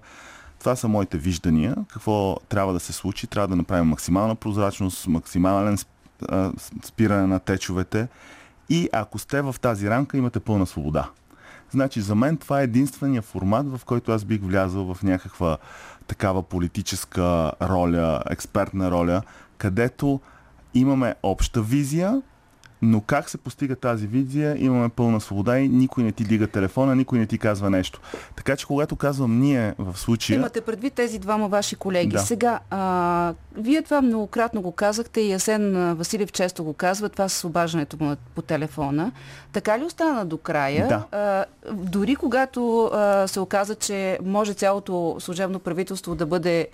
това 0.60 0.76
са 0.76 0.88
моите 0.88 1.18
виждания, 1.18 1.76
какво 1.90 2.38
трябва 2.50 2.74
да 2.74 2.80
се 2.80 2.94
случи, 2.94 3.28
трябва 3.28 3.48
да 3.48 3.56
направим 3.56 3.88
максимална 3.88 4.36
прозрачност, 4.36 5.08
максимален 5.08 5.78
спиране 6.84 7.28
на 7.28 7.40
течовете 7.40 8.08
и 8.70 8.90
ако 8.94 9.20
сте 9.20 9.42
в 9.42 9.56
тази 9.62 9.90
рамка, 9.90 10.18
имате 10.18 10.40
пълна 10.40 10.66
свобода. 10.66 11.10
Значи 11.72 12.02
за 12.02 12.16
мен 12.16 12.38
това 12.38 12.62
е 12.62 12.64
единствения 12.64 13.22
формат, 13.22 13.68
в 13.78 13.86
който 13.86 14.12
аз 14.12 14.26
бих 14.26 14.42
влязъл 14.42 14.94
в 14.94 15.04
някаква 15.04 15.58
такава 16.08 16.44
политическа 16.44 17.52
роля, 17.62 18.22
експертна 18.30 18.92
роля, 18.92 19.22
където 19.58 20.20
имаме 20.76 21.16
обща 21.24 21.62
визия, 21.62 22.22
но 22.82 23.02
как 23.02 23.30
се 23.30 23.38
постига 23.38 23.76
тази 23.76 24.08
визия, 24.08 24.56
имаме 24.64 24.90
пълна 24.90 25.22
свобода 25.22 25.60
и 25.60 25.70
никой 25.70 26.04
не 26.04 26.12
ти 26.12 26.24
дига 26.24 26.48
телефона, 26.48 26.96
никой 26.96 27.20
не 27.20 27.26
ти 27.26 27.38
казва 27.38 27.70
нещо. 27.70 28.00
Така 28.36 28.56
че 28.56 28.66
когато 28.66 28.96
казвам 28.96 29.40
ние 29.40 29.74
в 29.78 29.98
случая... 29.98 30.36
Имате 30.36 30.62
предвид 30.62 30.94
тези 30.94 31.20
двама 31.20 31.48
ваши 31.48 31.76
колеги. 31.76 32.12
Да. 32.12 32.20
Сега, 32.20 32.60
а, 32.70 33.34
вие 33.58 33.82
това 33.82 34.02
многократно 34.02 34.62
го 34.62 34.72
казахте 34.72 35.22
и 35.22 35.34
Асен 35.34 35.94
Василев 35.96 36.32
често 36.32 36.64
го 36.64 36.74
казва, 36.74 37.10
това 37.10 37.30
с 37.30 37.44
обаждането 37.44 37.98
му 38.00 38.16
по 38.36 38.42
телефона. 38.42 39.12
Така 39.52 39.80
ли 39.80 39.84
остана 39.84 40.26
до 40.26 40.38
края? 40.38 40.88
Да. 40.88 41.06
А, 41.12 41.46
дори 41.74 42.16
когато 42.16 42.86
а, 42.86 43.28
се 43.28 43.40
оказа, 43.40 43.76
че 43.76 44.20
може 44.24 44.54
цялото 44.54 45.16
служебно 45.20 45.60
правителство 45.60 46.16
да 46.16 46.26
бъде 46.26 46.68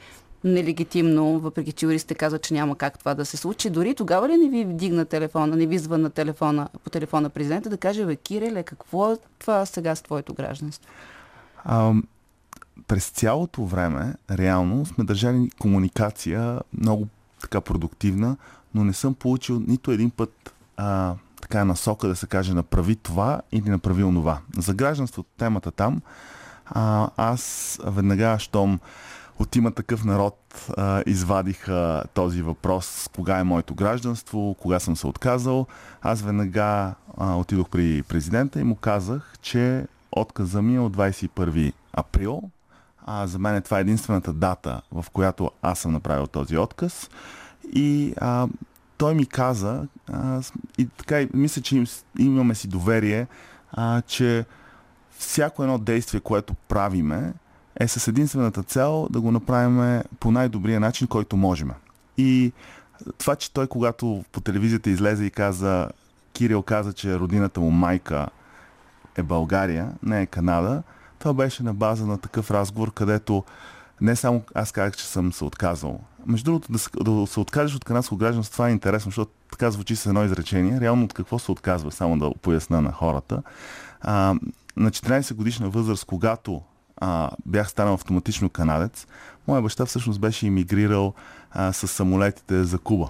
нелегитимно, 0.44 1.40
въпреки 1.40 1.72
че 1.72 1.86
юристите 1.86 2.16
казват, 2.16 2.42
че 2.42 2.54
няма 2.54 2.76
как 2.76 3.00
това 3.00 3.14
да 3.14 3.26
се 3.26 3.38
случи. 3.38 3.70
Дори 3.70 3.96
тогава 3.96 4.30
ли 4.30 4.38
не 4.38 4.50
ви 4.50 4.66
вдигна 4.66 5.06
телефона, 5.06 5.56
не 5.56 5.66
ви 5.66 5.78
звънна 5.78 6.10
телефона, 6.10 6.70
по 6.84 6.90
телефона 6.90 7.30
президента 7.30 7.70
да 7.70 7.78
каже, 7.78 8.06
бе, 8.06 8.16
Кириле, 8.16 8.64
какво 8.64 9.12
е 9.12 9.18
това 9.40 9.66
сега 9.66 9.96
с 9.96 10.02
твоето 10.02 10.34
гражданство? 10.34 10.90
А, 11.64 11.94
през 12.88 13.10
цялото 13.10 13.66
време, 13.66 14.14
реално, 14.32 14.86
сме 14.86 15.04
държали 15.04 15.50
комуникация 15.60 16.60
много 16.82 17.08
така 17.42 17.62
продуктивна, 17.62 18.38
но 18.76 18.84
не 18.84 18.94
съм 18.94 19.14
получил 19.14 19.62
нито 19.68 19.92
един 19.92 20.10
път 20.10 20.54
а, 20.78 21.14
така 21.42 21.66
насока 21.66 22.08
да 22.08 22.16
се 22.16 22.28
каже 22.28 22.54
направи 22.54 22.96
това 22.96 23.42
или 23.52 23.70
направи 23.70 24.04
онова. 24.04 24.40
За 24.58 24.74
гражданството 24.74 25.30
темата 25.38 25.72
там, 25.72 26.02
а, 26.66 27.10
аз 27.18 27.80
веднага, 27.86 28.40
щом 28.40 28.80
от 29.42 29.56
има 29.56 29.72
такъв 29.72 30.06
народ 30.06 30.68
а, 30.78 31.04
извадиха 31.06 32.04
този 32.14 32.42
въпрос 32.42 33.10
кога 33.16 33.40
е 33.40 33.44
моето 33.44 33.76
гражданство, 33.76 34.56
кога 34.60 34.80
съм 34.80 34.96
се 34.96 35.08
отказал. 35.08 35.68
Аз 36.02 36.22
веднага 36.22 36.94
а, 37.18 37.36
отидох 37.36 37.70
при 37.70 38.04
президента 38.04 38.60
и 38.60 38.64
му 38.64 38.76
казах, 38.76 39.34
че 39.42 39.86
отказа 40.12 40.62
ми 40.62 40.76
е 40.76 40.80
от 40.80 40.98
21 40.98 41.74
април. 41.94 42.42
А 43.06 43.28
за 43.28 43.40
мен 43.40 43.62
това 43.62 43.78
е 43.78 43.82
единствената 43.82 44.34
дата, 44.34 44.82
в 44.92 45.06
която 45.14 45.52
аз 45.62 45.80
съм 45.80 45.92
направил 45.92 46.28
този 46.28 46.58
отказ. 46.58 47.10
И 47.74 48.14
а, 48.18 48.48
той 48.98 49.16
ми 49.16 49.26
каза, 49.26 49.88
а, 50.08 50.42
и 50.78 50.86
така, 50.86 51.28
мисля, 51.34 51.62
че 51.62 51.76
им, 51.76 51.86
имаме 52.20 52.56
си 52.56 52.68
доверие, 52.68 53.28
а, 53.72 54.02
че 54.02 54.46
всяко 55.18 55.64
едно 55.64 55.78
действие, 55.78 56.20
което 56.20 56.54
правиме, 56.54 57.34
е 57.82 57.88
с 57.88 58.08
единствената 58.08 58.64
цел 58.64 59.08
да 59.10 59.22
го 59.22 59.32
направим 59.32 60.02
по 60.20 60.32
най-добрия 60.32 60.80
начин, 60.80 61.08
който 61.08 61.38
можем. 61.38 61.72
И 62.18 62.52
това, 63.18 63.36
че 63.36 63.54
той 63.54 63.68
когато 63.68 64.24
по 64.32 64.42
телевизията 64.42 64.90
излезе 64.90 65.26
и 65.26 65.30
каза, 65.30 65.90
Кирил 66.34 66.62
каза, 66.62 66.94
че 66.94 67.20
родината 67.20 67.60
му 67.60 67.72
майка 67.72 68.28
е 69.16 69.24
България, 69.24 69.92
не 70.04 70.22
е 70.22 70.26
Канада, 70.26 70.84
това 71.20 71.34
беше 71.34 71.64
на 71.64 71.74
база 71.74 72.06
на 72.06 72.18
такъв 72.18 72.52
разговор, 72.52 72.94
където 72.94 73.44
не 74.02 74.16
само 74.16 74.44
аз 74.56 74.72
казах, 74.72 74.96
че 74.96 75.06
съм 75.06 75.34
се 75.34 75.44
отказал. 75.44 76.00
Между 76.26 76.46
другото, 76.46 76.72
да 76.72 77.28
се, 77.28 77.40
откажеш 77.40 77.76
от 77.76 77.86
канадско 77.86 78.18
гражданство, 78.18 78.54
това 78.54 78.70
е 78.70 78.72
интересно, 78.72 79.10
защото 79.10 79.32
така 79.52 79.72
звучи 79.72 79.96
с 79.96 80.06
едно 80.06 80.24
изречение. 80.24 80.82
Реално 80.82 81.04
от 81.04 81.14
какво 81.14 81.40
се 81.40 81.52
отказва, 81.52 81.92
само 81.92 82.20
да 82.20 82.32
поясна 82.42 82.82
на 82.82 82.92
хората. 82.92 83.44
А, 84.02 84.36
на 84.78 84.92
14 84.92 85.34
годишна 85.34 85.70
възраст, 85.70 86.06
когато 86.06 86.62
а, 87.02 87.32
бях 87.46 87.70
станал 87.70 87.94
автоматично 87.94 88.50
канадец, 88.50 89.08
моя 89.48 89.62
баща 89.62 89.86
всъщност 89.86 90.20
беше 90.20 90.48
иммигрирал 90.48 91.14
а, 91.52 91.74
с 91.74 91.88
самолетите 91.88 92.64
за 92.64 92.80
Куба. 92.80 93.10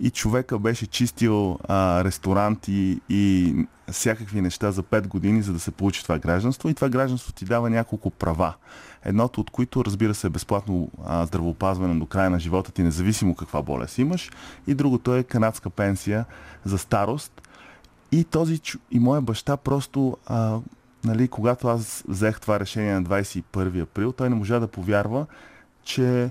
И 0.00 0.10
човека 0.10 0.58
беше 0.58 0.86
чистил 0.86 1.58
а, 1.68 2.04
ресторанти 2.04 3.00
и 3.08 3.54
всякакви 3.92 4.40
неща 4.40 4.72
за 4.72 4.82
5 4.82 5.06
години, 5.06 5.42
за 5.42 5.52
да 5.52 5.58
се 5.58 5.70
получи 5.70 6.02
това 6.02 6.18
гражданство. 6.18 6.68
И 6.68 6.74
това 6.74 6.88
гражданство 6.88 7.32
ти 7.32 7.44
дава 7.44 7.70
няколко 7.70 8.10
права. 8.10 8.54
Едното 9.04 9.40
от 9.40 9.50
които, 9.50 9.84
разбира 9.84 10.14
се, 10.14 10.26
е 10.26 10.30
безплатно 10.30 10.90
а, 11.04 11.26
здравеопазване 11.26 11.94
до 11.94 12.06
края 12.06 12.30
на 12.30 12.40
живота 12.40 12.72
ти, 12.72 12.82
независимо 12.82 13.34
каква 13.34 13.62
болест 13.62 13.98
имаш. 13.98 14.30
И 14.66 14.74
другото 14.74 15.14
е 15.14 15.22
канадска 15.22 15.70
пенсия 15.70 16.24
за 16.64 16.78
старост. 16.78 17.42
И 18.12 18.24
този 18.24 18.60
и 18.90 18.98
моя 18.98 19.20
баща 19.20 19.56
просто, 19.56 20.16
а, 20.26 20.58
нали, 21.04 21.28
когато 21.28 21.68
аз 21.68 22.04
взех 22.08 22.40
това 22.40 22.60
решение 22.60 22.94
на 22.94 23.02
21 23.02 23.82
април, 23.82 24.12
той 24.12 24.28
не 24.30 24.34
можа 24.34 24.58
да 24.58 24.66
повярва, 24.66 25.26
че 25.84 26.30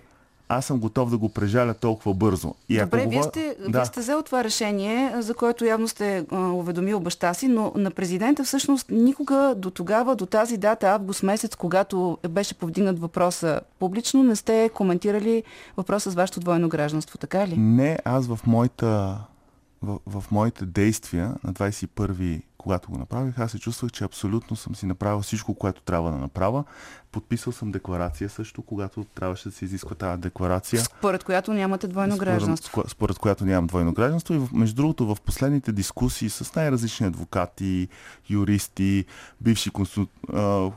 аз 0.49 0.65
съм 0.65 0.79
готов 0.79 1.09
да 1.09 1.17
го 1.17 1.29
прежаля 1.29 1.73
толкова 1.73 2.13
бързо. 2.13 2.55
И 2.69 2.79
Добре, 2.79 3.01
ако 3.01 3.09
вие, 3.09 3.23
сте, 3.23 3.55
да. 3.59 3.77
вие 3.77 3.85
сте 3.85 3.99
взел 3.99 4.21
това 4.21 4.43
решение, 4.43 5.21
за 5.21 5.33
което 5.33 5.65
явно 5.65 5.87
сте 5.87 6.25
а, 6.31 6.37
уведомил 6.37 6.99
баща 6.99 7.33
си, 7.33 7.47
но 7.47 7.71
на 7.75 7.91
президента 7.91 8.43
всъщност 8.43 8.87
никога 8.89 9.53
до 9.57 9.69
тогава, 9.69 10.15
до 10.15 10.25
тази 10.25 10.57
дата, 10.57 10.89
август 10.89 11.23
месец, 11.23 11.55
когато 11.55 12.17
беше 12.29 12.53
повдигнат 12.53 12.99
въпроса 12.99 13.61
публично, 13.79 14.23
не 14.23 14.35
сте 14.35 14.69
коментирали 14.73 15.43
въпроса 15.77 16.11
с 16.11 16.15
вашето 16.15 16.39
двойно 16.39 16.69
гражданство, 16.69 17.17
така 17.17 17.47
ли? 17.47 17.57
Не, 17.57 17.99
аз 18.05 18.27
в 18.27 18.39
моята 18.47 19.19
в, 19.81 19.99
в 20.07 20.31
моите 20.31 20.65
действия 20.65 21.33
на 21.43 21.53
21 21.53 22.41
когато 22.63 22.91
го 22.91 22.97
направих, 22.97 23.39
аз 23.39 23.51
се 23.51 23.59
чувствах, 23.59 23.91
че 23.91 24.03
абсолютно 24.03 24.55
съм 24.55 24.75
си 24.75 24.85
направил 24.85 25.21
всичко, 25.21 25.55
което 25.55 25.81
трябва 25.81 26.11
да 26.11 26.17
направя. 26.17 26.63
Подписал 27.11 27.53
съм 27.53 27.71
декларация 27.71 28.29
също, 28.29 28.61
когато 28.61 29.03
трябваше 29.03 29.49
да 29.49 29.55
се 29.55 29.65
изисква 29.65 29.95
тази 29.95 30.21
декларация. 30.21 30.81
Според 30.81 31.23
която 31.23 31.53
нямате 31.53 31.87
двойно 31.87 32.15
според, 32.15 32.33
гражданство. 32.33 32.83
Според, 32.87 33.19
която 33.19 33.45
нямам 33.45 33.67
двойно 33.67 33.93
гражданство. 33.93 34.33
И 34.33 34.41
между 34.51 34.75
другото, 34.75 35.15
в 35.15 35.21
последните 35.25 35.71
дискусии 35.71 36.29
с 36.29 36.55
най-различни 36.55 37.07
адвокати, 37.07 37.87
юристи, 38.29 39.05
бивши 39.41 39.69
конститу... 39.69 40.07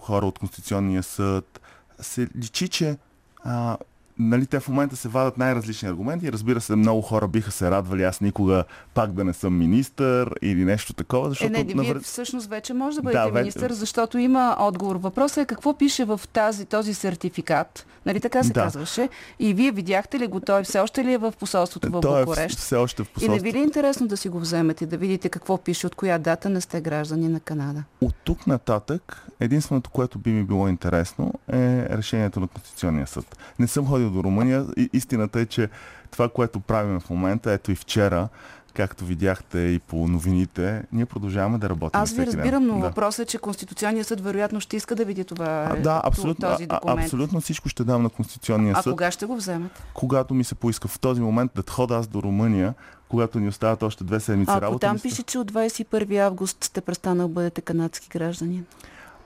хора 0.00 0.26
от 0.26 0.38
Конституционния 0.38 1.02
съд, 1.02 1.60
се 2.00 2.28
личи, 2.36 2.68
че 2.68 2.98
а, 3.44 3.76
нали, 4.18 4.46
те 4.46 4.60
в 4.60 4.68
момента 4.68 4.96
се 4.96 5.08
вадат 5.08 5.38
най-различни 5.38 5.88
аргументи. 5.88 6.32
Разбира 6.32 6.60
се, 6.60 6.76
много 6.76 7.02
хора 7.02 7.28
биха 7.28 7.50
се 7.50 7.70
радвали 7.70 8.02
аз 8.02 8.20
никога 8.20 8.64
пак 8.94 9.12
да 9.12 9.24
не 9.24 9.32
съм 9.32 9.58
министър 9.58 10.34
или 10.42 10.64
нещо 10.64 10.92
такова. 10.92 11.28
Защото 11.28 11.60
е, 11.60 11.64
не, 11.64 11.74
навър... 11.74 11.94
вие 11.94 12.02
всъщност 12.02 12.48
вече 12.48 12.74
може 12.74 12.96
да 12.96 13.02
бъдете 13.02 13.30
да, 13.30 13.40
министър, 13.40 13.72
защото 13.72 14.18
има 14.18 14.56
отговор. 14.58 14.96
Въпросът 14.96 15.36
е 15.36 15.46
какво 15.46 15.78
пише 15.78 16.04
в 16.04 16.20
тази, 16.32 16.64
този 16.64 16.94
сертификат. 16.94 17.86
Нали 18.06 18.20
така 18.20 18.42
се 18.42 18.52
да. 18.52 18.62
казваше? 18.62 19.08
И 19.38 19.54
вие 19.54 19.72
видяхте 19.72 20.18
ли 20.18 20.26
го? 20.26 20.40
Той 20.40 20.62
все 20.62 20.80
още 20.80 21.04
ли 21.04 21.12
е 21.12 21.18
в 21.18 21.34
посолството 21.40 21.88
в 21.90 22.00
Той 22.00 22.24
Букурещ? 22.24 22.58
Е 22.58 22.58
все 22.58 22.76
още 22.76 23.02
в 23.02 23.08
посолството. 23.08 23.32
И 23.32 23.42
не 23.42 23.42
ви 23.42 23.52
ли 23.52 23.58
е 23.58 23.62
интересно 23.62 24.08
да 24.08 24.16
си 24.16 24.28
го 24.28 24.40
вземете, 24.40 24.86
да 24.86 24.96
видите 24.96 25.28
какво 25.28 25.58
пише, 25.58 25.86
от 25.86 25.94
коя 25.94 26.18
дата 26.18 26.50
не 26.50 26.60
сте 26.60 26.80
граждани 26.80 27.28
на 27.28 27.40
Канада? 27.40 27.82
От 28.00 28.14
тук 28.24 28.46
нататък, 28.46 29.26
единственото, 29.40 29.90
което 29.90 30.18
би 30.18 30.30
ми 30.30 30.42
било 30.42 30.68
интересно 30.68 31.32
е 31.52 31.86
решението 31.90 32.40
на 32.40 32.48
Конституционния 32.48 33.06
съд. 33.06 33.36
Не 33.58 33.66
съм 33.66 33.86
ходил 33.86 34.05
ходил 34.06 34.22
до 34.22 34.24
Румъния. 34.24 34.66
И, 34.76 34.90
истината 34.92 35.40
е, 35.40 35.46
че 35.46 35.68
това, 36.10 36.28
което 36.28 36.60
правим 36.60 37.00
в 37.00 37.10
момента, 37.10 37.52
ето 37.52 37.72
и 37.72 37.74
вчера, 37.74 38.28
както 38.74 39.04
видяхте 39.04 39.58
и 39.58 39.78
по 39.78 40.08
новините, 40.08 40.82
ние 40.92 41.06
продължаваме 41.06 41.58
да 41.58 41.68
работим. 41.68 42.00
Аз 42.00 42.12
ви 42.12 42.26
разбирам, 42.26 42.66
но 42.66 42.74
да. 42.74 42.80
въпросът 42.80 43.28
е, 43.28 43.30
че 43.30 43.38
Конституционният 43.38 44.06
съд 44.06 44.20
вероятно 44.20 44.60
ще 44.60 44.76
иска 44.76 44.94
да 44.94 45.04
види 45.04 45.24
това. 45.24 45.68
А, 45.70 45.76
да, 45.76 46.00
абсолютно, 46.04 46.48
този 46.50 46.66
документ. 46.66 47.00
А, 47.00 47.04
абсолютно 47.04 47.40
всичко 47.40 47.68
ще 47.68 47.84
дам 47.84 48.02
на 48.02 48.08
Конституционния 48.08 48.76
съд. 48.76 48.86
А 48.86 48.90
кога 48.90 49.10
ще 49.10 49.26
го 49.26 49.36
вземете? 49.36 49.82
Когато 49.94 50.34
ми 50.34 50.44
се 50.44 50.54
поиска 50.54 50.88
в 50.88 50.98
този 50.98 51.20
момент 51.20 51.50
да 51.54 51.62
хода 51.70 51.94
аз 51.94 52.06
до 52.06 52.22
Румъния, 52.22 52.74
когато 53.08 53.40
ни 53.40 53.48
остават 53.48 53.82
още 53.82 54.04
две 54.04 54.20
седмици 54.20 54.50
а, 54.50 54.60
работа. 54.60 54.86
Ако 54.86 54.94
там 54.94 55.02
пише, 55.02 55.22
че 55.22 55.38
от 55.38 55.52
21 55.52 56.18
август 56.18 56.64
сте 56.64 56.80
престанал 56.80 57.28
бъдете 57.28 57.60
канадски 57.60 58.08
граждани. 58.08 58.62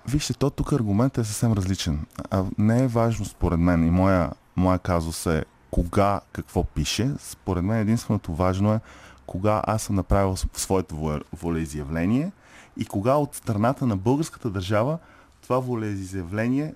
Вижте, 0.08 0.34
то 0.34 0.50
тук 0.50 0.72
аргументът 0.72 1.24
е 1.24 1.28
съвсем 1.28 1.52
различен. 1.52 2.06
А, 2.30 2.44
не 2.58 2.84
е 2.84 2.86
важно 2.86 3.24
според 3.24 3.58
мен 3.58 3.86
и 3.86 3.90
моя 3.90 4.30
моя 4.56 4.78
казус 4.78 5.26
е 5.26 5.44
кога 5.70 6.20
какво 6.32 6.64
пише. 6.64 7.10
Според 7.18 7.64
мен 7.64 7.78
единственото 7.78 8.34
важно 8.34 8.72
е 8.72 8.80
кога 9.26 9.62
аз 9.64 9.82
съм 9.82 9.96
направил 9.96 10.36
своето 10.54 11.20
волеизявление 11.32 12.32
и 12.76 12.84
кога 12.84 13.14
от 13.14 13.34
страната 13.34 13.86
на 13.86 13.96
българската 13.96 14.50
държава 14.50 14.98
това 15.42 15.58
волеизявление 15.58 16.74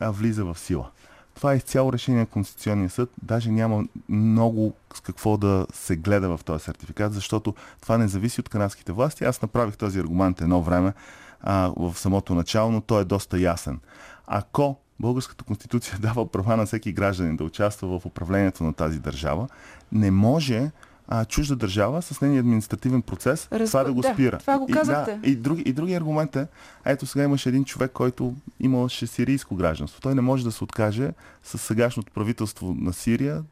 влиза 0.00 0.44
в 0.44 0.58
сила. 0.58 0.90
Това 1.34 1.52
е 1.52 1.56
изцяло 1.56 1.92
решение 1.92 2.20
на 2.20 2.26
Конституционния 2.26 2.90
съд. 2.90 3.10
Даже 3.22 3.50
няма 3.50 3.84
много 4.08 4.74
с 4.94 5.00
какво 5.00 5.36
да 5.36 5.66
се 5.72 5.96
гледа 5.96 6.36
в 6.36 6.44
този 6.44 6.64
сертификат, 6.64 7.12
защото 7.12 7.54
това 7.80 7.98
не 7.98 8.08
зависи 8.08 8.40
от 8.40 8.48
канадските 8.48 8.92
власти. 8.92 9.24
Аз 9.24 9.42
направих 9.42 9.76
този 9.76 9.98
аргумент 9.98 10.40
едно 10.40 10.62
време 10.62 10.92
а, 11.40 11.72
в 11.76 11.94
самото 11.98 12.34
начало, 12.34 12.70
но 12.70 12.80
той 12.80 13.02
е 13.02 13.04
доста 13.04 13.38
ясен. 13.38 13.80
Ако 14.26 14.76
Българската 15.00 15.44
конституция 15.44 15.98
дава 16.02 16.26
права 16.26 16.56
на 16.56 16.66
всеки 16.66 16.92
гражданин 16.92 17.36
да 17.36 17.44
участва 17.44 17.98
в 17.98 18.06
управлението 18.06 18.64
на 18.64 18.72
тази 18.72 18.98
държава. 18.98 19.48
Не 19.92 20.10
може 20.10 20.70
а, 21.08 21.24
чужда 21.24 21.56
държава 21.56 22.02
с 22.02 22.20
нейния 22.20 22.40
административен 22.40 23.02
процес 23.02 23.48
Разб... 23.52 23.70
това 23.70 23.84
да 23.84 23.92
го 23.92 24.00
да, 24.00 24.12
спира. 24.12 24.38
Това 24.38 24.58
го 24.58 24.66
казахте. 24.66 25.12
И, 25.12 25.16
да, 25.20 25.30
и, 25.30 25.36
други, 25.36 25.62
и 25.62 25.72
други 25.72 25.94
аргумент 25.94 26.36
е, 26.36 26.46
ето 26.84 27.06
сега 27.06 27.24
имаше 27.24 27.48
един 27.48 27.64
човек, 27.64 27.90
който 27.92 28.34
имаше 28.60 29.06
сирийско 29.06 29.56
гражданство. 29.56 30.00
Той 30.00 30.14
не 30.14 30.20
може 30.20 30.44
да 30.44 30.52
се 30.52 30.64
откаже 30.64 31.10
с 31.42 31.58
сегашното 31.58 32.12
правителство 32.12 32.76
на 32.78 32.92
Сирия. 32.92 33.42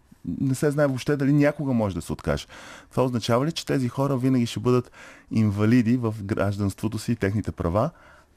Не 0.40 0.54
се 0.54 0.70
знае 0.70 0.86
въобще 0.86 1.16
дали 1.16 1.32
някога 1.32 1.72
може 1.72 1.94
да 1.94 2.02
се 2.02 2.12
откаже. 2.12 2.46
Това 2.90 3.04
означава 3.04 3.46
ли, 3.46 3.52
че 3.52 3.66
тези 3.66 3.88
хора 3.88 4.16
винаги 4.16 4.46
ще 4.46 4.60
бъдат 4.60 4.92
инвалиди 5.30 5.96
в 5.96 6.14
гражданството 6.22 6.98
си 6.98 7.12
и 7.12 7.16
техните 7.16 7.52
права, 7.52 7.90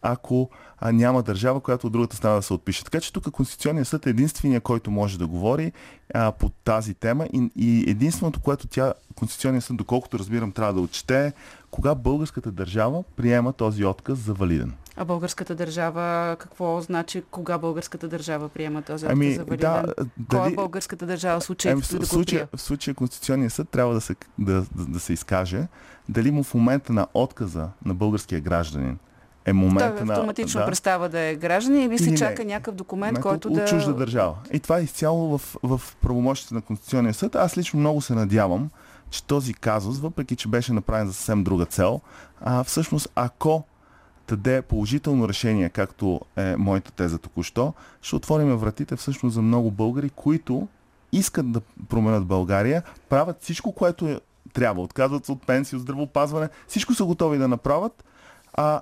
ако 0.03 0.49
а, 0.79 0.91
няма 0.91 1.23
държава, 1.23 1.59
която 1.59 1.87
от 1.87 1.93
другата 1.93 2.15
страна 2.15 2.35
да 2.35 2.41
се 2.41 2.53
отпише. 2.53 2.83
Така 2.83 2.99
че 2.99 3.13
тук 3.13 3.31
Конституционният 3.31 3.87
съд 3.87 4.05
е 4.05 4.09
единствения, 4.09 4.61
който 4.61 4.91
може 4.91 5.19
да 5.19 5.27
говори 5.27 5.71
а, 6.13 6.31
по 6.31 6.49
тази 6.49 6.93
тема 6.93 7.25
и, 7.33 7.49
и 7.55 7.89
единственото, 7.91 8.39
което 8.39 8.67
тя, 8.67 8.93
Конституционният 9.15 9.63
съд, 9.63 9.77
доколкото 9.77 10.19
разбирам, 10.19 10.51
трябва 10.51 10.73
да 10.73 10.81
отчете 10.81 11.25
е 11.25 11.33
кога 11.71 11.95
българската 11.95 12.51
държава 12.51 13.03
приема 13.15 13.53
този 13.53 13.85
отказ 13.85 14.19
за 14.19 14.33
валиден. 14.33 14.73
А 14.95 15.05
българската 15.05 15.55
държава, 15.55 16.35
какво 16.39 16.81
значи, 16.81 17.23
кога 17.31 17.57
българската 17.57 18.07
държава 18.07 18.49
приема 18.49 18.81
този 18.81 19.05
отказ 19.05 19.15
ами, 19.15 19.33
за 19.33 19.43
валиден? 19.43 19.57
Да, 19.59 19.93
Кой 20.29 20.51
е 20.51 20.55
българската 20.55 21.05
държава 21.05 21.39
в 21.39 21.43
случая, 21.43 21.73
ами, 21.73 21.81
в, 21.81 21.99
да 21.99 22.05
случая, 22.05 22.47
в 22.55 22.61
случая 22.61 22.95
Конституционният 22.95 23.53
съд 23.53 23.69
трябва 23.69 23.93
да 23.93 24.01
се, 24.01 24.15
да, 24.39 24.61
да, 24.75 24.85
да 24.85 24.99
се 24.99 25.13
изкаже 25.13 25.67
дали 26.09 26.31
му 26.31 26.43
в 26.43 26.53
момента 26.53 26.93
на 26.93 27.07
отказа 27.13 27.69
на 27.85 27.93
българския 27.93 28.41
гражданин 28.41 28.97
е 29.45 29.53
момент 29.53 29.97
Той 29.97 30.09
автоматично 30.09 30.59
да, 30.59 30.65
престава 30.65 31.09
да 31.09 31.19
е 31.19 31.35
гражданин 31.35 31.91
или 31.91 31.99
се 31.99 32.11
не, 32.11 32.17
чака 32.17 32.45
някакъв 32.45 32.75
документ, 32.75 33.19
който 33.19 33.47
от 33.47 33.53
да... 33.53 33.65
чужда 33.65 33.93
държава. 33.93 34.35
И 34.53 34.59
това 34.59 34.79
е 34.79 34.83
изцяло 34.83 35.37
в, 35.37 35.57
в 35.63 35.81
правомощите 36.01 36.53
на 36.53 36.61
Конституционния 36.61 37.13
съд. 37.13 37.35
Аз 37.35 37.57
лично 37.57 37.79
много 37.79 38.01
се 38.01 38.15
надявам, 38.15 38.69
че 39.09 39.23
този 39.23 39.53
казус, 39.53 39.99
въпреки 39.99 40.35
че 40.35 40.47
беше 40.47 40.73
направен 40.73 41.07
за 41.07 41.13
съвсем 41.13 41.43
друга 41.43 41.65
цел, 41.65 42.01
а, 42.41 42.63
всъщност 42.63 43.09
ако 43.15 43.63
даде 44.27 44.61
положително 44.61 45.29
решение, 45.29 45.69
както 45.69 46.21
е 46.35 46.55
моята 46.57 46.91
теза 46.91 47.17
току-що, 47.17 47.73
ще 48.01 48.15
отворим 48.15 48.57
вратите 48.57 48.95
всъщност 48.95 49.33
за 49.33 49.41
много 49.41 49.71
българи, 49.71 50.09
които 50.09 50.67
искат 51.11 51.51
да 51.51 51.61
променят 51.89 52.25
България, 52.25 52.83
правят 53.09 53.37
всичко, 53.41 53.71
което 53.71 54.07
е, 54.07 54.19
трябва. 54.53 54.81
Отказват 54.81 55.25
се 55.25 55.31
от 55.31 55.45
пенсии, 55.45 55.75
от 55.75 55.81
здравеопазване. 55.81 56.49
Всичко 56.67 56.93
са 56.93 57.05
готови 57.05 57.37
да 57.37 57.47
направят, 57.47 58.03
а 58.53 58.81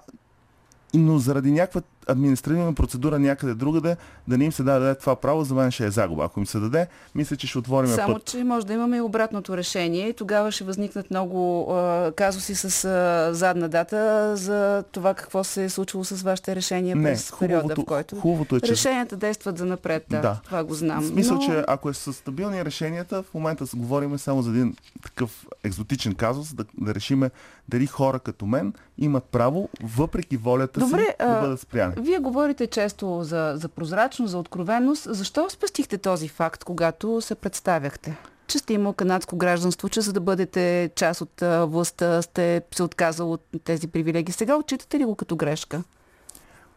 но 0.94 1.20
заради 1.20 1.52
някаква 1.52 1.82
административна 2.12 2.74
процедура 2.74 3.20
някъде 3.20 3.53
другаде, 3.55 3.95
да 4.28 4.38
не 4.38 4.45
им 4.45 4.51
се 4.51 4.64
даде 4.64 4.95
това 4.95 5.16
право, 5.16 5.43
за 5.43 5.55
мен 5.55 5.72
ще 5.72 5.86
е 5.86 5.91
загуба. 5.91 6.26
Ако 6.26 6.39
им 6.39 6.45
се 6.45 6.59
даде, 6.59 6.88
мисля, 7.16 7.36
че 7.36 7.47
ще 7.47 7.57
отворим 7.57 7.89
Само, 7.89 8.14
път. 8.14 8.26
че 8.26 8.43
може 8.43 8.66
да 8.66 8.74
имаме 8.74 8.97
и 8.97 9.01
обратното 9.01 9.57
решение 9.57 10.07
и 10.07 10.14
тогава 10.14 10.51
ще 10.51 10.64
възникнат 10.64 11.09
много 11.09 11.41
а, 11.70 12.12
казуси 12.12 12.55
с 12.55 12.86
а, 12.86 13.30
задна 13.32 13.70
дата 13.70 13.97
за 14.38 14.62
това 14.84 15.14
какво 15.14 15.43
се 15.43 15.64
е 15.64 15.70
случило 15.70 16.03
с 16.03 16.22
вашите 16.22 16.55
решения 16.55 16.95
Не, 16.95 17.03
през 17.03 17.32
периода, 17.39 17.59
в 17.59 17.64
хубавото- 17.66 17.86
който 17.86 18.16
хубавото 18.16 18.55
е, 18.55 18.62
че- 18.62 18.72
решенията 18.72 19.18
действат 19.18 19.57
за 19.57 19.66
напред. 19.66 20.05
Да, 20.09 20.22
Да. 20.22 20.39
това 20.43 20.64
го 20.64 20.74
знам. 20.74 21.01
В 21.01 21.07
смисъл, 21.07 21.36
но... 21.36 21.41
че 21.41 21.64
ако 21.68 21.89
е 21.89 21.93
с 21.93 22.14
стабилни 22.14 22.66
решенията, 22.66 23.24
в 23.24 23.34
момента 23.34 23.66
говорим 23.76 24.18
само 24.18 24.41
за 24.41 24.49
един 24.51 24.76
такъв 25.03 25.32
екзотичен 25.64 26.16
казус, 26.16 26.53
да, 26.53 26.66
да 26.76 26.95
решиме 26.95 27.30
дали 27.70 27.88
хора 27.88 28.20
като 28.20 28.45
мен 28.45 28.74
имат 28.97 29.24
право, 29.24 29.70
въпреки 29.84 30.38
волята 30.38 30.80
Добре, 30.80 30.99
си, 31.01 31.14
да 31.20 31.39
бъдат 31.41 31.59
спряни. 31.59 31.93
Вие 32.02 32.20
говорите 32.20 32.68
често 32.68 33.24
за, 33.24 33.54
за 33.56 33.70
прозрачност, 33.70 34.32
за 34.32 34.38
откровенност. 34.38 35.08
Защо 35.10 35.49
спестихте 35.49 35.97
този 35.97 36.28
факт, 36.28 36.64
когато 36.64 37.22
се 37.22 37.36
представяхте? 37.36 38.18
Че 38.47 38.58
сте 38.58 38.74
имал 38.74 38.93
канадско 38.93 39.38
гражданство, 39.38 39.89
че 39.89 40.02
за 40.02 40.14
да 40.14 40.20
бъдете 40.20 40.91
част 40.95 41.22
от 41.22 41.43
властта 41.72 42.22
сте 42.22 42.62
се 42.76 42.84
отказал 42.84 43.32
от 43.32 43.45
тези 43.64 43.88
привилегии. 43.88 44.34
Сега 44.34 44.56
отчитате 44.56 44.99
ли 44.99 45.06
го 45.06 45.16
като 45.16 45.36
грешка? 45.36 45.84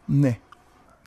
Не. 0.09 0.39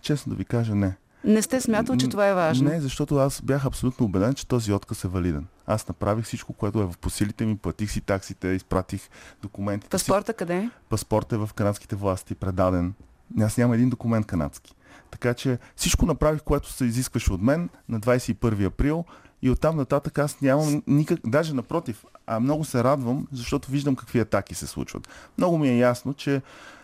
Честно 0.02 0.30
да 0.30 0.36
ви 0.36 0.44
кажа, 0.44 0.74
не. 0.74 0.96
Не 1.24 1.42
сте 1.42 1.60
смятал, 1.60 1.96
че 1.96 2.08
това 2.08 2.28
е 2.28 2.34
важно? 2.34 2.68
Не, 2.68 2.80
защото 2.80 3.16
аз 3.16 3.42
бях 3.42 3.66
абсолютно 3.66 4.06
убеден, 4.06 4.34
че 4.34 4.48
този 4.48 4.72
отказ 4.72 5.04
е 5.04 5.08
валиден. 5.08 5.46
Аз 5.66 5.88
направих 5.88 6.24
всичко, 6.24 6.52
което 6.52 6.80
е 6.80 6.84
в 6.84 6.98
посилите 7.00 7.46
ми, 7.46 7.56
платих 7.56 7.90
си 7.90 8.00
таксите, 8.00 8.48
изпратих 8.48 9.08
документите. 9.42 9.90
Паспорта 9.90 10.34
къде 10.34 10.56
е? 10.56 10.70
Паспорт 10.88 11.32
е 11.32 11.36
в 11.36 11.50
канадските 11.54 11.96
власти, 11.96 12.34
предаден. 12.34 12.94
Аз 13.40 13.56
нямам 13.56 13.74
един 13.74 13.90
документ 13.90 14.26
канадски. 14.26 14.74
Така 15.10 15.34
че 15.34 15.58
всичко 15.76 16.06
направих, 16.06 16.42
което 16.42 16.72
се 16.72 16.84
изискваше 16.84 17.32
от 17.32 17.42
мен 17.42 17.68
на 17.88 18.00
21 18.00 18.66
април 18.66 19.04
и 19.42 19.50
оттам 19.50 19.76
нататък 19.76 20.18
аз 20.18 20.40
нямам 20.40 20.82
никак, 20.86 21.18
даже 21.26 21.54
напротив, 21.54 22.04
а 22.26 22.40
много 22.40 22.64
се 22.64 22.84
радвам, 22.84 23.26
защото 23.32 23.70
виждам 23.70 23.96
какви 23.96 24.20
атаки 24.20 24.54
се 24.54 24.66
случват. 24.66 25.08
Много 25.38 25.58
ми 25.58 25.68
е 25.68 25.78
ясно, 25.78 26.14
че 26.14 26.42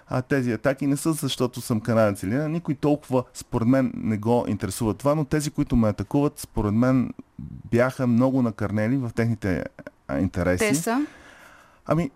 а, 0.08 0.22
тези 0.22 0.52
атаки 0.52 0.86
не 0.86 0.96
са 0.96 1.12
защото 1.12 1.60
съм 1.60 1.80
канадец 1.80 2.22
или 2.22 2.34
не. 2.34 2.48
Никой 2.48 2.74
толкова, 2.74 3.24
според 3.34 3.68
мен, 3.68 3.92
не 3.96 4.16
го 4.16 4.44
интересува 4.48 4.94
това, 4.94 5.14
но 5.14 5.24
тези, 5.24 5.50
които 5.50 5.76
ме 5.76 5.88
атакуват, 5.88 6.38
според 6.38 6.74
мен, 6.74 7.10
бяха 7.70 8.06
много 8.06 8.42
накърнели 8.42 8.96
в 8.96 9.10
техните 9.14 9.64
интереси. 10.20 10.68
Те 10.68 10.74
са? 10.74 11.06
Ами, 11.86 12.10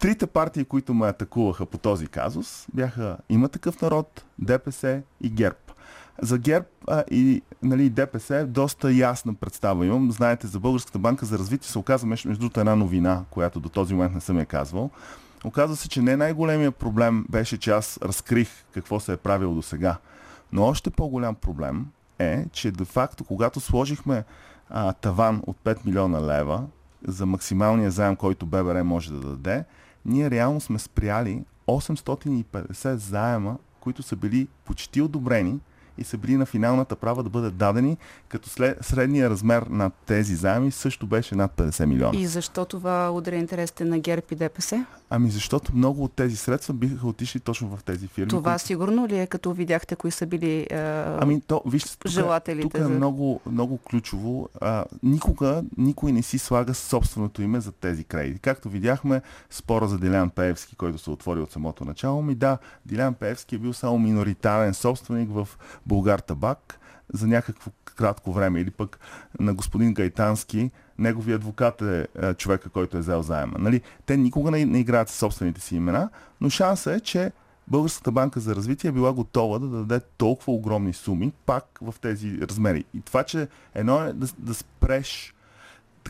трите 0.00 0.26
партии, 0.26 0.64
които 0.64 0.94
ме 0.94 1.08
атакуваха 1.08 1.66
по 1.66 1.78
този 1.78 2.06
казус, 2.06 2.66
бяха 2.74 3.16
Има 3.28 3.48
такъв 3.48 3.82
народ, 3.82 4.24
ДПС 4.38 5.02
и 5.20 5.30
ГЕРБ. 5.30 5.58
За 6.22 6.38
ГЕРБ 6.38 6.66
а, 6.88 7.04
и 7.10 7.42
нали, 7.62 7.90
ДПС 7.90 8.46
доста 8.48 8.92
ясна 8.92 9.34
представа 9.34 9.86
имам. 9.86 10.12
Знаете, 10.12 10.46
за 10.46 10.60
Българската 10.60 10.98
банка 10.98 11.26
за 11.26 11.38
развитие 11.38 11.68
се 11.68 11.78
оказа 11.78 12.06
между 12.06 12.32
другото 12.32 12.60
една 12.60 12.76
новина, 12.76 13.24
която 13.30 13.60
до 13.60 13.68
този 13.68 13.94
момент 13.94 14.14
не 14.14 14.20
съм 14.20 14.38
я 14.38 14.46
казвал. 14.46 14.90
Оказва 15.44 15.76
се, 15.76 15.88
че 15.88 16.02
не 16.02 16.16
най-големият 16.16 16.76
проблем 16.76 17.26
беше, 17.28 17.58
че 17.58 17.70
аз 17.70 17.98
разкрих 18.02 18.48
какво 18.74 19.00
се 19.00 19.12
е 19.12 19.16
правило 19.16 19.54
до 19.54 19.62
сега. 19.62 19.96
Но 20.52 20.62
още 20.62 20.90
по-голям 20.90 21.34
проблем 21.34 21.86
е, 22.18 22.44
че 22.52 22.70
де-факто, 22.70 23.24
когато 23.24 23.60
сложихме 23.60 24.24
а, 24.70 24.92
таван 24.92 25.42
от 25.46 25.56
5 25.64 25.86
милиона 25.86 26.20
лева 26.20 26.64
за 27.08 27.26
максималния 27.26 27.90
заем, 27.90 28.16
който 28.16 28.46
ББР 28.46 28.82
може 28.82 29.12
да 29.12 29.18
даде, 29.20 29.64
ние 30.04 30.30
реално 30.30 30.60
сме 30.60 30.78
спряли 30.78 31.44
850 31.68 32.94
заема, 32.94 33.58
които 33.80 34.02
са 34.02 34.16
били 34.16 34.48
почти 34.64 35.00
одобрени 35.00 35.60
и 36.00 36.04
са 36.04 36.18
били 36.18 36.36
на 36.36 36.46
финалната 36.46 36.96
права 36.96 37.22
да 37.22 37.30
бъдат 37.30 37.56
дадени, 37.56 37.96
като 38.28 38.48
след, 38.48 38.78
средния 38.80 39.30
размер 39.30 39.62
на 39.62 39.90
тези 40.06 40.34
заеми 40.34 40.70
също 40.70 41.06
беше 41.06 41.34
над 41.34 41.52
50 41.52 41.84
милиона. 41.84 42.18
И 42.18 42.26
защо 42.26 42.64
това 42.64 43.10
удря 43.10 43.36
интересите 43.36 43.84
на 43.84 43.98
ГЕРБ 43.98 44.22
и 44.30 44.34
ДПС? 44.34 44.84
Ами 45.10 45.30
защото 45.30 45.76
много 45.76 46.04
от 46.04 46.12
тези 46.12 46.36
средства 46.36 46.74
биха 46.74 47.06
отишли 47.06 47.40
точно 47.40 47.68
в 47.68 47.84
тези 47.84 48.06
фирми. 48.06 48.28
Това 48.28 48.52
които- 48.52 48.64
сигурно 48.64 49.08
ли 49.08 49.18
е, 49.18 49.26
като 49.26 49.52
видяхте 49.52 49.96
кои 49.96 50.10
са 50.10 50.26
били 50.26 50.60
е, 50.60 50.76
Ами 51.18 51.40
то, 51.40 51.62
вижте, 51.66 51.98
тук, 51.98 52.10
желателите 52.10 52.62
тук 52.62 52.74
е 52.74 52.82
за- 52.82 52.88
много, 52.88 53.40
много 53.46 53.78
ключово. 53.78 54.48
А, 54.60 54.84
никога 55.02 55.62
никой 55.76 56.12
не 56.12 56.22
си 56.22 56.38
слага 56.38 56.74
собственото 56.74 57.42
име 57.42 57.60
за 57.60 57.72
тези 57.72 58.04
кредити. 58.04 58.38
Както 58.40 58.68
видяхме, 58.68 59.20
спора 59.50 59.88
за 59.88 59.98
Дилян 59.98 60.30
Пеевски, 60.30 60.76
който 60.76 60.98
се 60.98 61.10
отвори 61.10 61.40
от 61.40 61.52
самото 61.52 61.84
начало. 61.84 62.22
Ми 62.22 62.34
да, 62.34 62.58
Дилян 62.86 63.14
Пеевски 63.14 63.54
е 63.54 63.58
бил 63.58 63.72
само 63.72 63.98
миноритарен 63.98 64.74
собственик 64.74 65.28
в 65.32 65.48
Българ 65.90 66.18
Табак 66.18 66.78
за 67.12 67.26
някакво 67.26 67.70
кратко 67.84 68.32
време. 68.32 68.60
Или 68.60 68.70
пък 68.70 68.98
на 69.40 69.54
господин 69.54 69.94
Гайтански, 69.94 70.70
неговия 70.98 71.36
адвокат 71.36 71.82
е, 71.82 72.06
е 72.22 72.34
човека, 72.34 72.68
който 72.68 72.96
е 72.96 73.00
взел 73.00 73.22
заема. 73.22 73.58
Нали? 73.58 73.80
Те 74.06 74.16
никога 74.16 74.50
не, 74.50 74.64
не 74.64 74.78
играят 74.78 75.08
със 75.08 75.18
собствените 75.18 75.60
си 75.60 75.76
имена, 75.76 76.10
но 76.40 76.50
шанса 76.50 76.94
е, 76.94 77.00
че 77.00 77.32
Българската 77.68 78.12
банка 78.12 78.40
за 78.40 78.56
развитие 78.56 78.88
е 78.88 78.92
била 78.92 79.12
готова 79.12 79.58
да 79.58 79.66
даде 79.66 80.00
толкова 80.16 80.52
огромни 80.52 80.92
суми 80.92 81.32
пак 81.46 81.78
в 81.82 81.94
тези 82.00 82.38
размери. 82.42 82.84
И 82.94 83.00
това, 83.00 83.24
че 83.24 83.48
едно 83.74 84.02
е 84.02 84.12
да, 84.12 84.26
да 84.38 84.54
спреш 84.54 85.34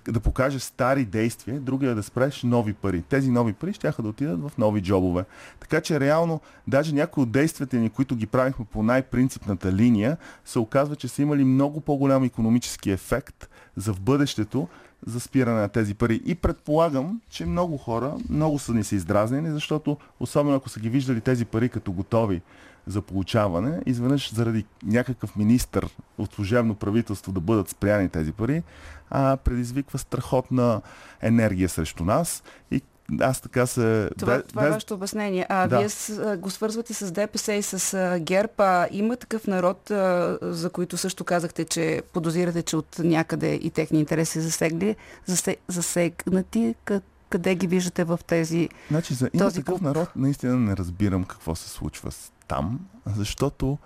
да 0.09 0.21
покажеш 0.21 0.63
стари 0.63 1.05
действия, 1.05 1.61
другия 1.61 1.95
да 1.95 2.03
спреш 2.03 2.43
нови 2.43 2.73
пари. 2.73 3.03
Тези 3.03 3.31
нови 3.31 3.53
пари 3.53 3.73
ще 3.73 3.93
да 4.03 4.09
отидат 4.09 4.43
в 4.43 4.53
нови 4.59 4.83
джобове. 4.83 5.25
Така 5.61 5.81
че 5.81 6.01
реално, 6.01 6.41
даже 6.67 6.95
някои 6.95 7.23
от 7.23 7.31
действията 7.31 7.77
ни, 7.77 7.91
които 7.91 8.17
ги 8.17 8.27
правихме 8.27 8.65
по 8.73 8.83
най-принципната 8.83 9.73
линия, 9.73 10.17
се 10.45 10.59
оказва, 10.59 10.97
че 10.97 11.09
са 11.09 11.23
имали 11.23 11.45
много 11.45 11.81
по-голям 11.81 12.25
економически 12.25 12.91
ефект 12.91 13.49
за 13.77 13.95
в 13.95 14.01
бъдещето 14.01 14.69
за 15.07 15.21
спиране 15.21 15.61
на 15.61 15.69
тези 15.69 15.95
пари. 15.95 16.21
И 16.25 16.35
предполагам, 16.35 17.21
че 17.31 17.47
много 17.47 17.77
хора 17.77 18.15
много 18.31 18.59
са 18.59 18.75
ни 18.75 18.85
се 18.85 18.97
издразнени, 18.97 19.51
защото 19.51 19.97
особено 20.21 20.57
ако 20.57 20.69
са 20.69 20.81
ги 20.81 20.89
виждали 20.89 21.21
тези 21.21 21.45
пари 21.45 21.69
като 21.69 21.93
готови 21.93 22.43
за 22.87 23.03
получаване, 23.03 23.81
изведнъж 23.87 24.35
заради 24.35 24.65
някакъв 24.83 25.37
министър 25.37 25.89
от 26.19 26.35
служебно 26.35 26.75
правителство 26.75 27.33
да 27.33 27.41
бъдат 27.41 27.69
спряни 27.69 28.09
тези 28.09 28.33
пари, 28.33 28.63
а, 29.11 29.37
предизвиква 29.37 29.99
страхотна 29.99 30.81
енергия 31.21 31.69
срещу 31.69 32.05
нас. 32.05 32.43
И 32.71 32.83
аз 33.21 33.41
така 33.41 33.67
се... 33.67 34.11
Това, 34.19 34.37
бе- 34.37 34.43
това 34.43 34.67
е 34.67 34.71
вашето 34.71 34.95
обяснение. 34.95 35.47
А 35.49 35.69
Да. 35.69 35.79
вие 35.79 35.89
с, 35.89 36.37
го 36.37 36.51
свързвате 36.51 36.95
с 36.95 37.13
ДПС 37.13 37.53
и 37.53 37.63
с 37.63 37.95
а, 37.95 38.19
ГЕРБ. 38.19 38.53
А 38.59 38.89
има 38.91 39.17
такъв 39.17 39.47
народ, 39.47 39.91
а, 39.91 40.39
за 40.43 40.71
които 40.71 40.97
също 40.97 41.25
казахте, 41.25 41.65
че 41.65 42.03
подозирате, 42.13 42.63
че 42.63 42.77
от 42.77 42.99
някъде 42.99 43.55
и 43.55 43.71
техни 43.71 43.99
интереси 44.01 44.41
засегли, 44.41 44.97
засе, 45.27 45.57
засегнати. 45.69 46.75
Къ- 46.87 47.03
Къде 47.31 47.55
ги 47.55 47.67
виждате 47.67 48.05
в 48.05 48.21
тези... 48.27 48.69
Значи 48.91 49.15
за 49.15 49.31
има 49.35 49.45
този 49.45 49.57
такъв 49.57 49.73
клуб? 49.73 49.83
народ 49.83 50.09
наистина 50.17 50.57
не 50.57 50.77
разбирам 50.77 51.25
какво 51.25 51.55
се 51.55 51.69
случва 51.69 52.11
с 52.13 52.33
там, 52.51 52.81
защото, 53.09 53.79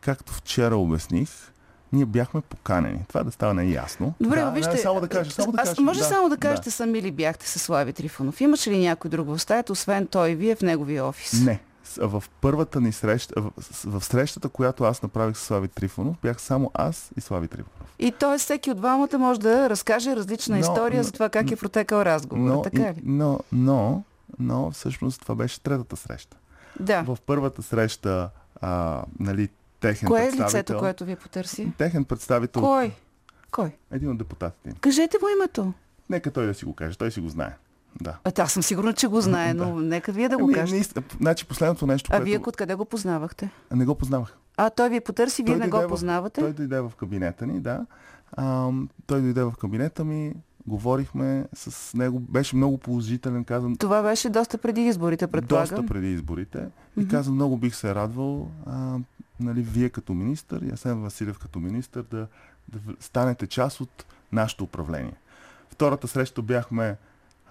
както 0.00 0.32
вчера 0.32 0.76
обясних, 0.76 1.28
ние 1.92 2.06
бяхме 2.06 2.40
поканени. 2.40 3.04
Това 3.08 3.22
да 3.22 3.30
стане 3.30 3.64
ясно. 3.64 4.14
Добре, 4.20 4.40
да, 4.40 4.50
вижте, 4.50 4.72
Не, 4.72 4.78
само 4.78 5.00
да 5.00 5.08
кажа, 5.08 5.30
само 5.30 5.52
да 5.52 5.62
аз 5.62 5.68
кажа. 5.68 5.82
може 5.82 5.98
да, 5.98 6.04
само 6.04 6.28
да 6.28 6.36
кажете 6.36 6.70
сами 6.70 7.02
ли 7.02 7.10
бяхте 7.12 7.48
с 7.48 7.58
Слави 7.58 7.92
Трифонов? 7.92 8.40
Имаше 8.40 8.70
ли 8.70 8.78
някой 8.78 9.10
друг 9.10 9.28
в 9.28 9.38
стаята, 9.38 9.72
освен 9.72 10.06
той 10.06 10.30
и 10.30 10.34
вие 10.34 10.54
в 10.54 10.62
неговия 10.62 11.04
офис? 11.04 11.32
Не. 11.40 11.60
В 11.98 12.24
първата 12.40 12.80
ни 12.80 12.92
среща, 12.92 13.34
в, 13.38 13.50
в 13.86 14.04
срещата, 14.04 14.48
която 14.48 14.84
аз 14.84 15.02
направих 15.02 15.36
с 15.36 15.40
Слави 15.40 15.68
Трифонов, 15.68 16.16
бях 16.22 16.40
само 16.40 16.70
аз 16.74 17.10
и 17.16 17.20
Слави 17.20 17.48
Трифонов. 17.48 17.94
И 17.98 18.12
т.е. 18.12 18.38
всеки 18.38 18.70
от 18.70 18.76
двамата 18.76 19.18
може 19.18 19.40
да 19.40 19.70
разкаже 19.70 20.16
различна 20.16 20.54
Но- 20.54 20.60
история 20.60 20.96
но- 20.98 21.02
за 21.02 21.12
това 21.12 21.28
как 21.28 21.50
е 21.50 21.56
протекал 21.56 21.98
разговор. 21.98 22.42
Но, 22.42 22.62
така 22.62 22.82
ли? 22.82 23.00
но, 23.04 23.40
но, 23.52 24.02
но, 24.38 24.70
всъщност 24.70 25.20
това 25.20 25.34
беше 25.34 25.60
третата 25.60 25.96
среща. 25.96 26.36
Да. 26.80 27.02
В 27.02 27.18
първата 27.26 27.62
среща, 27.62 28.30
а, 28.60 29.02
нали, 29.20 29.48
техен 29.80 30.06
Кое 30.06 30.20
е 30.20 30.22
представител... 30.22 30.58
лицето, 30.58 30.78
което 30.78 31.04
ви 31.04 31.16
потърси? 31.16 31.72
Техен 31.78 32.04
представител... 32.04 32.62
Кой? 32.62 32.92
Кой? 33.50 33.70
Един 33.90 34.10
от 34.10 34.18
депутатите. 34.18 34.74
Кажете 34.80 35.16
му 35.22 35.28
името. 35.28 35.72
Нека 36.10 36.30
той 36.30 36.46
да 36.46 36.54
си 36.54 36.64
го 36.64 36.74
каже, 36.74 36.98
той 36.98 37.10
си 37.10 37.20
го 37.20 37.28
знае. 37.28 37.56
Да. 38.00 38.16
А, 38.24 38.32
аз 38.38 38.52
съм 38.52 38.62
сигурна, 38.62 38.92
че 38.92 39.06
го 39.06 39.20
знае, 39.20 39.54
но 39.54 39.80
нека 39.80 40.12
вие 40.12 40.28
да 40.28 40.38
го 40.38 40.44
Ами, 40.44 40.54
кажете. 40.54 40.74
наистина, 40.74 41.04
значи 41.20 41.46
последното 41.46 41.86
нещо, 41.86 42.08
А 42.12 42.16
което... 42.16 42.24
вие 42.24 42.38
откъде 42.38 42.74
го 42.74 42.84
познавахте? 42.84 43.50
Не 43.72 43.84
го 43.84 43.94
познавах. 43.94 44.36
А 44.56 44.70
той 44.70 44.88
ви 44.88 45.00
потърси, 45.00 45.42
вие 45.42 45.54
Той 45.54 45.64
не 45.64 45.70
го 45.70 45.76
в- 45.76 45.88
познавате? 45.88 46.40
Той 46.40 46.52
дойде 46.52 46.80
в 46.80 46.92
кабинета 46.98 47.46
ни, 47.46 47.60
да. 47.60 47.86
А, 48.32 48.70
той 49.06 49.20
дойде 49.20 49.42
в 49.42 49.52
кабинета 49.60 50.04
ми, 50.04 50.34
говорихме 50.68 51.46
с 51.54 51.94
него, 51.94 52.20
беше 52.20 52.56
много 52.56 52.78
положителен, 52.78 53.44
казвам, 53.44 53.76
Това 53.76 54.02
беше 54.02 54.28
доста 54.28 54.58
преди 54.58 54.82
изборите, 54.86 55.26
предполагам. 55.26 55.76
доста 55.76 55.86
преди 55.86 56.12
изборите. 56.12 56.68
И 56.96 57.00
Мгм. 57.00 57.10
казвам, 57.10 57.34
много 57.34 57.56
бих 57.56 57.74
се 57.74 57.94
радвал, 57.94 58.50
а, 58.66 58.98
нали, 59.40 59.62
вие 59.62 59.88
като 59.88 60.14
министър 60.14 60.62
и 60.62 60.70
Асен 60.72 61.00
Василев 61.00 61.38
като 61.38 61.60
министър 61.60 62.02
да, 62.02 62.26
да 62.68 62.78
станете 63.00 63.46
част 63.46 63.80
от 63.80 64.04
нашето 64.32 64.64
управление. 64.64 65.14
Втората 65.70 66.08
среща 66.08 66.42
бяхме 66.42 66.96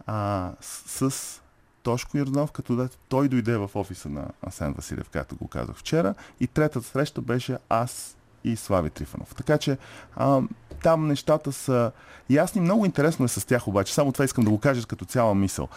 а, 0.05 0.51
с, 0.61 1.11
с 1.11 1.41
Тошко 1.84 2.18
Йорданов, 2.18 2.51
като 2.51 2.76
да, 2.76 2.89
той 3.09 3.28
дойде 3.28 3.57
в 3.57 3.70
офиса 3.76 4.09
на 4.09 4.26
Асен 4.41 4.74
Василев, 4.74 5.09
както 5.09 5.36
го 5.36 5.47
казах 5.47 5.76
вчера. 5.76 6.13
И 6.39 6.47
третата 6.47 6.88
среща 6.88 7.22
беше 7.22 7.57
аз 7.70 8.18
и 8.43 8.55
Слави 8.55 8.89
Трифанов. 8.89 9.36
Така 9.36 9.57
че 9.57 9.78
а, 10.15 10.41
там 10.84 11.07
нещата 11.07 11.51
са 11.51 11.91
ясни. 12.30 12.61
Много 12.61 12.86
интересно 12.86 13.25
е 13.25 13.28
с 13.28 13.47
тях 13.47 13.67
обаче. 13.67 13.93
Само 13.93 14.11
това 14.11 14.25
искам 14.25 14.43
да 14.43 14.49
го 14.49 14.59
кажа 14.59 14.88
като 14.88 15.05
цяла 15.05 15.36
мисъл. 15.36 15.67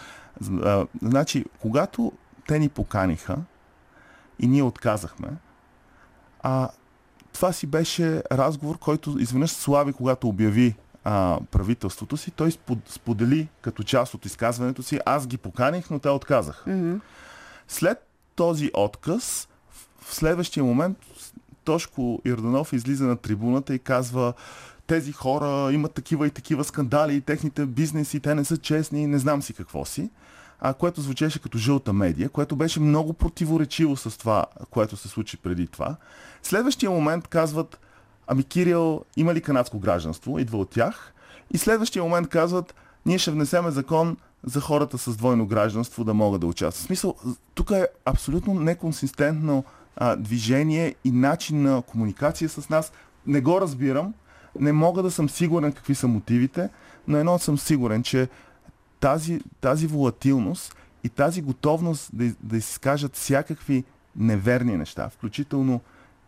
Значи, 1.01 1.45
когато 1.59 2.11
те 2.47 2.59
ни 2.59 2.69
поканиха 2.69 3.37
и 4.39 4.47
ние 4.47 4.63
отказахме, 4.63 5.27
а, 6.43 6.69
това 7.33 7.53
си 7.53 7.67
беше 7.67 8.23
разговор, 8.31 8.77
който 8.77 9.15
изведнъж 9.19 9.51
Слави, 9.51 9.93
когато 9.93 10.27
обяви 10.27 10.75
а, 11.03 11.39
правителството 11.51 12.17
си, 12.17 12.31
той 12.31 12.51
сподели 12.87 13.47
като 13.61 13.83
част 13.83 14.13
от 14.13 14.25
изказването 14.25 14.83
си, 14.83 14.99
аз 15.05 15.27
ги 15.27 15.37
поканих, 15.37 15.89
но 15.89 15.99
те 15.99 16.09
отказах. 16.09 16.63
Mm-hmm. 16.67 16.99
След 17.67 18.07
този 18.35 18.71
отказ, 18.73 19.47
в 20.01 20.15
следващия 20.15 20.63
момент 20.63 20.97
Тошко 21.63 22.21
Ирданов 22.25 22.73
излиза 22.73 23.05
на 23.05 23.17
трибуната 23.17 23.75
и 23.75 23.79
казва 23.79 24.33
тези 24.91 25.11
хора 25.11 25.73
имат 25.73 25.93
такива 25.93 26.27
и 26.27 26.29
такива 26.29 26.63
скандали, 26.63 27.21
техните 27.21 27.65
бизнеси, 27.65 28.19
те 28.19 28.35
не 28.35 28.45
са 28.45 28.57
честни, 28.57 29.07
не 29.07 29.19
знам 29.19 29.41
си 29.41 29.53
какво 29.53 29.85
си. 29.85 30.09
А, 30.59 30.73
което 30.73 31.01
звучеше 31.01 31.41
като 31.41 31.57
жълта 31.57 31.93
медия, 31.93 32.29
което 32.29 32.55
беше 32.55 32.79
много 32.79 33.13
противоречиво 33.13 33.95
с 33.95 34.17
това, 34.17 34.45
което 34.69 34.97
се 34.97 35.07
случи 35.07 35.37
преди 35.37 35.67
това. 35.67 35.95
Следващия 36.43 36.91
момент 36.91 37.27
казват, 37.27 37.79
ами 38.27 38.43
Кирил 38.43 39.01
има 39.17 39.33
ли 39.33 39.41
канадско 39.41 39.79
гражданство? 39.79 40.39
Идва 40.39 40.57
от 40.57 40.69
тях. 40.69 41.13
И 41.53 41.57
следващия 41.57 42.03
момент 42.03 42.27
казват, 42.27 42.75
ние 43.05 43.17
ще 43.17 43.31
внесеме 43.31 43.71
закон 43.71 44.17
за 44.43 44.61
хората 44.61 44.97
с 44.97 45.15
двойно 45.15 45.45
гражданство 45.45 46.03
да 46.03 46.13
могат 46.13 46.41
да 46.41 46.47
участват. 46.47 46.83
В 46.83 46.87
смисъл, 46.87 47.15
тук 47.53 47.71
е 47.71 47.87
абсолютно 48.05 48.53
неконсистентно 48.53 49.63
а, 49.95 50.15
движение 50.15 50.95
и 51.03 51.11
начин 51.11 51.61
на 51.61 51.81
комуникация 51.81 52.49
с 52.49 52.69
нас. 52.69 52.91
Не 53.27 53.41
го 53.41 53.61
разбирам, 53.61 54.13
не 54.59 54.71
мога 54.71 55.03
да 55.03 55.11
съм 55.11 55.29
сигурен 55.29 55.73
какви 55.73 55.95
са 55.95 56.07
мотивите, 56.07 56.69
но 57.07 57.17
едно 57.17 57.39
съм 57.39 57.57
сигурен, 57.57 58.03
че 58.03 58.29
тази, 58.99 59.41
тази 59.61 59.87
волатилност 59.87 60.75
и 61.03 61.09
тази 61.09 61.41
готовност 61.41 62.09
да, 62.13 62.33
да 62.43 62.57
изкажат 62.57 63.15
всякакви 63.15 63.83
неверни 64.15 64.77
неща, 64.77 65.09
включително 65.09 65.81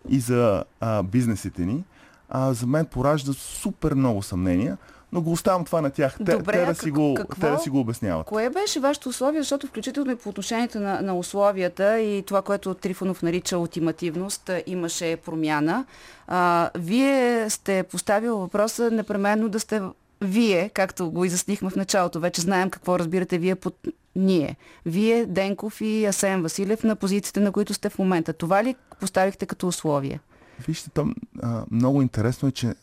и 0.10 0.20
за 0.20 0.64
а, 0.80 1.04
бизнесите 1.04 1.66
ни, 1.66 1.84
а, 2.30 2.54
за 2.54 2.68
мен 2.68 2.86
поражда 2.86 3.34
супер 3.34 3.94
много 3.94 4.24
съмнения, 4.24 4.78
но 5.14 5.22
го 5.22 5.32
оставям 5.32 5.66
това 5.66 5.82
на 5.82 5.90
тях. 5.90 6.18
Те, 6.26 6.38
Добре, 6.38 6.52
те, 6.52 6.66
да, 6.66 6.76
си 6.76 6.92
го, 6.92 7.14
какво, 7.14 7.42
те 7.42 7.52
да 7.52 7.60
си 7.60 7.70
го 7.70 7.80
обясняват. 7.80 8.28
Кое 8.28 8.50
беше 8.50 8.80
вашето 8.80 9.10
условие, 9.10 9.42
защото 9.42 9.68
включително 9.68 10.12
и 10.12 10.16
по 10.16 10.30
отношението 10.30 10.80
на, 10.80 11.02
на 11.02 11.18
условията 11.18 12.00
и 12.00 12.24
това, 12.24 12.42
което 12.42 12.74
Трифонов 12.74 13.22
нарича 13.22 13.58
ултимативност, 13.58 14.50
имаше 14.66 15.16
промяна. 15.16 15.86
А, 16.28 16.70
вие 16.76 17.50
сте 17.50 17.84
поставил 17.84 18.38
въпроса 18.38 18.92
непременно 18.92 19.50
да 19.50 19.60
сте 19.60 19.82
вие, 20.22 20.70
както 20.70 21.12
го 21.12 21.26
изяснихме 21.26 21.70
в 21.70 21.76
началото, 21.76 22.20
вече 22.20 22.42
знаем 22.42 22.70
какво 22.70 23.00
разбирате 23.00 23.38
вие 23.38 23.56
под 23.56 23.88
ние. 24.16 24.56
Вие, 24.86 25.26
Денков 25.26 25.82
и 25.82 26.06
Асен 26.06 26.42
Василев 26.42 26.84
на 26.84 26.96
позициите, 26.96 27.40
на 27.40 27.52
които 27.52 27.74
сте 27.74 27.90
в 27.90 28.00
момента. 28.00 28.34
Това 28.34 28.64
ли 28.64 28.76
поставихте 29.00 29.46
като 29.46 29.68
условие? 29.68 30.20
Вижте, 30.68 30.90
там 30.90 31.16
а, 31.42 31.64
много 31.72 32.02
интересно 32.02 32.50
е, 32.50 32.52
че 32.52 32.74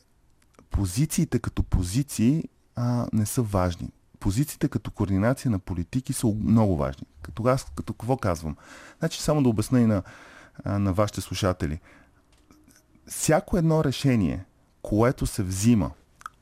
позициите 0.70 1.38
като 1.38 1.62
позиции 1.62 2.44
а, 2.76 3.06
не 3.12 3.26
са 3.26 3.42
важни. 3.42 3.88
Позициите 4.20 4.68
като 4.68 4.90
координация 4.90 5.50
на 5.50 5.58
политики 5.58 6.12
са 6.12 6.26
много 6.26 6.76
важни. 6.76 7.06
Като 7.22 7.42
аз, 7.42 7.66
като 7.76 7.92
какво 7.92 8.16
казвам? 8.16 8.56
Значи 8.98 9.22
само 9.22 9.42
да 9.42 9.48
обясня 9.48 9.80
и 9.80 9.86
на, 9.86 10.02
а, 10.64 10.78
на 10.78 10.92
вашите 10.92 11.20
слушатели. 11.20 11.80
Всяко 13.06 13.56
едно 13.56 13.84
решение, 13.84 14.44
което 14.82 15.26
се 15.26 15.42
взима 15.42 15.90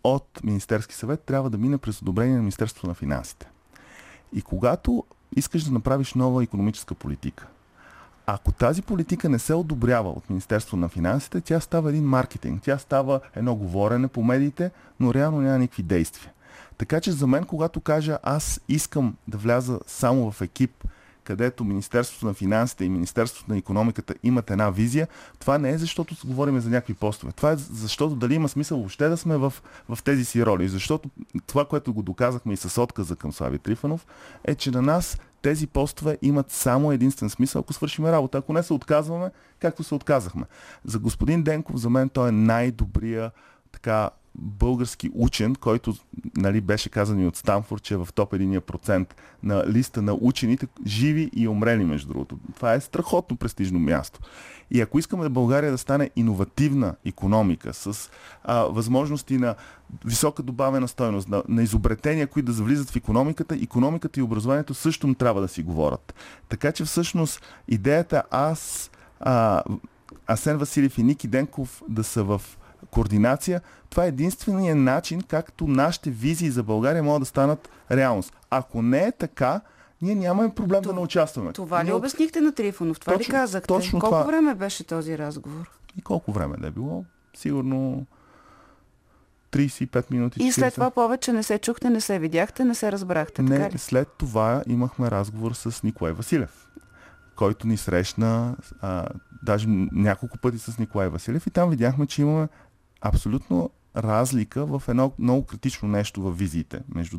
от 0.05 0.41
Министерски 0.45 0.95
съвет, 0.95 1.21
трябва 1.21 1.51
да 1.51 1.59
мине 1.59 1.79
през 1.79 2.03
одобрение 2.03 2.35
на 2.35 2.43
Министерството 2.43 2.87
на 2.87 2.95
финансите. 2.95 3.49
И 4.33 4.43
когато 4.43 5.05
искаш 5.37 5.65
да 5.65 5.71
направиш 5.71 6.15
нова 6.15 6.43
економическа 6.43 6.95
политика, 6.95 7.47
ако 8.31 8.53
тази 8.53 8.83
политика 8.83 9.29
не 9.29 9.39
се 9.39 9.55
одобрява 9.55 10.11
от 10.11 10.31
Министерство 10.31 10.77
на 10.77 10.89
финансите, 10.89 11.41
тя 11.41 11.61
става 11.61 11.91
един 11.91 12.05
маркетинг, 12.05 12.63
тя 12.63 12.79
става 12.79 13.21
едно 13.37 13.55
говорене 13.55 14.09
по 14.09 14.23
медиите, 14.23 14.71
но 15.01 15.15
реално 15.15 15.41
няма 15.41 15.59
никакви 15.59 15.83
действия. 15.83 16.33
Така 16.79 17.01
че 17.01 17.13
за 17.13 17.27
мен, 17.27 17.45
когато 17.45 17.81
кажа 17.81 18.19
аз 18.23 18.61
искам 18.69 19.17
да 19.29 19.39
вляза 19.39 19.81
само 19.87 20.31
в 20.31 20.41
екип, 20.41 20.85
където 21.25 21.65
Министерството 21.65 22.27
на 22.27 22.35
финансите 22.35 22.85
и 22.85 22.89
Министерството 22.89 23.53
на 23.53 23.59
економиката 23.59 24.15
имат 24.23 24.51
една 24.51 24.71
визия, 24.71 25.09
това 25.39 25.59
не 25.59 25.71
е 25.71 25.79
защото 25.79 26.17
говорим 26.25 26.61
за 26.61 26.71
някакви 26.71 26.95
постове. 26.95 27.33
Това 27.33 27.53
е 27.53 27.57
защото 27.57 28.15
дали 28.15 28.35
има 28.35 28.49
смисъл 28.49 28.79
въобще 28.79 29.09
да 29.09 29.17
сме 29.17 29.37
в, 29.37 29.53
в 29.89 29.99
тези 30.05 30.25
си 30.25 30.47
роли. 30.47 30.69
Защото 30.69 31.11
това, 31.47 31.65
което 31.65 31.95
го 31.95 32.03
доказахме 32.03 32.53
и 32.53 32.57
с 32.57 32.83
отказа 32.83 33.17
към 33.17 33.33
Слави 33.33 33.59
Трифанов, 33.59 34.07
е, 34.45 34.55
че 34.55 34.71
на 34.71 34.83
нас 34.83 35.19
тези 35.43 35.67
постове 35.67 36.19
имат 36.23 36.51
само 36.51 36.93
единствен 36.93 37.31
смисъл, 37.31 37.61
ако 37.61 37.73
свършим 37.73 38.07
работа. 38.07 38.39
Ако 38.39 38.53
не 38.53 38.63
се 38.63 38.73
отказваме, 38.73 39.31
както 39.59 39.85
се 39.85 39.95
отказахме. 39.95 40.45
За 40.85 40.99
господин 40.99 41.43
Денков, 41.43 41.77
за 41.77 41.91
мен 41.91 42.09
той 42.09 42.29
е 42.29 42.33
най-добрия 42.33 43.31
така 43.73 44.11
български 44.39 45.11
учен, 45.15 45.55
който 45.55 45.95
нали, 46.37 46.61
беше 46.61 46.89
казан 46.89 47.21
и 47.21 47.27
от 47.27 47.37
Станфорд, 47.37 47.83
че 47.83 47.95
е 47.95 47.97
в 47.97 48.09
топ 48.15 48.33
1% 48.33 49.07
на 49.43 49.65
листа 49.69 50.03
на 50.03 50.15
учените, 50.21 50.67
живи 50.87 51.31
и 51.37 51.49
умрели, 51.49 51.85
между 51.85 52.09
другото. 52.09 52.39
Това 52.57 52.75
е 52.75 52.81
страхотно 52.81 53.37
престижно 53.37 53.79
място. 53.79 54.21
И 54.71 54.81
ако 54.81 54.99
искаме 54.99 55.29
България 55.29 55.71
да 55.71 55.79
стане 55.79 56.11
иновативна 56.17 56.95
економика 57.05 57.75
с 57.75 58.11
а, 58.45 58.63
възможности 58.63 59.39
на 59.39 59.55
висока 60.05 60.43
добавена 60.43 60.89
стойност, 60.89 61.29
на, 61.29 61.43
на 61.49 61.63
изобретения, 61.63 62.27
които 62.27 62.47
да 62.47 62.53
завлизат 62.53 62.91
в 62.91 62.97
економиката, 62.97 63.55
економиката 63.55 64.21
и 64.21 64.23
образованието 64.23 64.75
също 64.75 65.15
трябва 65.15 65.41
да 65.41 65.49
си 65.49 65.63
говорят. 65.63 66.15
Така 66.49 66.73
че 66.73 66.85
всъщност 66.85 67.43
идеята 67.69 68.23
аз, 68.31 68.91
а, 69.21 69.63
Асен 70.27 70.59
Василев 70.59 70.99
и 70.99 71.03
Ники 71.03 71.29
Денков 71.29 71.83
да 71.89 72.05
са 72.05 72.25
в 72.25 72.43
координация, 72.91 73.61
това 73.91 74.05
е 74.05 74.09
единствения 74.09 74.77
начин, 74.77 75.23
както 75.23 75.67
нашите 75.67 76.11
визии 76.11 76.51
за 76.51 76.63
България 76.63 77.03
могат 77.03 77.23
да 77.23 77.27
станат 77.27 77.69
реалност. 77.91 78.33
Ако 78.51 78.83
не 78.83 79.05
е 79.05 79.13
така, 79.13 79.61
ние 80.03 80.15
нямаме 80.15 80.55
проблем 80.55 80.83
това, 80.83 80.93
да 80.93 80.99
не 80.99 81.05
участваме. 81.05 81.53
Това 81.53 81.85
ли 81.85 81.93
обяснихте 81.93 82.41
на 82.41 82.53
Трифонов? 82.53 83.01
Това 83.01 83.13
точно, 83.13 83.33
ли 83.33 83.37
казахте? 83.37 83.67
Точно 83.67 84.01
колко 84.01 84.17
това... 84.17 84.27
време 84.27 84.55
беше 84.55 84.85
този 84.85 85.19
разговор? 85.19 85.71
И 85.99 86.03
колко 86.03 86.33
време 86.33 86.57
да 86.57 86.67
е 86.67 86.71
било? 86.71 87.05
Сигурно 87.37 88.07
35 89.53 90.11
минути. 90.11 90.41
40. 90.41 90.45
И 90.45 90.53
след 90.53 90.75
това 90.75 90.91
повече 90.91 91.33
не 91.33 91.43
се 91.43 91.59
чухте, 91.59 91.91
не 91.91 92.01
се 92.01 92.19
видяхте, 92.19 92.65
не 92.65 92.75
се 92.75 92.93
разбрахте. 92.93 93.43
Не, 93.43 93.59
така 93.59 93.75
ли? 93.75 93.79
след 93.79 94.09
това 94.19 94.63
имахме 94.67 95.11
разговор 95.11 95.53
с 95.53 95.83
Николай 95.83 96.13
Василев, 96.13 96.67
който 97.37 97.67
ни 97.67 97.77
срещна 97.77 98.57
а, 98.81 99.07
даже 99.43 99.67
няколко 99.93 100.39
пъти 100.39 100.59
с 100.59 100.79
Николай 100.79 101.09
Василев 101.09 101.47
и 101.47 101.51
там 101.51 101.71
видяхме, 101.71 102.07
че 102.07 102.23
имаме 102.23 102.49
абсолютно 103.01 103.71
разлика 103.97 104.67
в 104.67 104.83
едно 104.89 105.13
много 105.19 105.47
критично 105.47 105.89
нещо 105.89 106.23
в 106.23 106.31
визиите 106.31 106.81
между 106.95 107.19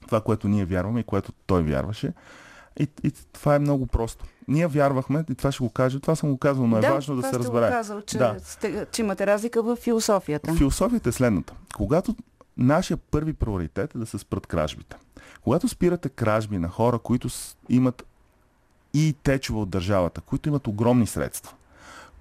това, 0.00 0.20
което 0.20 0.48
ние 0.48 0.64
вярваме 0.64 1.00
и 1.00 1.04
което 1.04 1.32
той 1.46 1.62
вярваше. 1.62 2.12
И, 2.80 2.88
и 3.04 3.10
това 3.10 3.54
е 3.54 3.58
много 3.58 3.86
просто. 3.86 4.24
Ние 4.48 4.66
вярвахме, 4.66 5.24
и 5.30 5.34
това 5.34 5.52
ще 5.52 5.64
го 5.64 5.70
кажа, 5.70 6.00
това 6.00 6.16
съм 6.16 6.30
го 6.30 6.38
казал, 6.38 6.66
но 6.66 6.78
е 6.78 6.80
да, 6.80 6.92
важно 6.92 7.16
да 7.16 7.28
се 7.28 7.38
разбере. 7.38 7.64
Да, 7.64 7.70
казал, 7.70 8.00
че, 8.00 8.18
да. 8.18 8.36
сте, 8.40 8.86
че 8.92 9.02
имате 9.02 9.26
разлика 9.26 9.62
в 9.62 9.76
философията. 9.76 10.54
Философията 10.54 11.08
е 11.08 11.12
следната. 11.12 11.54
Когато 11.76 12.16
нашия 12.56 12.96
първи 12.96 13.32
приоритет 13.32 13.94
е 13.94 13.98
да 13.98 14.06
се 14.06 14.18
спрат 14.18 14.46
кражбите. 14.46 14.96
Когато 15.42 15.68
спирате 15.68 16.08
кражби 16.08 16.58
на 16.58 16.68
хора, 16.68 16.98
които 16.98 17.28
имат 17.68 18.06
и 18.94 19.14
течове 19.22 19.58
от 19.58 19.70
държавата, 19.70 20.20
които 20.20 20.48
имат 20.48 20.66
огромни 20.66 21.06
средства, 21.06 21.52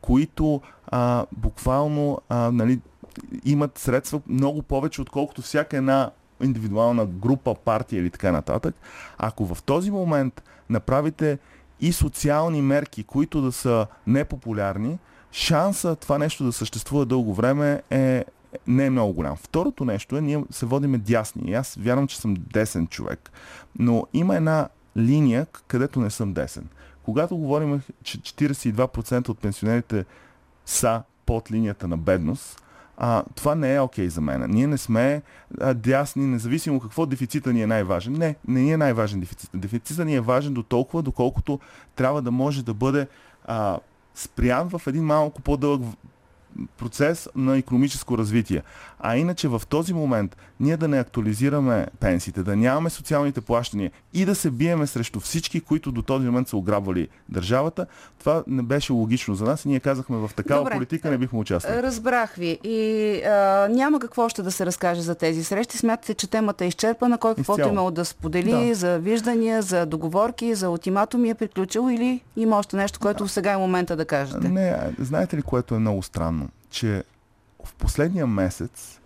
които 0.08 0.62
а, 0.88 1.26
буквално 1.32 2.22
а, 2.30 2.52
нали, 2.52 2.80
имат 3.46 3.78
средства 3.78 4.22
много 4.28 4.62
повече, 4.62 5.02
отколкото 5.02 5.42
всяка 5.42 5.78
една 5.78 6.12
индивидуална 6.44 7.06
група, 7.06 7.56
партия 7.56 8.00
или 8.00 8.10
така 8.10 8.32
нататък. 8.32 8.76
Ако 9.18 9.56
в 9.56 9.64
този 9.64 9.92
момент 9.92 10.44
направите 10.70 11.40
и 11.80 11.94
социални 11.94 12.62
мерки, 12.62 13.04
които 13.04 13.42
да 13.42 13.52
са 13.52 13.88
непопулярни, 14.08 14.98
шанса 15.32 15.96
това 15.96 16.18
нещо 16.18 16.44
да 16.44 16.52
съществува 16.52 17.06
дълго 17.06 17.34
време 17.34 17.82
е 17.90 18.26
не 18.68 18.86
е 18.86 18.90
много 18.90 19.14
голям. 19.14 19.36
Второто 19.36 19.86
нещо 19.86 20.18
е, 20.18 20.22
ние 20.22 20.44
се 20.52 20.66
водиме 20.66 20.98
дясни. 20.98 21.52
И 21.52 21.54
аз 21.54 21.76
вярвам, 21.80 22.08
че 22.08 22.18
съм 22.18 22.36
десен 22.54 22.88
човек. 22.88 23.32
Но 23.80 24.08
има 24.14 24.36
една 24.36 24.70
линия, 24.98 25.48
където 25.68 26.00
не 26.00 26.10
съм 26.10 26.34
десен. 26.34 26.68
Когато 27.08 27.38
говорим, 27.38 27.82
че 28.04 28.18
42% 28.18 29.30
от 29.30 29.40
пенсионерите 29.40 30.06
са 30.66 31.04
под 31.26 31.52
линията 31.52 31.88
на 31.88 31.98
бедност, 31.98 32.62
а, 32.98 33.24
това 33.36 33.56
не 33.56 33.76
е 33.76 33.80
окей 33.80 34.06
okay 34.06 34.10
за 34.10 34.22
мен. 34.22 34.46
Ние 34.50 34.68
не 34.68 34.78
сме 34.78 35.22
а, 35.62 35.74
дясни, 35.74 36.26
независимо 36.26 36.80
какво 36.80 37.06
дефицита 37.06 37.54
ни 37.54 37.62
е 37.62 37.68
най-важен. 37.68 38.14
Не, 38.14 38.36
не 38.48 38.72
е 38.72 38.78
най-важен 38.78 39.20
дефицит. 39.20 39.50
Дефицита 39.54 40.06
ни 40.06 40.16
е 40.16 40.22
важен 40.22 40.54
до 40.54 40.64
толкова, 40.64 41.04
доколкото 41.04 41.60
трябва 41.96 42.22
да 42.22 42.32
може 42.32 42.66
да 42.66 42.74
бъде 42.74 43.08
а, 43.46 43.80
спрян 44.16 44.70
в 44.70 44.82
един 44.88 45.04
малко 45.04 45.42
по-дълъг 45.42 45.82
процес 46.78 47.30
на 47.36 47.58
економическо 47.58 48.18
развитие. 48.18 48.64
А 49.00 49.18
иначе 49.18 49.48
в 49.48 49.62
този 49.70 49.94
момент 49.94 50.38
ние 50.60 50.78
да 50.78 50.88
не 50.88 51.00
актуализираме 51.00 51.88
пенсиите, 52.00 52.44
да 52.44 52.56
нямаме 52.56 52.90
социалните 52.90 53.42
плащания 53.42 53.92
и 54.14 54.26
да 54.26 54.36
се 54.36 54.52
биеме 54.52 54.88
срещу 54.88 55.20
всички, 55.20 55.62
които 55.62 55.92
до 55.92 56.02
този 56.02 56.26
момент 56.26 56.48
са 56.48 56.58
ограбвали 56.58 57.08
държавата, 57.30 57.86
това 58.20 58.44
не 58.48 58.64
беше 58.64 58.94
логично 58.94 59.36
за 59.36 59.44
нас 59.44 59.66
и 59.66 59.70
ние 59.70 59.80
казахме 59.80 60.18
в 60.18 60.32
такава 60.36 60.62
Добре. 60.62 60.74
политика 60.74 61.10
не 61.10 61.18
бихме 61.18 61.40
участвали. 61.40 61.84
Разбрах 61.84 62.34
ви. 62.34 62.60
И 62.64 63.22
а, 63.24 63.68
няма 63.72 64.00
какво 64.00 64.24
още 64.24 64.44
да 64.44 64.52
се 64.52 64.66
разкаже 64.66 65.02
за 65.02 65.16
тези 65.16 65.44
срещи. 65.44 65.78
Смятате, 65.78 66.14
че 66.14 66.30
темата 66.30 66.66
е 66.66 66.68
изчерпана, 66.68 67.18
кой 67.18 67.36
каквото 67.36 67.62
Изцяло. 67.62 67.74
имал 67.74 67.92
да 67.92 68.06
сподели 68.06 68.68
да. 68.68 68.76
за 68.76 69.00
виждания, 69.00 69.62
за 69.62 69.86
договорки, 69.86 70.56
за 70.56 70.70
ултиматуми 70.70 71.30
е 71.30 71.36
приключил 71.36 71.90
или 71.92 72.22
има 72.36 72.58
още 72.58 72.76
нещо, 72.76 73.00
което 73.00 73.24
да. 73.24 73.30
сега 73.30 73.52
е 73.52 73.58
момента 73.58 73.96
да 73.96 74.06
кажете? 74.06 74.50
Не, 74.50 74.78
знаете 75.00 75.38
ли, 75.38 75.42
което 75.42 75.76
е 75.76 75.80
много 75.80 76.04
странно? 76.04 76.50
Че 76.70 77.04
в 77.66 77.74
последния 77.74 78.28
месец 78.28 79.00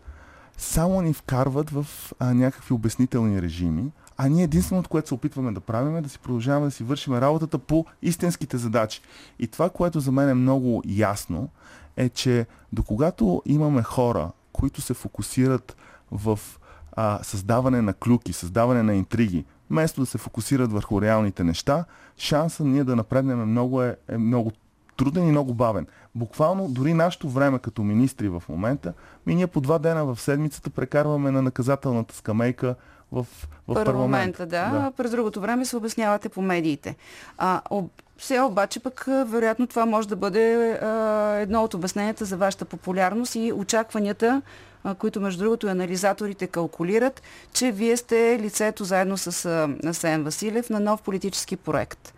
само 0.61 1.01
ни 1.01 1.13
вкарват 1.13 1.69
в 1.69 1.85
а, 2.19 2.33
някакви 2.33 2.73
обяснителни 2.73 3.41
режими, 3.41 3.91
а 4.17 4.27
ние 4.27 4.43
единственото, 4.43 4.89
което 4.89 5.07
се 5.07 5.13
опитваме 5.13 5.51
да 5.51 5.59
правим 5.59 5.95
е 5.95 6.01
да 6.01 6.09
си 6.09 6.19
продължаваме 6.19 6.65
да 6.65 6.71
си 6.71 6.83
вършим 6.83 7.13
работата 7.13 7.57
по 7.57 7.85
истинските 8.01 8.57
задачи. 8.57 9.01
И 9.39 9.47
това, 9.47 9.69
което 9.69 9.99
за 9.99 10.11
мен 10.11 10.29
е 10.29 10.33
много 10.33 10.83
ясно, 10.85 11.49
е, 11.97 12.09
че 12.09 12.45
до 12.73 12.83
когато 12.83 13.41
имаме 13.45 13.83
хора, 13.83 14.31
които 14.53 14.81
се 14.81 14.93
фокусират 14.93 15.75
в 16.11 16.39
а, 16.91 17.19
създаване 17.23 17.81
на 17.81 17.93
клюки, 17.93 18.33
създаване 18.33 18.83
на 18.83 18.95
интриги, 18.95 19.45
вместо 19.69 20.01
да 20.01 20.05
се 20.05 20.17
фокусират 20.17 20.71
върху 20.71 21.01
реалните 21.01 21.43
неща, 21.43 21.85
шансът 22.17 22.67
ние 22.67 22.83
да 22.83 22.95
напреднем 22.95 23.49
много, 23.49 23.83
е, 23.83 23.95
е 24.07 24.17
много 24.17 24.51
труден 25.01 25.27
и 25.27 25.31
много 25.31 25.53
бавен. 25.53 25.87
Буквално 26.15 26.67
дори 26.69 26.93
нашето 26.93 27.29
време 27.29 27.59
като 27.59 27.83
министри 27.83 28.29
в 28.29 28.43
момента, 28.49 28.93
ми 29.25 29.35
ние 29.35 29.47
по 29.47 29.61
два 29.61 29.79
дена 29.79 30.05
в 30.05 30.21
седмицата 30.21 30.69
прекарваме 30.69 31.31
на 31.31 31.41
наказателната 31.41 32.15
скамейка 32.15 32.75
в, 33.11 33.23
в 33.23 33.27
парламента. 33.67 33.91
парламента 33.91 34.45
да. 34.45 34.69
да. 34.69 34.91
През 34.97 35.11
другото 35.11 35.41
време 35.41 35.65
се 35.65 35.77
обяснявате 35.77 36.29
по 36.29 36.41
медиите. 36.41 36.95
А, 37.37 37.61
об... 37.69 37.91
Сега 38.17 38.45
обаче 38.45 38.79
пък 38.79 39.05
вероятно 39.07 39.67
това 39.67 39.85
може 39.85 40.07
да 40.07 40.15
бъде 40.15 40.71
а, 40.71 40.87
едно 41.39 41.63
от 41.63 41.73
обясненията 41.73 42.25
за 42.25 42.37
вашата 42.37 42.65
популярност 42.65 43.35
и 43.35 43.53
очакванията, 43.53 44.41
а, 44.83 44.95
които 44.95 45.21
между 45.21 45.43
другото 45.43 45.67
анализаторите 45.67 46.47
калкулират, 46.47 47.21
че 47.53 47.71
вие 47.71 47.97
сте 47.97 48.39
лицето 48.41 48.83
заедно 48.83 49.17
с 49.17 49.45
Асен 49.85 50.23
Василев 50.23 50.69
на 50.69 50.79
нов 50.79 51.01
политически 51.01 51.55
проект. 51.55 52.13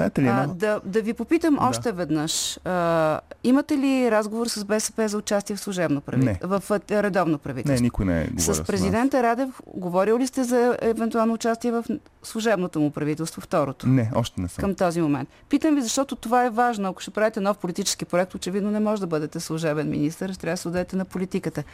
Знаете 0.00 0.22
ли, 0.22 0.26
а, 0.26 0.46
да, 0.46 0.80
да 0.84 1.02
ви 1.02 1.14
попитам 1.14 1.54
да. 1.54 1.64
още 1.64 1.92
веднъж. 1.92 2.58
А, 2.64 3.20
имате 3.44 3.78
ли 3.78 4.10
разговор 4.10 4.46
с 4.46 4.64
БСП 4.64 5.08
за 5.08 5.18
участие 5.18 5.56
в 5.56 5.60
служебно 5.60 6.00
правителство? 6.00 6.48
В 6.48 6.80
редовно 6.90 7.38
правителство? 7.38 7.74
Не, 7.74 7.80
никой 7.80 8.04
не 8.06 8.22
е 8.22 8.26
говорил 8.26 8.54
с 8.54 8.64
президента 8.64 9.18
с 9.18 9.22
Радев 9.22 9.60
говорил 9.66 10.18
ли 10.18 10.26
сте 10.26 10.44
за 10.44 10.78
евентуално 10.80 11.34
участие 11.34 11.72
в 11.72 11.84
служебното 12.22 12.80
му 12.80 12.90
правителство, 12.90 13.40
второто? 13.40 13.88
Не, 13.88 14.10
още 14.14 14.40
не 14.40 14.48
съм. 14.48 14.62
Към 14.62 14.74
този 14.74 15.00
момент. 15.00 15.28
Питам 15.48 15.74
ви, 15.74 15.82
защото 15.82 16.16
това 16.16 16.44
е 16.44 16.50
важно. 16.50 16.88
Ако 16.88 17.00
ще 17.00 17.10
правите 17.10 17.40
нов 17.40 17.58
политически 17.58 18.04
проект, 18.04 18.34
очевидно 18.34 18.70
не 18.70 18.80
може 18.80 19.00
да 19.00 19.06
бъдете 19.06 19.40
служебен 19.40 19.90
министр, 19.90 20.28
трябва 20.28 20.52
да 20.52 20.56
се 20.56 20.68
отдадете 20.68 20.96
на 20.96 21.04
политиката. 21.04 21.64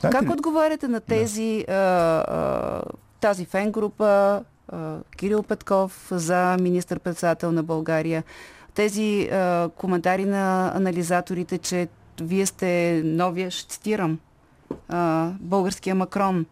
Знаете 0.00 0.18
как 0.18 0.28
ли? 0.28 0.32
отговаряте 0.32 0.88
на 0.88 1.00
тези, 1.00 1.64
да. 1.68 1.74
а, 1.74 2.34
а, 2.36 2.82
тази 3.20 3.44
фен 3.44 3.72
група, 3.72 4.42
Кирил 5.16 5.42
Петков 5.42 6.08
за 6.10 6.56
министър-председател 6.60 7.52
на 7.52 7.62
България. 7.62 8.24
Тези 8.74 9.28
а, 9.32 9.70
коментари 9.76 10.24
на 10.24 10.72
анализаторите, 10.74 11.58
че 11.58 11.88
вие 12.20 12.46
сте 12.46 13.02
новия, 13.04 13.50
ще 13.50 13.68
цитирам, 13.68 14.18
а, 14.88 15.30
българския 15.40 15.94
Макрон. 15.94 16.46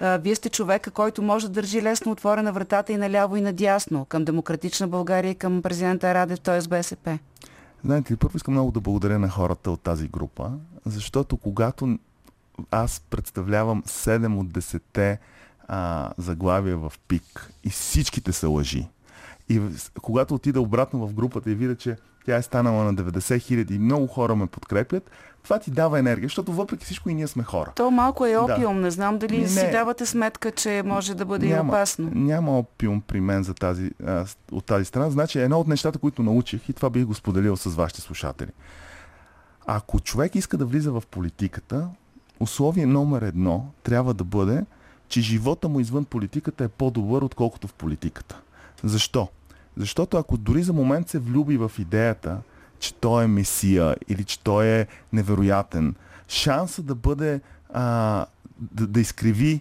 А, 0.00 0.16
вие 0.16 0.34
сте 0.34 0.48
човека, 0.48 0.90
който 0.90 1.22
може 1.22 1.46
да 1.46 1.52
държи 1.52 1.82
лесно 1.82 2.12
отворена 2.12 2.52
вратата 2.52 2.92
и 2.92 2.96
наляво 2.96 3.36
и 3.36 3.40
надясно 3.40 4.04
към 4.04 4.24
демократична 4.24 4.88
България 4.88 5.30
и 5.30 5.34
към 5.34 5.62
президента 5.62 6.14
Радев, 6.14 6.40
т.е. 6.40 6.68
БСП. 6.68 7.18
Знаете 7.84 8.16
първо 8.16 8.36
искам 8.36 8.54
много 8.54 8.70
да 8.70 8.80
благодаря 8.80 9.18
на 9.18 9.28
хората 9.28 9.70
от 9.70 9.80
тази 9.80 10.08
група, 10.08 10.52
защото 10.86 11.36
когато 11.36 11.98
аз 12.70 13.00
представлявам 13.10 13.82
7 13.82 14.40
от 14.40 14.46
10 14.46 15.18
а, 15.74 16.10
заглавия 16.18 16.76
в 16.76 16.92
пик 17.08 17.50
и 17.64 17.70
всичките 17.70 18.32
са 18.32 18.48
лъжи. 18.48 18.88
И 19.48 19.60
когато 20.02 20.34
отида 20.34 20.60
обратно 20.60 21.06
в 21.06 21.14
групата 21.14 21.50
и 21.50 21.54
видя, 21.54 21.76
че 21.76 21.96
тя 22.26 22.36
е 22.36 22.42
станала 22.42 22.84
на 22.84 22.94
90 22.94 23.38
хиляди 23.38 23.74
и 23.74 23.78
много 23.78 24.06
хора 24.06 24.34
ме 24.36 24.46
подкрепят, 24.46 25.10
това 25.42 25.58
ти 25.58 25.70
дава 25.70 25.98
енергия, 25.98 26.26
защото 26.26 26.52
въпреки 26.52 26.84
всичко 26.84 27.10
и 27.10 27.14
ние 27.14 27.26
сме 27.26 27.42
хора. 27.42 27.72
То 27.76 27.90
малко 27.90 28.26
е 28.26 28.36
опиум, 28.36 28.74
да. 28.74 28.80
не 28.80 28.90
знам 28.90 29.18
дали 29.18 29.38
не, 29.38 29.48
си 29.48 29.70
давате 29.70 30.06
сметка, 30.06 30.50
че 30.50 30.82
може 30.86 31.14
да 31.14 31.24
бъде 31.24 31.46
няма, 31.46 31.68
и 31.68 31.68
опасно. 31.68 32.10
Няма 32.14 32.58
опиум 32.58 33.00
при 33.00 33.20
мен 33.20 33.42
за 33.42 33.54
тази, 33.54 33.90
а, 34.06 34.24
от 34.52 34.64
тази 34.64 34.84
страна. 34.84 35.10
Значи 35.10 35.40
едно 35.40 35.60
от 35.60 35.68
нещата, 35.68 35.98
които 35.98 36.22
научих 36.22 36.68
и 36.68 36.72
това 36.72 36.90
бих 36.90 37.04
го 37.04 37.14
споделил 37.14 37.56
с 37.56 37.70
вашите 37.70 38.00
слушатели. 38.00 38.50
Ако 39.66 40.00
човек 40.00 40.34
иска 40.34 40.56
да 40.56 40.64
влиза 40.64 40.92
в 40.92 41.02
политиката, 41.10 41.88
условие 42.40 42.86
номер 42.86 43.22
едно 43.22 43.66
трябва 43.82 44.14
да 44.14 44.24
бъде 44.24 44.64
че 45.12 45.20
живота 45.20 45.68
му 45.68 45.80
извън 45.80 46.04
политиката 46.04 46.64
е 46.64 46.68
по-добър, 46.68 47.22
отколкото 47.22 47.68
в 47.68 47.74
политиката. 47.74 48.40
Защо? 48.82 49.28
Защото 49.76 50.16
ако 50.16 50.36
дори 50.36 50.62
за 50.62 50.72
момент 50.72 51.08
се 51.08 51.18
влюби 51.18 51.56
в 51.56 51.72
идеята, 51.78 52.38
че 52.78 52.94
той 52.94 53.24
е 53.24 53.26
месия 53.26 53.96
или 54.08 54.24
че 54.24 54.40
той 54.40 54.66
е 54.66 54.86
невероятен, 55.12 55.94
шанса 56.28 56.82
да 56.82 56.94
бъде 56.94 57.40
а, 57.72 58.26
да, 58.58 58.86
да 58.86 59.00
изкриви 59.00 59.60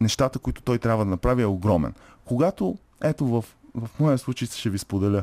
нещата, 0.00 0.38
които 0.38 0.62
той 0.62 0.78
трябва 0.78 1.04
да 1.04 1.10
направи 1.10 1.42
е 1.42 1.46
огромен. 1.46 1.94
Когато, 2.24 2.78
ето 3.02 3.26
в, 3.26 3.44
в 3.74 4.00
моя 4.00 4.18
случай 4.18 4.48
ще 4.48 4.70
ви 4.70 4.78
споделя, 4.78 5.22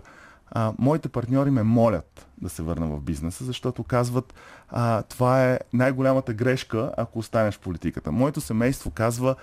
а, 0.55 0.73
моите 0.79 1.09
партньори 1.09 1.49
ме 1.49 1.63
молят 1.63 2.27
да 2.41 2.49
се 2.49 2.63
върна 2.63 2.87
в 2.87 3.01
бизнеса, 3.01 3.43
защото 3.43 3.83
казват, 3.83 4.33
а, 4.69 5.01
това 5.01 5.51
е 5.51 5.59
най-голямата 5.73 6.33
грешка, 6.33 6.91
ако 6.97 7.19
останеш 7.19 7.55
в 7.55 7.59
политиката. 7.59 8.11
Моето 8.11 8.41
семейство 8.41 8.91
казва, 8.91 9.35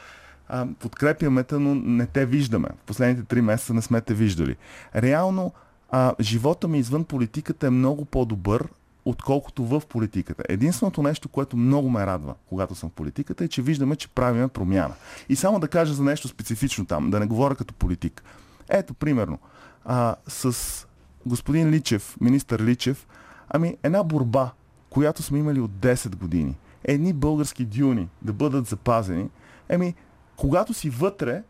а, 0.49 0.67
подкрепяме 0.81 1.43
те, 1.43 1.55
но 1.55 1.75
не 1.75 2.07
те 2.07 2.27
виждаме. 2.27 2.69
В 2.77 2.87
последните 2.87 3.25
три 3.25 3.41
месеца 3.41 3.75
не 3.75 3.83
сме 3.83 4.01
те 4.01 4.15
виждали. 4.15 4.57
Реално, 4.97 5.53
а, 5.91 6.15
живота 6.21 6.69
ми 6.69 6.79
извън 6.79 7.05
политиката 7.05 7.67
е 7.67 7.71
много 7.71 8.05
по-добър, 8.05 8.69
отколкото 9.05 9.65
в 9.65 9.83
политиката. 9.89 10.43
Единственото 10.49 11.03
нещо, 11.03 11.29
което 11.29 11.57
много 11.57 11.91
ме 11.91 12.07
радва, 12.07 12.35
когато 12.49 12.75
съм 12.75 12.91
в 12.91 12.93
политиката, 12.93 13.45
е, 13.45 13.49
че 13.49 13.63
виждаме, 13.63 13.97
че 13.97 14.09
правиме 14.09 14.49
промяна. 14.49 14.95
И 15.29 15.37
само 15.37 15.61
да 15.61 15.69
кажа 15.69 15.95
за 15.95 16.05
нещо 16.05 16.29
специфично 16.29 16.87
там, 16.87 17.11
да 17.11 17.21
не 17.21 17.27
говоря 17.27 17.55
като 17.55 17.75
политик. 17.75 18.23
Ето, 18.69 18.95
примерно, 18.95 19.39
а, 19.85 20.17
с 20.29 20.87
господин 21.27 21.71
Личев, 21.71 22.17
министър 22.21 22.61
Личев, 22.61 23.07
ами 23.49 23.77
една 23.83 24.03
борба, 24.03 24.51
която 24.91 25.23
сме 25.23 25.39
имали 25.39 25.61
от 25.61 25.71
10 25.71 26.17
години, 26.17 26.59
едни 26.85 27.13
български 27.13 27.65
дюни 27.65 28.09
да 28.23 28.33
бъдат 28.33 28.67
запазени, 28.67 29.31
еми, 29.69 29.95
когато 30.37 30.75
си 30.75 30.91
вътре, 30.91 31.43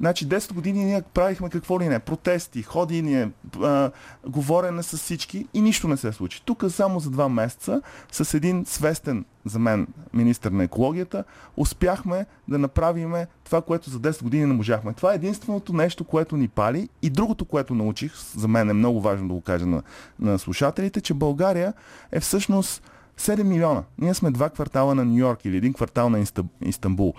Значи 0.00 0.28
10 0.28 0.52
години 0.52 0.84
ние 0.84 1.02
правихме 1.14 1.50
какво 1.50 1.80
ли 1.80 1.88
не, 1.88 1.98
протести, 1.98 2.62
ходения, 2.62 3.30
а, 3.62 3.90
говорене 4.26 4.82
с 4.82 4.96
всички 4.96 5.46
и 5.54 5.60
нищо 5.60 5.88
не 5.88 5.96
се 5.96 6.12
случи. 6.12 6.42
Тук 6.44 6.64
само 6.68 7.00
за 7.00 7.10
два 7.10 7.28
месеца 7.28 7.82
с 8.12 8.34
един 8.34 8.64
свестен 8.66 9.24
за 9.44 9.58
мен 9.58 9.86
министр 10.12 10.50
на 10.50 10.64
екологията 10.64 11.24
успяхме 11.56 12.26
да 12.48 12.58
направим 12.58 13.14
това, 13.44 13.62
което 13.62 13.90
за 13.90 13.98
10 14.00 14.22
години 14.22 14.46
не 14.46 14.54
можахме. 14.54 14.92
Това 14.92 15.12
е 15.12 15.16
единственото 15.16 15.72
нещо, 15.72 16.04
което 16.04 16.36
ни 16.36 16.48
пали 16.48 16.88
и 17.02 17.10
другото, 17.10 17.44
което 17.44 17.74
научих, 17.74 18.12
за 18.36 18.48
мен 18.48 18.70
е 18.70 18.72
много 18.72 19.00
важно 19.00 19.28
да 19.28 19.34
го 19.34 19.40
кажа 19.40 19.66
на, 19.66 19.82
на 20.18 20.38
слушателите, 20.38 21.00
че 21.00 21.14
България 21.14 21.72
е 22.12 22.20
всъщност 22.20 22.82
7 23.18 23.42
милиона. 23.42 23.82
Ние 23.98 24.14
сме 24.14 24.30
два 24.30 24.50
квартала 24.50 24.94
на 24.94 25.04
Нью 25.04 25.18
Йорк 25.18 25.44
или 25.44 25.56
един 25.56 25.72
квартал 25.72 26.10
на 26.10 26.24
Истанбул 26.60 27.14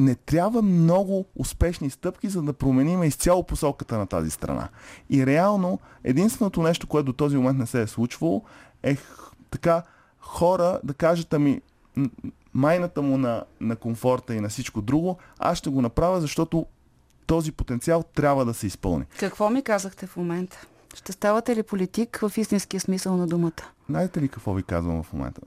не 0.00 0.14
трябва 0.14 0.62
много 0.62 1.24
успешни 1.36 1.90
стъпки, 1.90 2.28
за 2.28 2.42
да 2.42 2.52
променим 2.52 3.02
изцяло 3.02 3.42
посоката 3.42 3.98
на 3.98 4.06
тази 4.06 4.30
страна. 4.30 4.68
И 5.10 5.26
реално, 5.26 5.78
единственото 6.04 6.62
нещо, 6.62 6.86
което 6.86 7.06
до 7.06 7.12
този 7.12 7.36
момент 7.36 7.58
не 7.58 7.66
се 7.66 7.82
е 7.82 7.86
случвало, 7.86 8.42
е 8.82 8.96
така 9.50 9.82
хора 10.20 10.80
да 10.84 10.94
кажат, 10.94 11.34
ами 11.34 11.60
майната 12.54 13.02
му 13.02 13.18
на, 13.18 13.44
на 13.60 13.76
комфорта 13.76 14.34
и 14.34 14.40
на 14.40 14.48
всичко 14.48 14.82
друго, 14.82 15.18
аз 15.38 15.58
ще 15.58 15.70
го 15.70 15.82
направя, 15.82 16.20
защото 16.20 16.66
този 17.26 17.52
потенциал 17.52 18.02
трябва 18.14 18.44
да 18.44 18.54
се 18.54 18.66
изпълни. 18.66 19.04
Какво 19.18 19.50
ми 19.50 19.62
казахте 19.62 20.06
в 20.06 20.16
момента? 20.16 20.66
Ще 20.94 21.12
ставате 21.12 21.56
ли 21.56 21.62
политик 21.62 22.18
в 22.22 22.32
истинския 22.36 22.80
смисъл 22.80 23.16
на 23.16 23.26
думата? 23.26 23.62
Знаете 23.88 24.22
ли 24.22 24.28
какво 24.28 24.54
ви 24.54 24.62
казвам 24.62 25.02
в 25.02 25.12
момента? 25.12 25.40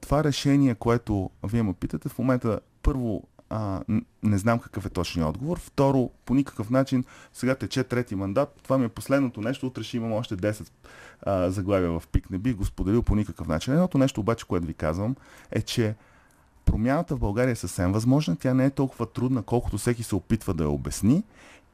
това 0.00 0.24
решение, 0.24 0.74
което 0.74 1.30
вие 1.44 1.62
ме 1.62 1.72
питате, 1.72 2.08
в 2.08 2.18
момента 2.18 2.60
първо 2.82 3.22
а, 3.50 3.80
не 4.22 4.38
знам 4.38 4.58
какъв 4.58 4.86
е 4.86 4.88
точният 4.88 5.28
отговор. 5.28 5.58
Второ, 5.58 6.10
по 6.24 6.34
никакъв 6.34 6.70
начин, 6.70 7.04
сега 7.32 7.54
тече 7.54 7.84
трети 7.84 8.14
мандат. 8.14 8.60
Това 8.62 8.78
ми 8.78 8.84
е 8.84 8.88
последното 8.88 9.40
нещо. 9.40 9.66
Утре 9.66 9.82
ще 9.82 9.96
имам 9.96 10.12
още 10.12 10.36
10 10.36 10.68
а, 11.22 11.50
заглавия 11.50 11.90
в 11.90 12.02
пик. 12.12 12.30
Не 12.30 12.38
бих 12.38 12.54
го 12.54 12.64
споделил 12.64 13.02
по 13.02 13.14
никакъв 13.14 13.48
начин. 13.48 13.72
Едното 13.72 13.98
нещо 13.98 14.20
обаче, 14.20 14.46
което 14.46 14.66
ви 14.66 14.74
казвам, 14.74 15.16
е, 15.50 15.62
че 15.62 15.94
промяната 16.64 17.16
в 17.16 17.18
България 17.18 17.52
е 17.52 17.56
съвсем 17.56 17.92
възможна. 17.92 18.36
Тя 18.36 18.54
не 18.54 18.64
е 18.64 18.70
толкова 18.70 19.06
трудна, 19.06 19.42
колкото 19.42 19.78
всеки 19.78 20.02
се 20.02 20.14
опитва 20.14 20.54
да 20.54 20.64
я 20.64 20.70
обясни. 20.70 21.24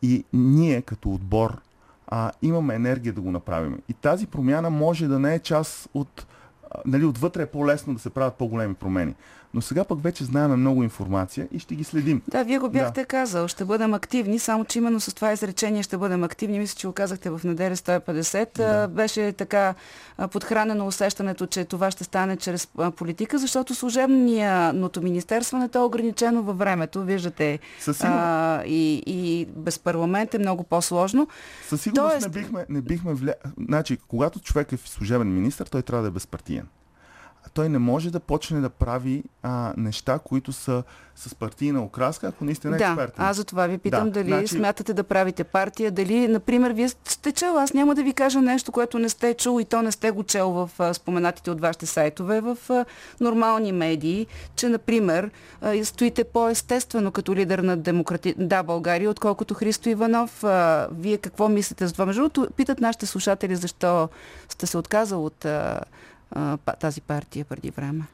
И 0.03 0.25
ние 0.33 0.83
като 0.83 1.11
отбор 1.11 1.61
а, 2.07 2.33
имаме 2.43 2.75
енергия 2.75 3.13
да 3.13 3.21
го 3.21 3.31
направим. 3.31 3.83
И 3.89 3.93
тази 3.93 4.27
промяна 4.27 4.71
може 4.71 5.07
да 5.07 5.19
не 5.19 5.35
е 5.35 5.39
част 5.39 5.89
от 5.95 6.27
нали, 6.87 7.05
отвътре 7.05 7.43
е 7.43 7.47
по-лесно 7.47 7.95
да 7.95 8.01
се 8.01 8.11
правят 8.11 8.35
по-големи 8.35 8.75
промени. 8.75 9.15
Но 9.55 9.61
сега 9.61 9.85
пък 9.85 10.03
вече 10.03 10.25
знаем 10.25 10.61
много 10.61 10.83
информация 10.83 11.49
и 11.53 11.59
ще 11.59 11.75
ги 11.75 11.85
следим. 11.85 12.23
Да, 12.29 12.45
вие 12.45 12.59
го 12.59 12.69
бяхте 12.69 13.01
да. 13.01 13.07
казал. 13.07 13.49
Ще 13.49 13.65
бъдем 13.65 13.95
активни, 13.95 14.39
само 14.39 14.65
че 14.65 14.79
именно 14.79 15.01
с 15.01 15.15
това 15.15 15.33
изречение 15.33 15.83
ще 15.83 15.97
бъдем 15.97 16.25
активни. 16.25 16.59
Мисля, 16.59 16.79
че 16.79 16.87
го 16.87 16.93
казахте 16.93 17.31
в 17.31 17.41
неделя 17.45 17.77
150. 17.77 18.57
Да. 18.57 18.89
Беше 18.89 19.33
така 19.33 19.75
подхранено 20.33 20.87
усещането, 20.87 21.47
че 21.47 21.65
това 21.65 21.91
ще 21.91 22.05
стане 22.05 22.37
чрез 22.37 22.69
политика, 22.97 23.39
защото 23.39 23.75
служебното 23.75 25.03
министерстването 25.03 25.79
е 25.79 25.83
ограничено 25.83 26.43
във 26.43 26.59
времето. 26.59 27.03
Виждате. 27.03 27.59
А, 28.03 28.63
и, 28.65 29.03
и 29.07 29.47
без 29.57 29.79
парламент 29.79 30.35
е 30.35 30.39
много 30.39 30.65
по-сложно. 30.65 31.29
Със 31.69 31.83
сигурност 31.83 32.13
Тоест... 32.13 32.27
не 32.27 32.43
бихме, 32.43 32.67
не 32.69 32.81
бихме 32.81 33.15
вля... 33.15 33.35
Значи, 33.69 33.99
когато 34.09 34.41
човек 34.41 34.73
е 34.73 34.77
служебен 34.77 35.35
министр, 35.35 35.65
той 35.71 35.83
трябва 35.83 36.03
да 36.03 36.09
е 36.09 36.13
безпартиен 36.13 36.67
той 37.55 37.69
не 37.69 37.79
може 37.79 38.11
да 38.11 38.21
почне 38.21 38.61
да 38.61 38.71
прави 38.71 39.25
а, 39.43 39.73
неща, 39.77 40.19
които 40.19 40.53
са 40.53 40.83
с 41.17 41.35
партийна 41.35 41.83
окраска, 41.83 42.27
ако 42.27 42.45
наистина 42.45 42.77
е 42.77 42.79
да, 42.79 42.85
експертен. 42.85 43.25
аз 43.25 43.37
за 43.37 43.45
това 43.45 43.67
ви 43.67 43.79
питам 43.79 44.05
да, 44.05 44.11
дали 44.11 44.29
значи... 44.29 44.49
смятате 44.49 44.95
да 44.95 45.03
правите 45.03 45.45
партия, 45.45 45.91
дали, 45.91 46.29
например, 46.29 46.71
вие 46.71 46.89
сте 46.89 47.33
чел, 47.33 47.59
аз 47.59 47.75
няма 47.75 47.95
да 47.95 48.03
ви 48.03 48.13
кажа 48.13 48.43
нещо, 48.43 48.73
което 48.73 48.99
не 48.99 49.09
сте 49.09 49.35
чул 49.35 49.61
и 49.61 49.65
то 49.65 49.83
не 49.83 49.93
сте 49.93 50.11
го 50.11 50.23
чел 50.23 50.51
в 50.51 50.71
а, 50.79 50.95
споменатите 50.95 51.51
от 51.51 51.61
вашите 51.61 51.87
сайтове, 51.87 52.41
в 52.41 52.59
а, 52.71 52.85
нормални 53.21 53.73
медии, 53.73 54.27
че, 54.57 54.69
например, 54.69 55.31
а, 55.61 55.85
стоите 55.85 56.25
по-естествено 56.25 57.13
като 57.13 57.35
лидер 57.35 57.59
на 57.59 57.77
демократи... 57.77 58.35
Да, 58.39 58.63
България, 58.63 59.11
отколкото 59.11 59.55
Христо 59.55 59.89
Иванов. 59.89 60.45
А, 60.45 60.89
вие 60.93 61.19
какво 61.19 61.49
мислите 61.49 61.87
за 61.87 61.93
това? 61.93 62.07
Между 62.07 62.23
другото, 62.23 62.55
питат 62.57 62.81
нашите 62.81 63.07
слушатели, 63.07 63.57
защо 63.57 64.09
сте 64.49 64.67
се 64.67 64.79
отказал 64.79 65.25
от 65.25 65.45
а, 65.45 65.81
а, 66.33 66.57
тази 66.57 67.01
партия 67.01 67.45
преди 67.45 67.71
време. 67.71 68.07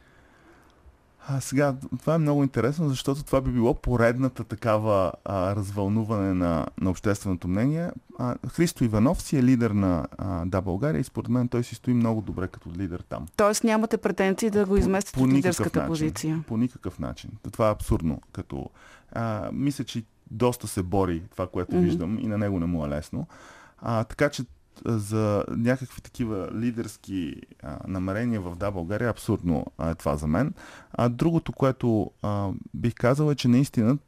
А, 1.31 1.41
сега, 1.41 1.75
това 1.99 2.15
е 2.15 2.19
много 2.19 2.43
интересно, 2.43 2.89
защото 2.89 3.23
това 3.23 3.41
би 3.41 3.51
било 3.51 3.75
поредната 3.75 4.45
такава 4.45 5.13
а, 5.25 5.57
развълнуване 5.57 6.35
на, 6.35 6.67
на 6.81 6.91
общественото 6.91 7.49
мнение. 7.49 7.91
А, 8.19 8.35
Христо 8.49 8.85
Иванов 8.85 9.23
си 9.23 9.37
е 9.37 9.43
лидер 9.43 9.71
на 9.71 10.07
а, 10.19 10.45
Да 10.47 10.61
България 10.61 11.01
и 11.01 11.05
според 11.05 11.29
мен 11.29 11.49
той 11.49 11.65
си 11.65 11.75
стои 11.75 11.95
много 11.95 12.21
добре 12.21 12.49
като 12.49 12.71
лидер 12.77 13.05
там. 13.09 13.27
Тоест 13.37 13.65
нямате 13.65 13.97
претенции 13.97 14.51
да 14.51 14.67
го 14.67 14.77
изместите 14.77 15.23
от 15.23 15.33
лидерската 15.33 15.79
начин, 15.79 15.89
позиция? 15.89 16.45
По 16.47 16.57
никакъв 16.57 16.99
начин. 16.99 17.31
Това 17.53 17.69
е 17.69 17.73
абсурдно. 17.73 18.21
Като, 18.33 18.71
а, 19.13 19.51
мисля, 19.53 19.85
че 19.85 20.05
доста 20.31 20.69
се 20.69 20.83
бори 20.83 21.23
това, 21.31 21.47
което 21.47 21.73
mm-hmm. 21.73 21.81
виждам 21.81 22.19
и 22.19 22.27
на 22.27 22.39
него 22.39 22.61
не 22.61 22.67
му 22.67 22.87
е 22.87 22.89
лесно. 22.89 23.27
А, 23.79 24.05
така 24.05 24.29
че 24.29 24.45
за 24.87 25.45
някакви 25.49 26.01
такива 26.01 26.49
лидерски 26.55 27.35
а, 27.63 27.77
намерения 27.87 28.41
в 28.41 28.57
Да 28.57 28.71
България, 28.71 29.11
абсурдно 29.11 29.67
е 29.83 29.95
това 29.95 30.17
за 30.17 30.27
мен. 30.27 30.55
А 30.93 31.09
другото, 31.09 31.53
което 31.53 32.11
а, 32.23 32.49
бих 32.75 32.95
казал 32.95 33.31
е, 33.31 33.35
че 33.35 33.49
наистина 33.49 33.99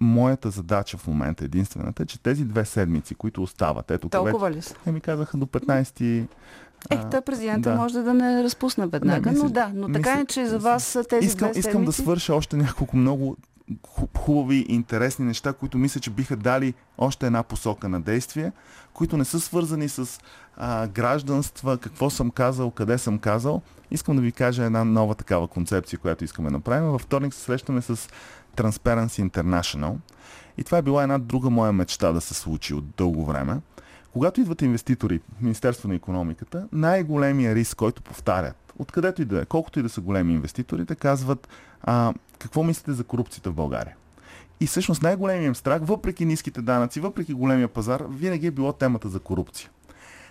моята 0.00 0.50
задача 0.50 0.98
в 0.98 1.06
момента, 1.06 1.44
единствената, 1.44 2.02
е, 2.02 2.06
че 2.06 2.22
тези 2.22 2.44
две 2.44 2.64
седмици, 2.64 3.14
които 3.14 3.42
остават, 3.42 3.90
ето 3.90 4.08
Толкова 4.08 4.50
ли 4.50 4.62
са? 4.62 4.74
Е, 4.86 4.92
ми 4.92 5.00
казаха 5.00 5.36
до 5.36 5.46
15 5.46 6.26
Ех, 6.90 7.00
той 7.10 7.20
президента 7.20 7.70
да. 7.70 7.76
може 7.76 8.02
да 8.02 8.14
не 8.14 8.44
разпусне 8.44 8.86
веднага, 8.86 9.26
не, 9.26 9.32
мисля, 9.32 9.44
но 9.44 9.50
да, 9.50 9.70
но 9.74 9.92
така 9.92 10.10
мисля, 10.10 10.22
е, 10.22 10.26
че 10.26 10.46
за 10.46 10.58
вас 10.58 10.98
тези 11.08 11.26
искам, 11.26 11.38
две 11.38 11.54
седмици... 11.54 11.68
Искам 11.68 11.84
да 11.84 11.92
свърша 11.92 12.34
още 12.34 12.56
няколко 12.56 12.96
много 12.96 13.36
хубави 14.18 14.56
и 14.56 14.74
интересни 14.74 15.24
неща, 15.24 15.52
които 15.52 15.78
мисля, 15.78 16.00
че 16.00 16.10
биха 16.10 16.36
дали 16.36 16.74
още 16.98 17.26
една 17.26 17.42
посока 17.42 17.88
на 17.88 18.00
действие, 18.00 18.52
които 18.92 19.16
не 19.16 19.24
са 19.24 19.40
свързани 19.40 19.88
с 19.88 20.20
а, 20.56 20.86
гражданства, 20.86 21.78
какво 21.78 22.10
съм 22.10 22.30
казал, 22.30 22.70
къде 22.70 22.98
съм 22.98 23.18
казал. 23.18 23.62
Искам 23.90 24.16
да 24.16 24.22
ви 24.22 24.32
кажа 24.32 24.64
една 24.64 24.84
нова 24.84 25.14
такава 25.14 25.48
концепция, 25.48 25.98
която 25.98 26.24
искаме 26.24 26.50
да 26.50 26.56
направим. 26.56 26.90
Във 26.90 27.02
вторник 27.02 27.34
се 27.34 27.40
срещаме 27.40 27.82
с 27.82 27.96
Transparency 28.56 29.30
International. 29.30 29.96
И 30.58 30.64
това 30.64 30.78
е 30.78 30.82
била 30.82 31.02
една 31.02 31.18
друга 31.18 31.50
моя 31.50 31.72
мечта 31.72 32.12
да 32.12 32.20
се 32.20 32.34
случи 32.34 32.74
от 32.74 32.84
дълго 32.96 33.24
време. 33.24 33.60
Когато 34.12 34.40
идват 34.40 34.62
инвеститори 34.62 35.20
в 35.38 35.40
Министерство 35.40 35.88
на 35.88 35.94
економиката, 35.94 36.68
най-големия 36.72 37.54
риск, 37.54 37.76
който 37.76 38.02
повтарят, 38.02 38.56
откъдето 38.78 39.22
и 39.22 39.24
да 39.24 39.42
е, 39.42 39.44
колкото 39.44 39.78
и 39.78 39.82
да 39.82 39.88
са 39.88 40.00
големи 40.00 40.32
инвеститорите, 40.32 40.94
казват 40.94 41.48
а, 41.82 42.14
какво 42.38 42.62
мислите 42.62 42.92
за 42.92 43.04
корупцията 43.04 43.50
в 43.50 43.54
България. 43.54 43.96
И 44.60 44.66
всъщност 44.66 45.02
най-големият 45.02 45.46
им 45.46 45.54
страх, 45.54 45.82
въпреки 45.84 46.24
ниските 46.24 46.62
данъци, 46.62 47.00
въпреки 47.00 47.34
големия 47.34 47.68
пазар, 47.68 48.04
винаги 48.10 48.46
е 48.46 48.50
било 48.50 48.72
темата 48.72 49.08
за 49.08 49.20
корупция. 49.20 49.70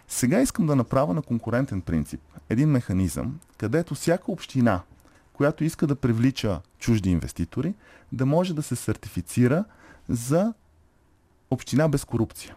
Сега 0.07 0.41
искам 0.41 0.65
да 0.65 0.75
направя 0.75 1.13
на 1.13 1.21
конкурентен 1.21 1.81
принцип 1.81 2.21
един 2.49 2.69
механизъм, 2.69 3.39
където 3.57 3.95
всяка 3.95 4.31
община, 4.31 4.81
която 5.33 5.63
иска 5.63 5.87
да 5.87 5.95
привлича 5.95 6.61
чужди 6.79 7.11
инвеститори, 7.11 7.73
да 8.11 8.25
може 8.25 8.53
да 8.53 8.63
се 8.63 8.75
сертифицира 8.75 9.65
за 10.09 10.53
община 11.51 11.87
без 11.87 12.05
корупция. 12.05 12.55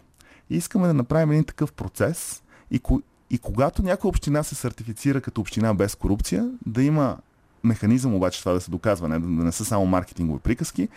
И 0.49 0.57
искаме 0.57 0.87
да 0.87 0.93
направим 0.93 1.31
един 1.31 1.43
такъв 1.43 1.73
процес 1.73 2.43
и, 2.71 2.81
и 3.29 3.37
когато 3.37 3.83
някоя 3.83 4.09
община 4.09 4.43
се 4.43 4.55
сертифицира 4.55 5.21
като 5.21 5.41
община 5.41 5.73
без 5.73 5.95
корупция, 5.95 6.51
да 6.65 6.83
има 6.83 7.17
механизъм 7.63 8.15
обаче 8.15 8.39
това 8.39 8.53
да 8.53 8.61
се 8.61 8.71
доказва, 8.71 9.09
не, 9.09 9.19
да 9.19 9.27
не 9.27 9.51
са 9.51 9.65
само 9.65 9.85
маркетингови 9.85 10.39
приказки, 10.39 10.89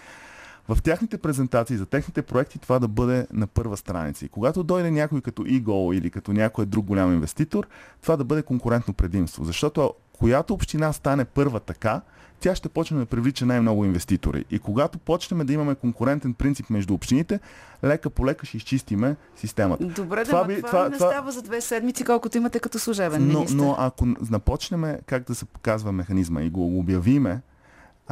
в 0.69 0.83
тяхните 0.83 1.19
презентации 1.19 1.77
за 1.77 1.87
техните 1.87 2.23
проекти 2.23 2.59
това 2.59 2.79
да 2.79 2.89
бъде 2.89 3.27
на 3.33 3.47
първа 3.47 3.77
страница. 3.77 4.25
И 4.25 4.29
когато 4.29 4.63
дойде 4.63 4.91
някой 4.91 5.21
като 5.21 5.43
Eagle 5.43 5.99
или 5.99 6.11
като 6.11 6.33
някой 6.33 6.67
друг 6.67 6.87
голям 6.87 7.13
инвеститор, 7.13 7.67
това 8.03 8.17
да 8.17 8.25
бъде 8.25 8.43
конкурентно 8.43 8.95
предимство. 8.95 9.45
Защото 9.45 9.95
която 10.21 10.55
община 10.55 10.93
стане 10.93 11.25
първа 11.25 11.61
така, 11.61 12.01
тя 12.41 12.55
ще 12.55 12.69
почне 12.69 12.99
да 12.99 13.07
привлича 13.07 13.47
най-много 13.47 13.85
инвеститори. 13.85 14.45
И 14.51 14.59
когато 14.59 14.99
почнем 14.99 15.47
да 15.47 15.53
имаме 15.53 15.75
конкурентен 15.75 16.35
принцип 16.35 16.71
между 16.71 16.95
общините, 16.95 17.41
лека 17.85 18.11
по 18.11 18.27
лека 18.27 18.47
ще 18.47 18.57
изчистиме 18.57 19.17
системата. 19.37 19.85
Добре, 19.85 20.25
това, 20.25 20.41
да, 20.41 20.47
би, 20.47 20.57
това, 20.57 20.69
това 20.69 20.89
не 20.89 20.97
това... 20.97 21.11
става 21.11 21.33
за 21.33 21.43
две 21.43 21.61
седмици, 21.61 22.05
колкото 22.05 22.37
имате 22.39 22.61
като 22.61 22.79
служебен 22.79 23.29
но, 23.29 23.47
Но 23.51 23.77
ако 23.79 24.07
започнем 24.21 24.97
как 25.07 25.27
да 25.27 25.35
се 25.35 25.45
показва 25.45 25.93
механизма 25.93 26.43
и 26.43 26.51
го 26.51 26.79
обявиме, 26.79 27.41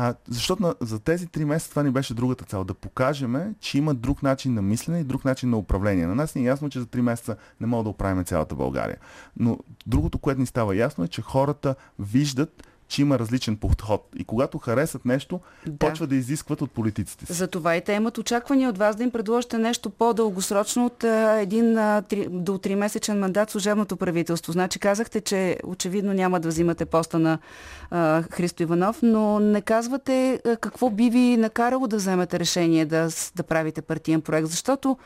а, 0.00 0.14
защото 0.28 0.62
на, 0.62 0.74
за 0.80 1.00
тези 1.00 1.26
три 1.26 1.44
месеца 1.44 1.70
това 1.70 1.82
ни 1.82 1.90
беше 1.90 2.14
другата 2.14 2.44
цел. 2.44 2.64
Да 2.64 2.74
покажем, 2.74 3.54
че 3.60 3.78
има 3.78 3.94
друг 3.94 4.22
начин 4.22 4.54
на 4.54 4.62
мислене 4.62 5.00
и 5.00 5.04
друг 5.04 5.24
начин 5.24 5.50
на 5.50 5.56
управление. 5.56 6.06
На 6.06 6.14
нас 6.14 6.34
ни 6.34 6.42
е 6.42 6.44
ясно, 6.44 6.70
че 6.70 6.80
за 6.80 6.86
три 6.86 7.02
месеца 7.02 7.36
не 7.60 7.66
мога 7.66 7.84
да 7.84 7.90
оправим 7.90 8.24
цялата 8.24 8.54
България. 8.54 8.96
Но 9.36 9.58
другото, 9.86 10.18
което 10.18 10.40
ни 10.40 10.46
става 10.46 10.76
ясно 10.76 11.04
е, 11.04 11.08
че 11.08 11.22
хората 11.22 11.74
виждат, 11.98 12.67
че 12.88 13.02
има 13.02 13.18
различен 13.18 13.56
подход. 13.56 14.08
И 14.18 14.24
когато 14.24 14.58
харесат 14.58 15.04
нещо, 15.04 15.40
да. 15.66 15.78
почва 15.78 16.06
да 16.06 16.14
изискват 16.14 16.62
от 16.62 16.70
политиците 16.70 17.26
си. 17.26 17.32
Затова 17.32 17.76
и 17.76 17.80
те 17.84 17.92
имат 17.92 18.18
очаквания 18.18 18.70
от 18.70 18.78
вас 18.78 18.96
да 18.96 19.02
им 19.02 19.10
предложите 19.10 19.58
нещо 19.58 19.90
по-дългосрочно 19.90 20.86
от 20.86 21.04
а, 21.04 21.40
един 21.40 21.78
а, 21.78 22.02
три, 22.02 22.26
до 22.30 22.52
3 22.52 22.74
месечен 22.74 23.18
мандат 23.18 23.50
служебното 23.50 23.96
правителство. 23.96 24.52
Значи 24.52 24.78
казахте, 24.78 25.20
че 25.20 25.58
очевидно 25.64 26.12
няма 26.12 26.40
да 26.40 26.48
взимате 26.48 26.84
поста 26.84 27.18
на 27.18 27.38
а, 27.90 28.22
Христо 28.22 28.62
Иванов, 28.62 28.98
но 29.02 29.40
не 29.40 29.60
казвате 29.60 30.40
а, 30.46 30.56
какво 30.56 30.90
би 30.90 31.10
ви 31.10 31.36
накарало 31.36 31.86
да 31.86 31.96
вземете 31.96 32.38
решение 32.40 32.86
да, 32.86 33.08
да 33.36 33.42
правите 33.42 33.82
партиен 33.82 34.20
проект, 34.20 34.48
защото 34.48 34.96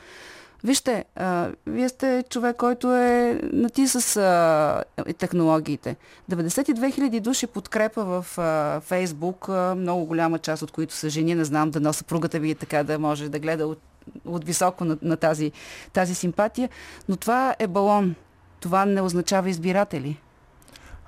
Вижте, 0.64 1.04
а, 1.16 1.50
вие 1.66 1.88
сте 1.88 2.24
човек, 2.30 2.56
който 2.56 2.94
е 2.94 3.40
на 3.52 3.70
ти 3.70 3.88
с 3.88 4.16
а, 4.16 4.84
технологиите. 5.18 5.96
92 6.30 6.98
000 6.98 7.20
души 7.20 7.46
подкрепа 7.46 8.04
в 8.04 8.38
а, 8.38 8.80
Фейсбук, 8.80 9.48
а, 9.48 9.74
много 9.78 10.04
голяма 10.04 10.38
част 10.38 10.62
от 10.62 10.70
които 10.70 10.94
са 10.94 11.10
жени. 11.10 11.34
Не 11.34 11.44
знам 11.44 11.70
да 11.70 11.80
носа 11.80 12.04
пругата 12.04 12.40
ви 12.40 12.54
така 12.54 12.84
да 12.84 12.98
може 12.98 13.28
да 13.28 13.38
гледа 13.38 13.66
от, 13.66 13.78
от 14.24 14.44
високо 14.44 14.84
на, 14.84 14.98
на 15.02 15.16
тази, 15.16 15.52
тази 15.92 16.14
симпатия. 16.14 16.68
Но 17.08 17.16
това 17.16 17.56
е 17.58 17.66
балон. 17.66 18.14
Това 18.60 18.84
не 18.84 19.00
означава 19.00 19.50
избиратели. 19.50 20.20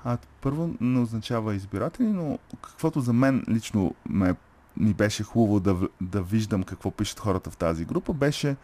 А, 0.03 0.17
първо 0.41 0.69
не 0.81 0.99
означава 0.99 1.55
избиратели, 1.55 2.07
но 2.07 2.39
каквото 2.61 2.99
за 2.99 3.13
мен 3.13 3.43
лично 3.49 3.95
ме, 4.09 4.35
ми 4.77 4.93
беше 4.93 5.23
хубаво 5.23 5.59
да, 5.59 5.75
да 6.01 6.21
виждам 6.21 6.63
какво 6.63 6.91
пишат 6.91 7.19
хората 7.19 7.49
в 7.49 7.57
тази 7.57 7.85
група, 7.85 8.13
беше 8.13 8.55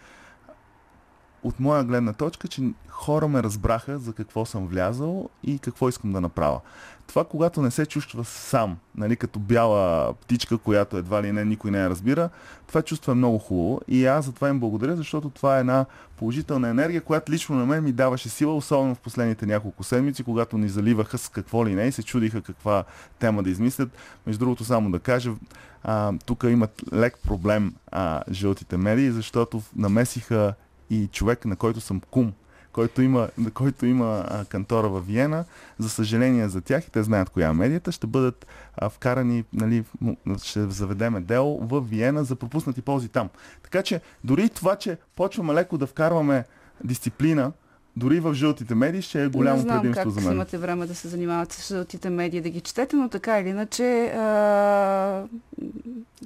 от 1.43 1.59
моя 1.59 1.83
гледна 1.83 2.13
точка, 2.13 2.47
че 2.47 2.61
хора 2.87 3.27
ме 3.27 3.43
разбраха 3.43 3.99
за 3.99 4.13
какво 4.13 4.45
съм 4.45 4.67
влязал 4.67 5.29
и 5.43 5.59
какво 5.59 5.89
искам 5.89 6.11
да 6.11 6.21
направя. 6.21 6.59
Това, 7.07 7.23
когато 7.23 7.61
не 7.61 7.71
се 7.71 7.85
чувства 7.85 8.25
сам, 8.25 8.77
нали, 8.95 9.15
като 9.15 9.39
бяла 9.39 10.13
птичка, 10.13 10.57
която 10.57 10.97
едва 10.97 11.23
ли 11.23 11.31
не 11.31 11.45
никой 11.45 11.71
не 11.71 11.77
я 11.77 11.89
разбира, 11.89 12.29
това 12.67 12.81
чувство 12.81 13.11
е 13.11 13.15
много 13.15 13.37
хубаво 13.37 13.81
и 13.87 14.05
аз 14.05 14.25
за 14.25 14.31
това 14.31 14.49
им 14.49 14.59
благодаря, 14.59 14.95
защото 14.95 15.29
това 15.29 15.57
е 15.57 15.59
една 15.59 15.85
положителна 16.17 16.69
енергия, 16.69 17.01
която 17.01 17.31
лично 17.31 17.55
на 17.55 17.65
мен 17.65 17.83
ми 17.83 17.91
даваше 17.91 18.29
сила, 18.29 18.55
особено 18.55 18.95
в 18.95 18.99
последните 18.99 19.45
няколко 19.45 19.83
седмици, 19.83 20.23
когато 20.23 20.57
ни 20.57 20.69
заливаха 20.69 21.17
с 21.17 21.29
какво 21.29 21.65
ли 21.65 21.75
не 21.75 21.83
и 21.83 21.91
се 21.91 22.03
чудиха 22.03 22.41
каква 22.41 22.83
тема 23.19 23.43
да 23.43 23.49
измислят. 23.49 23.89
Между 24.27 24.39
другото, 24.39 24.63
само 24.63 24.91
да 24.91 24.99
кажа, 24.99 25.31
тук 26.25 26.43
имат 26.43 26.83
лек 26.93 27.17
проблем 27.27 27.75
а, 27.91 28.23
жълтите 28.31 28.77
медии, 28.77 29.11
защото 29.11 29.61
намесиха 29.75 30.53
и 30.91 31.07
човек, 31.07 31.45
на 31.45 31.55
който 31.55 31.81
съм 31.81 32.01
кум, 32.11 32.33
който 32.71 33.01
има, 33.01 33.29
който 33.53 33.85
има 33.85 34.25
а, 34.29 34.45
кантора 34.45 34.89
в 34.89 35.01
Виена. 35.01 35.45
За 35.79 35.89
съжаление 35.89 36.49
за 36.49 36.61
тях, 36.61 36.87
и 36.87 36.91
те 36.91 37.03
знаят 37.03 37.29
коя 37.29 37.49
е 37.49 37.53
медията, 37.53 37.91
ще 37.91 38.07
бъдат 38.07 38.47
а, 38.75 38.89
вкарани, 38.89 39.43
нали, 39.53 39.83
ще 40.43 40.69
заведеме 40.69 41.21
дело 41.21 41.59
в 41.67 41.81
Виена 41.81 42.23
за 42.23 42.35
пропуснати 42.35 42.81
ползи 42.81 43.09
там. 43.09 43.29
Така 43.63 43.83
че 43.83 44.01
дори 44.23 44.49
това, 44.49 44.75
че 44.75 44.97
почваме 45.15 45.53
леко 45.53 45.77
да 45.77 45.87
вкарваме 45.87 46.45
дисциплина 46.83 47.51
дори 47.95 48.19
в 48.19 48.33
жълтите 48.33 48.75
медии 48.75 49.01
ще 49.01 49.23
е 49.23 49.27
голямо 49.27 49.57
не 49.57 49.61
знам 49.61 49.81
предимство 49.81 50.03
как 50.03 50.13
за 50.13 50.21
мен. 50.21 50.35
имате 50.35 50.57
време 50.57 50.85
да 50.85 50.95
се 50.95 51.07
занимавате 51.07 51.55
с 51.55 51.67
жълтите 51.67 52.09
медии, 52.09 52.41
да 52.41 52.49
ги 52.49 52.61
четете, 52.61 52.95
но 52.95 53.09
така 53.09 53.39
или 53.39 53.49
иначе 53.49 54.05
а, 54.05 55.23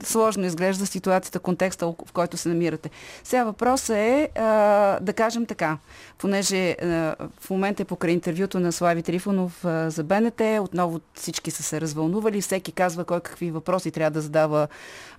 сложно 0.04 0.46
изглежда 0.46 0.86
ситуацията, 0.86 1.40
контекста, 1.40 1.86
в 1.88 2.14
който 2.14 2.38
се 2.38 2.50
намирате. 2.50 2.90
Сега 3.24 3.44
въпросът 3.44 3.96
е 3.96 4.30
а, 4.36 5.00
да 5.00 5.14
кажем 5.14 5.46
така, 5.46 5.78
понеже 6.18 6.72
а, 6.72 7.16
в 7.40 7.50
момента 7.50 7.82
е 7.82 7.86
покрай 7.86 8.14
интервюто 8.14 8.60
на 8.60 8.72
Слави 8.72 9.04
Трифонов 9.04 9.66
а, 9.66 9.90
за 9.90 10.04
БНТ, 10.04 10.42
отново 10.60 11.02
всички 11.14 11.52
са 11.52 11.64
се 11.64 11.82
развълнували, 11.82 12.42
всеки 12.42 12.72
казва 12.72 13.06
кой 13.06 13.20
какви 13.20 13.52
въпроси 13.52 13.92
трябва 13.92 14.12
да 14.12 14.22
задава, 14.22 14.68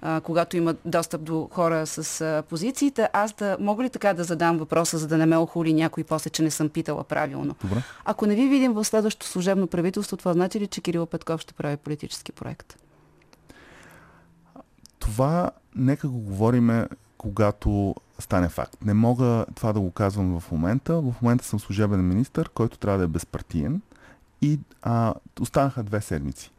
а, 0.03 0.21
когато 0.21 0.57
има 0.57 0.75
достъп 0.85 1.23
до 1.23 1.49
хора 1.53 1.87
с 1.87 2.21
а, 2.21 2.43
позициите. 2.49 3.09
Аз 3.13 3.33
да 3.33 3.57
мога 3.61 3.85
ли 3.85 3.91
така 3.91 4.15
да 4.15 4.25
задам 4.25 4.59
въпроса, 4.59 4.99
за 4.99 5.07
да 5.07 5.19
не 5.19 5.27
ме 5.27 5.37
охули 5.37 5.75
някой 5.75 6.05
после, 6.05 6.31
че 6.37 6.43
не 6.43 6.51
съм 6.51 6.69
питала 6.69 7.05
правилно? 7.05 7.57
Добре. 7.63 7.83
Ако 8.05 8.27
не 8.27 8.35
ви 8.35 8.49
видим 8.49 8.73
в 8.73 8.85
следващото 8.85 9.27
служебно 9.27 9.67
правителство, 9.67 10.17
това 10.17 10.33
значи 10.33 10.61
ли, 10.61 10.67
че 10.67 10.81
Кирил 10.81 11.07
Петков 11.07 11.41
ще 11.41 11.55
прави 11.55 11.77
политически 11.77 12.33
проект? 12.33 12.77
Това 14.99 15.51
нека 15.75 16.09
го 16.09 16.19
говориме 16.19 16.89
когато 17.19 17.95
стане 18.19 18.49
факт. 18.49 18.85
Не 18.85 18.95
мога 18.95 19.47
това 19.55 19.73
да 19.73 19.81
го 19.81 19.91
казвам 19.91 20.41
в 20.41 20.53
момента. 20.53 21.01
В 21.01 21.15
момента 21.23 21.45
съм 21.45 21.61
служебен 21.61 22.09
министр, 22.09 22.49
който 22.55 22.79
трябва 22.79 22.99
да 22.99 23.05
е 23.05 23.09
безпартиен 23.09 23.83
и 24.43 24.61
а, 24.83 25.15
останаха 25.41 25.83
две 25.83 26.01
седмици. 26.01 26.53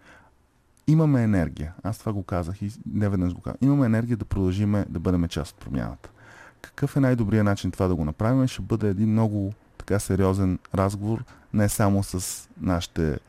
Имаме 0.88 1.24
енергия. 1.24 1.74
Аз 1.84 1.98
това 1.98 2.14
го 2.14 2.24
казах 2.24 2.62
и 2.62 2.72
не 2.94 3.10
веднъж 3.10 3.34
го 3.34 3.42
казах. 3.42 3.58
Имаме 3.62 3.86
енергия 3.86 4.18
да 4.18 4.26
продължиме 4.26 4.86
да 4.90 5.00
бъдем 5.00 5.28
част 5.28 5.52
от 5.52 5.60
промяната. 5.60 6.10
Какъв 6.62 6.96
е 6.96 7.00
най-добрият 7.00 7.46
начин 7.46 7.72
това 7.72 7.88
да 7.88 7.96
го 7.96 8.06
направим? 8.06 8.48
Ще 8.48 8.62
бъде 8.62 8.90
един 8.90 9.12
много 9.12 9.54
така 9.88 10.00
сериозен 10.00 10.60
разговор, 10.76 11.24
не 11.54 11.70
само 11.70 12.04
с 12.04 12.48
нашите 12.62 13.20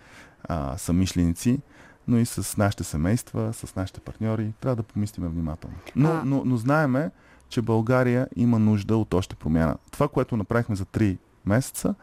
а, 0.45 0.79
самишленици, 0.79 1.61
но 2.09 2.19
и 2.19 2.27
с 2.27 2.57
нашите 2.57 2.85
семейства, 2.85 3.53
с 3.53 3.77
нашите 3.77 4.01
партньори. 4.01 4.53
Трябва 4.61 4.77
да 4.77 4.83
помислиме 4.83 5.29
внимателно. 5.29 5.77
Но, 5.97 6.21
но, 6.25 6.43
но 6.45 6.57
знаеме, 6.57 7.11
че 7.49 7.63
България 7.63 8.29
има 8.37 8.59
нужда 8.59 8.97
от 8.97 9.15
още 9.15 9.37
промяна. 9.37 9.77
Това, 9.91 10.09
което 10.09 10.37
направихме 10.37 10.77
за 10.77 10.85
3 10.85 11.19
месеца, 11.47 11.95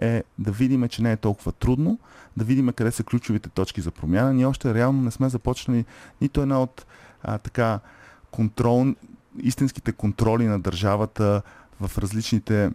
е 0.00 0.24
да 0.38 0.52
видим, 0.52 0.88
че 0.88 1.02
не 1.02 1.12
е 1.12 1.16
толкова 1.16 1.52
трудно, 1.52 1.98
да 2.36 2.44
видим 2.44 2.72
къде 2.72 2.90
са 2.90 3.04
ключовите 3.04 3.48
точки 3.48 3.80
за 3.80 3.90
промяна. 3.90 4.34
Ние 4.34 4.46
още 4.46 4.74
реално 4.74 5.02
не 5.02 5.10
сме 5.10 5.28
започнали 5.28 5.84
нито 6.20 6.42
една 6.42 6.62
от 6.62 6.86
а, 7.22 7.38
така 7.38 7.80
контрол, 8.30 8.86
истинските 9.42 9.92
контроли 9.92 10.46
на 10.46 10.60
държавата 10.60 11.42
в 11.80 11.98
различните 11.98 12.70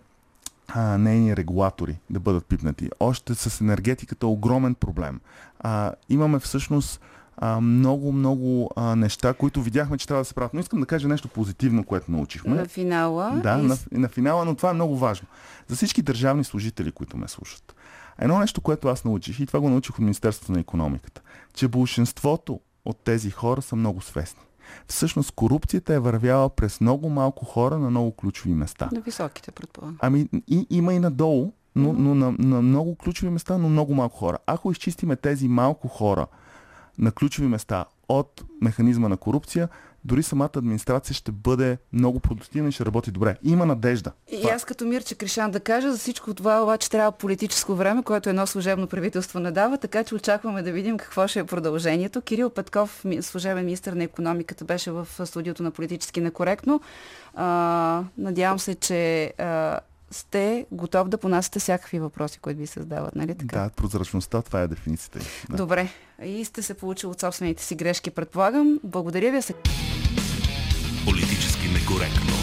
а, 0.75 0.97
нейни 0.97 1.35
регулатори 1.35 1.99
да 2.09 2.19
бъдат 2.19 2.45
пипнати. 2.45 2.89
Още 2.99 3.35
с 3.35 3.61
енергетиката 3.61 4.25
е 4.25 4.29
огромен 4.29 4.75
проблем. 4.75 5.19
А, 5.59 5.93
имаме 6.09 6.39
всъщност 6.39 7.01
а, 7.37 7.61
много, 7.61 8.11
много 8.11 8.71
а, 8.75 8.95
неща, 8.95 9.33
които 9.33 9.61
видяхме, 9.61 9.97
че 9.97 10.07
трябва 10.07 10.21
да 10.21 10.25
се 10.25 10.33
правят. 10.33 10.53
Но 10.53 10.59
искам 10.59 10.79
да 10.79 10.85
кажа 10.85 11.07
нещо 11.07 11.27
позитивно, 11.27 11.83
което 11.83 12.11
научихме. 12.11 12.55
На 12.55 12.65
финала. 12.65 13.39
Да, 13.43 13.59
и 13.63 13.67
на, 13.67 13.77
на 13.91 14.09
финала, 14.09 14.45
но 14.45 14.55
това 14.55 14.69
е 14.69 14.73
много 14.73 14.97
важно. 14.97 15.27
За 15.67 15.75
всички 15.75 16.01
държавни 16.01 16.43
служители, 16.43 16.91
които 16.91 17.17
ме 17.17 17.27
слушат. 17.27 17.75
Едно 18.19 18.39
нещо, 18.39 18.61
което 18.61 18.87
аз 18.87 19.05
научих, 19.05 19.39
и 19.39 19.45
това 19.45 19.59
го 19.59 19.69
научих 19.69 19.95
от 19.95 19.99
Министерството 19.99 20.51
на 20.51 20.59
економиката, 20.59 21.21
че 21.53 21.67
большинството 21.67 22.59
от 22.85 22.97
тези 23.03 23.31
хора 23.31 23.61
са 23.61 23.75
много 23.75 24.01
свестни. 24.01 24.41
Всъщност 24.87 25.31
корупцията 25.31 25.93
е 25.93 25.99
вървяла 25.99 26.49
през 26.49 26.81
много 26.81 27.09
малко 27.09 27.45
хора 27.45 27.77
на 27.77 27.89
много 27.89 28.11
ключови 28.11 28.53
места. 28.53 28.89
На 28.91 29.01
високите, 29.01 29.51
предполагам. 29.51 29.97
Ами 30.01 30.27
и, 30.47 30.67
има 30.69 30.93
и 30.93 30.99
надолу, 30.99 31.51
но, 31.75 31.93
но 31.93 32.15
на, 32.15 32.31
на 32.39 32.61
много 32.61 32.95
ключови 32.95 33.31
места, 33.31 33.57
но 33.57 33.69
много 33.69 33.93
малко 33.93 34.17
хора. 34.17 34.37
Ако 34.45 34.71
изчистиме 34.71 35.15
тези 35.15 35.47
малко 35.47 35.87
хора 35.87 36.27
на 36.97 37.11
ключови 37.11 37.47
места 37.47 37.85
от 38.09 38.43
механизма 38.61 39.09
на 39.09 39.17
корупция, 39.17 39.69
дори 40.05 40.23
самата 40.23 40.49
администрация 40.57 41.13
ще 41.13 41.31
бъде 41.31 41.77
много 41.93 42.19
продуктивна 42.19 42.69
и 42.69 42.71
ще 42.71 42.85
работи 42.85 43.11
добре. 43.11 43.35
Има 43.43 43.65
надежда. 43.65 44.11
И 44.31 44.47
аз 44.47 44.65
като 44.65 44.85
Мирче 44.85 45.15
Кришан 45.15 45.51
да 45.51 45.59
кажа, 45.59 45.91
за 45.91 45.97
всичко 45.97 46.33
това 46.33 46.63
обаче 46.63 46.89
трябва 46.89 47.11
политическо 47.11 47.75
време, 47.75 48.03
което 48.03 48.29
едно 48.29 48.47
служебно 48.47 48.87
правителство 48.87 49.39
не 49.39 49.51
дава, 49.51 49.77
така 49.77 50.03
че 50.03 50.15
очакваме 50.15 50.61
да 50.61 50.71
видим 50.71 50.97
какво 50.97 51.27
ще 51.27 51.39
е 51.39 51.43
продължението. 51.43 52.21
Кирил 52.21 52.49
Петков, 52.49 53.05
служебен 53.21 53.65
министр 53.65 53.95
на 53.95 54.03
економиката, 54.03 54.65
беше 54.65 54.91
в 54.91 55.07
студиото 55.25 55.63
на 55.63 55.71
политически 55.71 56.21
некоректно. 56.21 56.81
А, 57.35 58.03
надявам 58.17 58.59
се, 58.59 58.75
че 58.75 59.33
а, 59.37 59.79
сте 60.11 60.65
готов 60.71 61.09
да 61.09 61.17
понасяте 61.17 61.59
всякакви 61.59 61.99
въпроси, 61.99 62.39
които 62.39 62.59
ви 62.59 62.67
се 62.67 62.79
задават, 62.79 63.15
нали 63.15 63.35
така? 63.35 63.59
Да, 63.59 63.69
прозрачността, 63.69 64.41
това 64.41 64.61
е 64.61 64.67
дефиницията. 64.67 65.19
Да. 65.49 65.57
Добре. 65.57 65.89
И 66.23 66.45
сте 66.45 66.61
се 66.61 66.73
получили 66.73 67.09
от 67.09 67.19
собствените 67.19 67.63
си 67.63 67.75
грешки, 67.75 68.11
предполагам. 68.11 68.79
Благодаря 68.83 69.31
ви. 69.31 69.39
Политически 71.05 71.67
некоректно. 71.67 72.33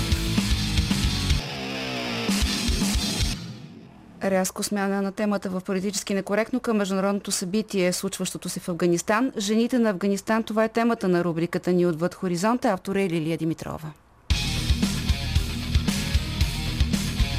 Рязко 4.25 4.62
смяна 4.62 5.03
на 5.03 5.12
темата 5.12 5.51
в 5.51 5.61
политически 5.61 6.14
некоректно 6.14 6.61
към 6.61 6.77
международното 6.77 7.33
събитие, 7.33 7.93
случващото 7.93 8.49
се 8.49 8.61
в 8.61 8.69
Афганистан. 8.69 9.33
Жените 9.39 9.79
на 9.79 9.91
Афганистан, 9.91 10.43
това 10.43 10.64
е 10.64 10.69
темата 10.69 11.09
на 11.09 11.25
рубриката 11.25 11.73
ни 11.73 11.87
отвъд 11.87 12.14
хоризонта. 12.14 12.69
Автора 12.69 13.01
е 13.01 13.11
Лилия 13.11 13.39
Димитрова. 13.39 13.93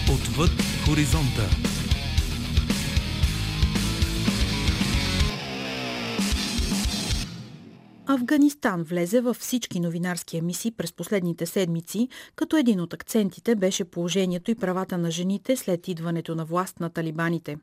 Отвъд 0.10 0.52
хоризонта. 0.86 1.77
Афганистан 8.10 8.84
влезе 8.84 9.22
във 9.22 9.38
всички 9.38 9.80
новинарски 9.80 10.38
емисии 10.38 10.72
през 10.72 10.94
последните 10.94 11.46
седмици, 11.46 12.08
като 12.36 12.58
един 12.58 12.82
от 12.82 12.94
акцентите 12.94 13.56
беше 13.56 13.84
положението 13.84 14.52
и 14.52 14.56
правата 14.56 14.98
на 14.98 15.12
жените 15.12 15.56
след 15.56 15.88
идването 15.88 16.36
на 16.36 16.46
власт 16.46 16.80
на 16.80 16.90
талибаните. 16.90 17.58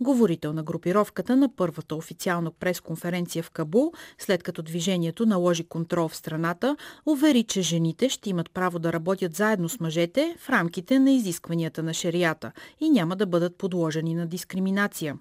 Говорител 0.00 0.52
на 0.52 0.62
групировката 0.62 1.36
на 1.36 1.56
първата 1.56 1.94
официална 1.94 2.50
пресконференция 2.50 3.42
в 3.42 3.50
Кабул, 3.50 3.92
след 4.18 4.42
като 4.42 4.62
движението 4.62 5.26
наложи 5.26 5.64
контрол 5.64 6.08
в 6.08 6.16
страната, 6.16 6.76
увери, 7.06 7.42
че 7.42 7.62
жените 7.62 8.08
ще 8.08 8.30
имат 8.30 8.50
право 8.50 8.78
да 8.78 8.92
работят 8.92 9.34
заедно 9.34 9.68
с 9.68 9.80
мъжете 9.80 10.36
в 10.38 10.50
рамките 10.50 10.98
на 10.98 11.10
изискванията 11.10 11.82
на 11.82 11.94
шерията 11.94 12.52
и 12.80 12.90
няма 12.90 13.16
да 13.16 13.26
бъдат 13.26 13.58
подложени 13.58 14.14
на 14.14 14.26
дискриминация. 14.26 15.16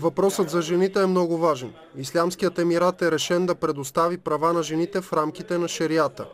Въпросът 0.00 0.50
за 0.50 0.62
жените 0.62 1.02
е 1.02 1.06
много 1.06 1.38
важен. 1.38 1.72
Ислямският 1.96 2.58
емират 2.58 3.02
е 3.02 3.10
решен 3.10 3.46
да 3.46 3.54
предостави 3.54 4.18
права 4.18 4.52
на 4.52 4.62
жените 4.62 5.00
в 5.00 5.12
рамките 5.12 5.58
на 5.58 5.68
шерията. 5.68 6.26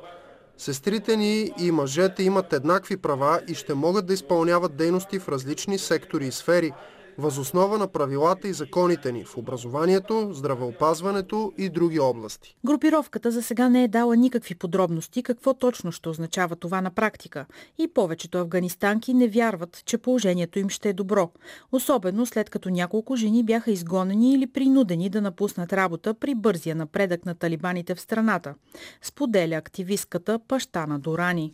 Сестрите 0.58 1.16
ни 1.16 1.52
и 1.58 1.70
мъжете 1.70 2.22
имат 2.22 2.52
еднакви 2.52 2.96
права 2.96 3.40
и 3.48 3.54
ще 3.54 3.74
могат 3.74 4.06
да 4.06 4.14
изпълняват 4.14 4.76
дейности 4.76 5.18
в 5.18 5.28
различни 5.28 5.78
сектори 5.78 6.26
и 6.26 6.32
сфери, 6.32 6.72
възоснова 7.18 7.78
на 7.78 7.86
правилата 7.86 8.48
и 8.48 8.52
законите 8.52 9.12
ни 9.12 9.24
в 9.24 9.36
образованието, 9.36 10.28
здравеопазването 10.32 11.52
и 11.58 11.68
други 11.68 12.00
области. 12.00 12.56
Групировката 12.66 13.30
за 13.30 13.42
сега 13.42 13.68
не 13.68 13.84
е 13.84 13.88
дала 13.88 14.16
никакви 14.16 14.54
подробности 14.54 15.22
какво 15.22 15.54
точно 15.54 15.92
ще 15.92 16.08
означава 16.08 16.56
това 16.56 16.80
на 16.80 16.90
практика 16.90 17.46
и 17.78 17.88
повечето 17.88 18.38
афганистанки 18.38 19.14
не 19.14 19.28
вярват, 19.28 19.82
че 19.84 19.98
положението 19.98 20.58
им 20.58 20.68
ще 20.68 20.88
е 20.88 20.92
добро. 20.92 21.30
Особено 21.72 22.26
след 22.26 22.50
като 22.50 22.70
няколко 22.70 23.16
жени 23.16 23.44
бяха 23.44 23.70
изгонени 23.70 24.34
или 24.34 24.46
принудени 24.46 25.08
да 25.08 25.20
напуснат 25.20 25.72
работа 25.72 26.14
при 26.14 26.34
бързия 26.34 26.76
напредък 26.76 27.26
на 27.26 27.34
талибаните 27.34 27.94
в 27.94 28.00
страната. 28.00 28.54
Споделя 29.02 29.56
активистката 29.56 30.38
Пащана 30.48 30.98
Дорани. 30.98 31.52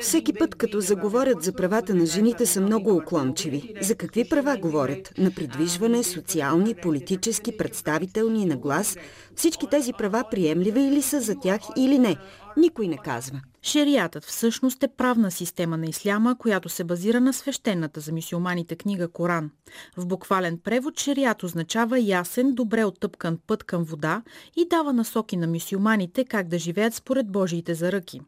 Всеки 0.00 0.32
път, 0.32 0.54
като 0.54 0.80
заговорят 0.80 1.42
за 1.42 1.52
правата 1.52 1.94
на 1.94 2.06
жените, 2.06 2.46
са 2.46 2.60
много 2.60 2.96
уклончиви. 2.96 3.74
За 3.80 3.94
какви 3.94 4.28
права 4.28 4.56
говорят? 4.56 5.12
На 5.18 5.30
придвижване, 5.30 6.02
социални, 6.02 6.74
политически, 6.74 7.56
представителни, 7.56 8.46
на 8.46 8.56
глас. 8.56 8.96
Всички 9.36 9.66
тези 9.70 9.92
права 9.92 10.24
приемливи 10.30 10.80
или 10.80 11.02
са 11.02 11.20
за 11.20 11.34
тях 11.34 11.60
или 11.76 11.98
не? 11.98 12.16
Никой 12.56 12.88
не 12.88 12.96
казва. 12.96 13.40
Шериатът 13.62 14.24
всъщност 14.24 14.82
е 14.82 14.88
правна 14.88 15.30
система 15.30 15.76
на 15.76 15.86
исляма, 15.86 16.38
която 16.38 16.68
се 16.68 16.84
базира 16.84 17.20
на 17.20 17.32
свещената 17.32 18.00
за 18.00 18.12
мисюлманите 18.12 18.76
книга 18.76 19.08
Коран. 19.08 19.50
В 19.96 20.06
буквален 20.06 20.58
превод 20.58 21.00
шерият 21.00 21.42
означава 21.42 22.00
ясен, 22.00 22.54
добре 22.54 22.84
оттъпкан 22.84 23.38
път 23.46 23.64
към 23.64 23.84
вода 23.84 24.22
и 24.56 24.66
дава 24.70 24.92
насоки 24.92 25.36
на 25.36 25.46
мисюлманите 25.46 26.24
как 26.24 26.48
да 26.48 26.58
живеят 26.58 26.94
според 26.94 27.32
Божиите 27.32 27.74
заръки. 27.74 28.20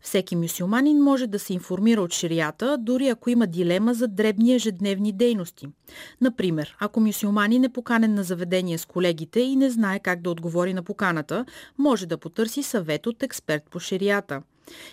Всеки 0.00 0.36
мюсюлманин 0.36 0.98
може 1.02 1.26
да 1.26 1.38
се 1.38 1.52
информира 1.52 2.02
от 2.02 2.12
ширията, 2.12 2.76
дори 2.78 3.08
ако 3.08 3.30
има 3.30 3.46
дилема 3.46 3.94
за 3.94 4.08
дребни 4.08 4.54
ежедневни 4.54 5.12
дейности. 5.12 5.68
Например, 6.20 6.76
ако 6.80 7.00
мюсюлманин 7.00 7.64
е 7.64 7.68
поканен 7.68 8.14
на 8.14 8.22
заведение 8.22 8.78
с 8.78 8.84
колегите 8.84 9.40
и 9.40 9.56
не 9.56 9.70
знае 9.70 9.98
как 9.98 10.22
да 10.22 10.30
отговори 10.30 10.74
на 10.74 10.82
поканата, 10.82 11.44
може 11.78 12.06
да 12.06 12.18
потърси 12.18 12.62
съвет 12.62 13.06
от 13.06 13.22
експерт 13.22 13.62
по 13.70 13.80
ширията. 13.80 14.42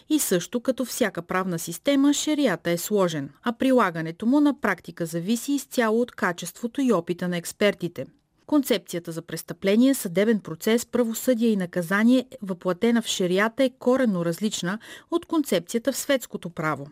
И 0.10 0.20
също 0.20 0.60
като 0.60 0.86
всяка 0.86 1.22
правна 1.22 1.60
система, 1.60 2.14
шерията 2.14 2.72
е 2.72 2.78
сложен, 2.78 3.30
а 3.44 3.54
прилагането 3.54 4.26
му 4.26 4.40
на 4.40 4.62
практика 4.62 5.06
зависи 5.06 5.54
изцяло 5.54 6.02
от 6.02 6.12
качеството 6.12 6.82
и 6.82 6.94
опита 6.94 7.28
на 7.28 7.38
експертите. 7.38 8.06
Концепцията 8.48 9.12
за 9.12 9.22
престъпление, 9.22 9.94
съдебен 9.94 10.40
процес, 10.40 10.86
правосъдие 10.86 11.50
и 11.50 11.56
наказание, 11.56 12.26
въплатена 12.42 13.02
в 13.02 13.08
шерията, 13.08 13.64
е 13.64 13.70
коренно 13.70 14.26
различна 14.26 14.80
от 15.12 15.26
концепцията 15.26 15.92
в 15.92 15.98
светското 15.98 16.50
право. 16.50 16.88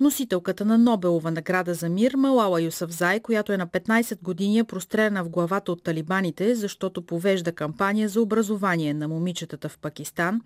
Носителката 0.00 0.64
на 0.64 0.78
Нобелова 0.78 1.30
награда 1.30 1.74
за 1.74 1.88
мир 1.88 2.14
Малала 2.14 2.62
Юсафзай, 2.62 3.20
която 3.20 3.52
е 3.52 3.56
на 3.56 3.66
15 3.66 4.22
години 4.22 4.58
е 4.58 4.64
прострелена 4.64 5.24
в 5.24 5.28
главата 5.28 5.72
от 5.72 5.82
талибаните, 5.82 6.54
защото 6.54 7.02
повежда 7.02 7.52
кампания 7.52 8.08
за 8.08 8.20
образование 8.20 8.94
на 8.94 9.08
момичетата 9.08 9.68
в 9.68 9.78
Пакистан, 9.78 10.40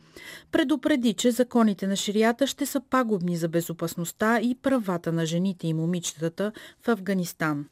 предупреди, 0.53 1.15
че 1.15 1.31
законите 1.31 1.87
на 1.87 1.97
ширията 1.97 2.47
ще 2.47 2.67
са 2.67 2.81
пагубни 2.91 3.37
за 3.37 3.49
безопасността 3.49 4.41
и 4.41 4.55
правата 4.63 5.13
на 5.13 5.27
жените 5.27 5.67
и 5.67 5.75
момичетата 5.75 6.53
в 6.83 6.89
Афганистан. 6.89 7.67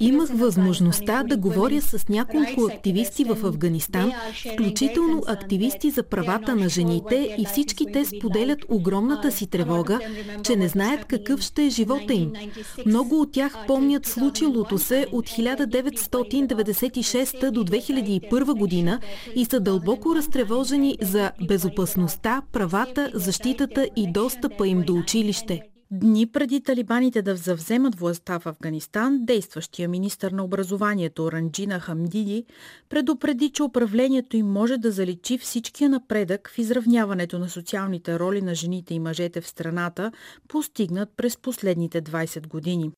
Имах 0.00 0.28
възможността 0.32 1.22
да 1.22 1.36
говоря 1.36 1.82
с 1.82 2.08
няколко 2.08 2.66
активисти 2.72 3.24
в 3.24 3.44
Афганистан, 3.44 4.12
включително 4.52 5.22
активисти 5.26 5.90
за 5.90 6.02
правата 6.02 6.56
на 6.56 6.68
жените 6.68 7.36
и 7.38 7.44
всички 7.44 7.86
те 7.92 8.04
споделят 8.04 8.58
огромната 8.68 9.32
си 9.32 9.46
тревога, 9.46 10.00
че 10.42 10.56
не 10.56 10.68
знаят 10.68 11.04
какъв 11.04 11.40
ще 11.40 11.66
е 11.66 11.70
живота 11.70 12.14
им. 12.14 12.32
Много 12.86 13.20
от 13.20 13.32
тях 13.32 13.56
помнят 13.66 14.06
случилото 14.06 14.78
се 14.78 15.06
от 15.12 15.26
1996 15.26 17.50
до 17.50 17.64
2001 17.64 18.58
година 18.58 19.00
и 19.34 19.44
са 19.44 19.60
дълбоко 19.60 20.14
разтревожени 20.14 20.98
за 21.02 21.30
безопасността, 21.48 22.42
правата, 22.52 23.10
защитата 23.14 23.88
и 23.96 24.12
достъпа 24.12 24.68
им 24.68 24.82
до 24.82 24.94
училище. 24.94 25.62
Дни 25.90 26.26
преди 26.26 26.60
талибаните 26.60 27.22
да 27.22 27.36
завземат 27.36 27.94
властта 27.94 28.38
в 28.38 28.46
Афганистан, 28.46 29.24
действащия 29.24 29.88
министр 29.88 30.30
на 30.30 30.44
образованието 30.44 31.32
Ранджина 31.32 31.80
Хамдиди 31.80 32.44
предупреди, 32.88 33.50
че 33.50 33.62
управлението 33.62 34.36
им 34.36 34.46
може 34.46 34.78
да 34.78 34.90
заличи 34.90 35.38
всичкия 35.38 35.90
напредък 35.90 36.50
в 36.54 36.58
изравняването 36.58 37.38
на 37.38 37.48
социалните 37.48 38.18
роли 38.18 38.42
на 38.42 38.54
жените 38.54 38.94
и 38.94 38.98
мъжете 38.98 39.40
в 39.40 39.48
страната, 39.48 40.12
постигнат 40.48 41.08
през 41.16 41.36
последните 41.36 42.02
20 42.02 42.48
години. 42.48 42.90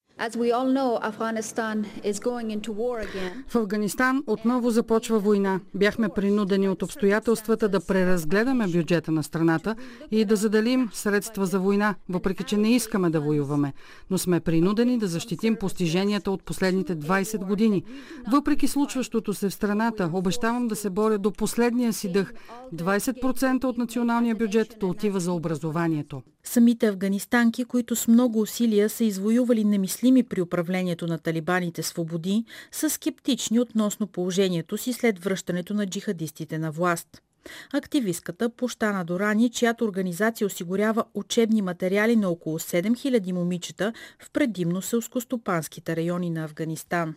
В 3.49 3.57
Афганистан 3.57 4.23
отново 4.27 4.71
започва 4.71 5.19
война. 5.19 5.61
Бяхме 5.75 6.09
принудени 6.09 6.69
от 6.69 6.83
обстоятелствата 6.83 7.69
да 7.69 7.81
преразгледаме 7.81 8.69
бюджета 8.69 9.13
на 9.13 9.23
страната 9.23 9.77
и 10.11 10.25
да 10.25 10.37
заделим 10.37 10.89
средства 10.93 11.47
за 11.47 11.61
война, 11.61 11.95
въпреки 12.09 12.45
че 12.45 12.57
не 12.57 12.75
искаме 12.75 13.11
да 13.11 13.21
воюваме. 13.21 13.73
Но 14.11 14.19
сме 14.19 14.41
принудени 14.41 14.99
да 14.99 15.07
защитим 15.07 15.57
постиженията 15.57 16.31
от 16.31 16.43
последните 16.43 16.97
20 16.97 17.47
години. 17.47 17.85
Въпреки 18.33 18.69
случващото 18.69 19.35
се 19.35 19.49
в 19.49 19.55
страната, 19.55 20.11
обещавам 20.13 20.69
да 20.69 20.77
се 20.77 20.91
боря 20.91 21.19
до 21.19 21.31
последния 21.31 21.93
си 21.93 22.13
дъх. 22.13 22.33
20% 22.75 23.65
от 23.65 23.79
националния 23.79 24.35
бюджет 24.35 24.77
да 24.81 24.87
отива 24.87 25.21
за 25.21 25.33
образованието. 25.33 26.23
Самите 26.45 26.87
афганистанки, 26.87 27.65
които 27.65 27.97
с 27.97 28.09
много 28.09 28.41
усилия 28.41 28.89
са 28.89 29.05
извоювали 29.05 29.65
немислими 29.65 30.08
при 30.29 30.43
управлението 30.43 31.07
на 31.07 31.19
талибаните 31.19 31.83
свободи, 31.83 32.45
са 32.73 32.91
скептични 32.91 33.61
относно 33.61 34.07
положението 34.07 34.77
си 34.77 34.93
след 34.93 35.19
връщането 35.19 35.75
на 35.75 35.87
джихадистите 35.87 36.59
на 36.59 36.71
власт. 36.71 37.23
Активистката 37.73 38.51
Пощана 38.51 39.05
Дорани, 39.05 39.51
чиято 39.51 39.85
организация 39.85 40.47
осигурява 40.47 41.05
учебни 41.15 41.63
материали 41.63 42.17
на 42.17 42.29
около 42.29 42.59
7000 42.59 43.33
момичета 43.33 43.93
в 44.19 44.31
предимно 44.31 44.83
селскостопанските 44.83 45.97
райони 45.97 46.31
на 46.31 46.45
Афганистан. 46.45 47.15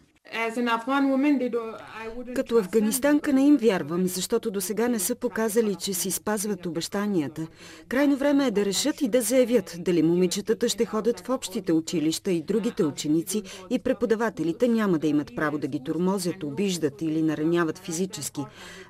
Като 2.36 2.58
афганистанка 2.58 3.34
не 3.34 3.48
им 3.48 3.58
вярвам, 3.58 4.08
защото 4.08 4.52
до 4.52 4.62
сега 4.62 4.88
не 4.88 5.00
са 5.00 5.16
показали, 5.16 5.76
че 5.76 5.94
си 5.94 6.12
спазват 6.12 6.66
обещанията. 6.66 7.48
Крайно 7.88 8.16
време 8.16 8.48
е 8.48 8.52
да 8.52 8.66
решат 8.66 9.02
и 9.02 9.08
да 9.08 9.22
заявят 9.22 9.76
дали 9.80 10.04
момичетата 10.04 10.70
ще 10.70 10.86
ходят 10.86 11.20
в 11.20 11.30
общите 11.30 11.74
училища 11.74 12.32
и 12.32 12.44
другите 12.44 12.84
ученици 12.84 13.44
и 13.70 13.80
преподавателите 13.80 14.68
няма 14.68 15.00
да 15.00 15.08
имат 15.08 15.36
право 15.36 15.58
да 15.58 15.68
ги 15.68 15.84
тормозят, 15.84 16.44
обиждат 16.44 17.02
или 17.02 17.22
нараняват 17.22 17.78
физически. 17.78 18.42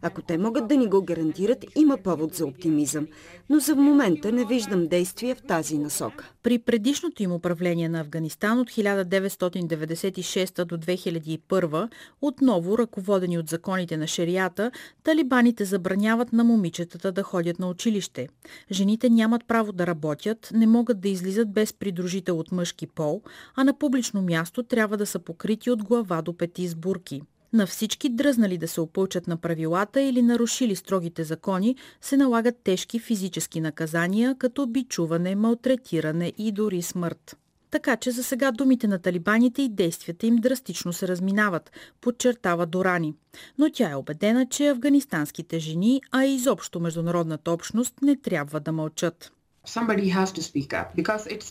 Ако 0.01 0.21
те 0.21 0.37
могат 0.37 0.67
да 0.67 0.77
ни 0.77 0.87
го 0.87 1.01
гарантират, 1.01 1.65
има 1.75 1.97
повод 1.97 2.35
за 2.35 2.45
оптимизъм. 2.45 3.07
Но 3.49 3.59
за 3.59 3.75
момента 3.75 4.31
не 4.31 4.45
виждам 4.45 4.87
действия 4.87 5.35
в 5.35 5.43
тази 5.47 5.77
насока. 5.77 6.31
При 6.43 6.59
предишното 6.59 7.23
им 7.23 7.31
управление 7.31 7.89
на 7.89 7.99
Афганистан 7.99 8.59
от 8.59 8.69
1996 8.69 10.65
до 10.65 10.77
2000 10.77 11.31
2001, 11.31 11.89
отново 12.21 12.77
ръководени 12.77 13.37
от 13.37 13.49
законите 13.49 13.97
на 13.97 14.07
шерията, 14.07 14.71
талибаните 15.03 15.65
забраняват 15.65 16.33
на 16.33 16.43
момичетата 16.43 17.11
да 17.11 17.23
ходят 17.23 17.59
на 17.59 17.69
училище. 17.69 18.29
Жените 18.71 19.09
нямат 19.09 19.45
право 19.47 19.71
да 19.71 19.87
работят, 19.87 20.49
не 20.53 20.67
могат 20.67 21.01
да 21.01 21.09
излизат 21.09 21.53
без 21.53 21.73
придружител 21.73 22.39
от 22.39 22.51
мъжки 22.51 22.87
пол, 22.87 23.21
а 23.55 23.63
на 23.63 23.77
публично 23.77 24.21
място 24.21 24.63
трябва 24.63 24.97
да 24.97 25.05
са 25.05 25.19
покрити 25.19 25.71
от 25.71 25.83
глава 25.83 26.21
до 26.21 26.37
пети 26.37 26.67
с 26.67 26.75
бурки. 26.75 27.21
На 27.53 27.67
всички 27.67 28.09
дръзнали 28.09 28.57
да 28.57 28.67
се 28.67 28.81
опълчат 28.81 29.27
на 29.27 29.37
правилата 29.37 30.01
или 30.01 30.21
нарушили 30.21 30.75
строгите 30.75 31.23
закони, 31.23 31.75
се 32.01 32.17
налагат 32.17 32.55
тежки 32.63 32.99
физически 32.99 33.61
наказания, 33.61 34.35
като 34.37 34.67
бичуване, 34.67 35.35
малтретиране 35.35 36.33
и 36.37 36.51
дори 36.51 36.81
смърт. 36.81 37.37
Така 37.71 37.97
че 37.97 38.11
за 38.11 38.23
сега 38.23 38.51
думите 38.51 38.87
на 38.87 38.99
талибаните 38.99 39.61
и 39.61 39.69
действията 39.69 40.27
им 40.27 40.35
драстично 40.35 40.93
се 40.93 41.07
разминават, 41.07 41.71
подчертава 42.01 42.65
Дорани. 42.65 43.13
Но 43.57 43.69
тя 43.73 43.89
е 43.89 43.95
убедена, 43.95 44.45
че 44.45 44.67
афганистанските 44.67 45.59
жени, 45.59 46.01
а 46.11 46.25
и 46.25 46.35
изобщо 46.35 46.79
международната 46.79 47.51
общност 47.51 47.93
не 48.01 48.15
трябва 48.15 48.59
да 48.59 48.71
мълчат. 48.71 49.31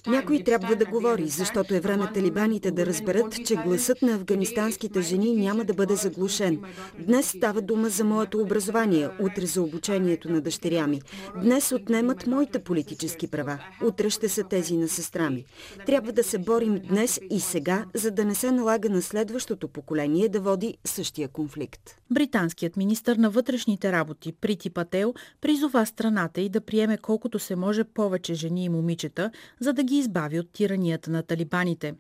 Някой 0.07 0.43
трябва 0.45 0.77
да 0.77 0.87
говори, 0.87 1.29
защото 1.29 1.75
е 1.75 1.81
време 1.81 2.13
талибаните 2.15 2.71
да 2.71 2.87
разберат, 2.87 3.47
че 3.47 3.57
гласът 3.57 4.03
на 4.03 4.15
афганистанските 4.15 5.01
жени 5.03 5.37
няма 5.37 5.65
да 5.65 5.75
бъде 5.75 5.97
заглушен. 5.97 6.63
Днес 6.99 7.29
става 7.29 7.63
дума 7.63 7.89
за 7.89 8.05
моето 8.05 8.39
образование, 8.39 9.09
утре 9.21 9.47
за 9.47 9.63
обучението 9.63 10.33
на 10.33 10.41
дъщеря 10.41 10.87
ми. 10.87 11.01
Днес 11.43 11.73
отнемат 11.73 12.27
моите 12.27 12.59
политически 12.59 13.31
права, 13.31 13.59
утре 13.83 14.11
ще 14.11 14.29
са 14.29 14.45
тези 14.45 14.77
на 14.77 14.89
сестра 14.89 15.31
ми. 15.31 15.45
Трябва 15.87 16.13
да 16.13 16.25
се 16.25 16.39
борим 16.39 16.81
днес 16.89 17.21
и 17.31 17.41
сега, 17.41 17.85
за 17.95 18.11
да 18.11 18.25
не 18.25 18.35
се 18.35 18.53
налага 18.53 18.91
на 18.91 19.03
следващото 19.03 19.69
поколение 19.69 20.29
да 20.29 20.41
води 20.41 20.79
същия 20.85 21.29
конфликт. 21.29 22.00
Британският 22.13 22.77
министр 22.77 23.17
на 23.19 23.31
вътрешните 23.31 23.93
работи 23.93 24.33
Прити 24.33 24.71
Пател 24.71 25.15
призова 25.41 25.87
страната 25.87 26.41
и 26.41 26.49
да 26.49 26.61
приеме 26.61 26.99
колкото 26.99 27.39
се 27.39 27.57
може 27.57 27.85
по 27.85 28.01
повече 28.01 28.35
жени 28.35 28.65
и 28.65 28.69
момичета, 28.69 29.31
за 29.61 29.73
да 29.73 29.83
ги 29.83 29.97
избави 29.97 30.41
от 30.41 30.51
тиранията 30.53 31.11
на 31.11 31.23
талибаните. 31.23 31.95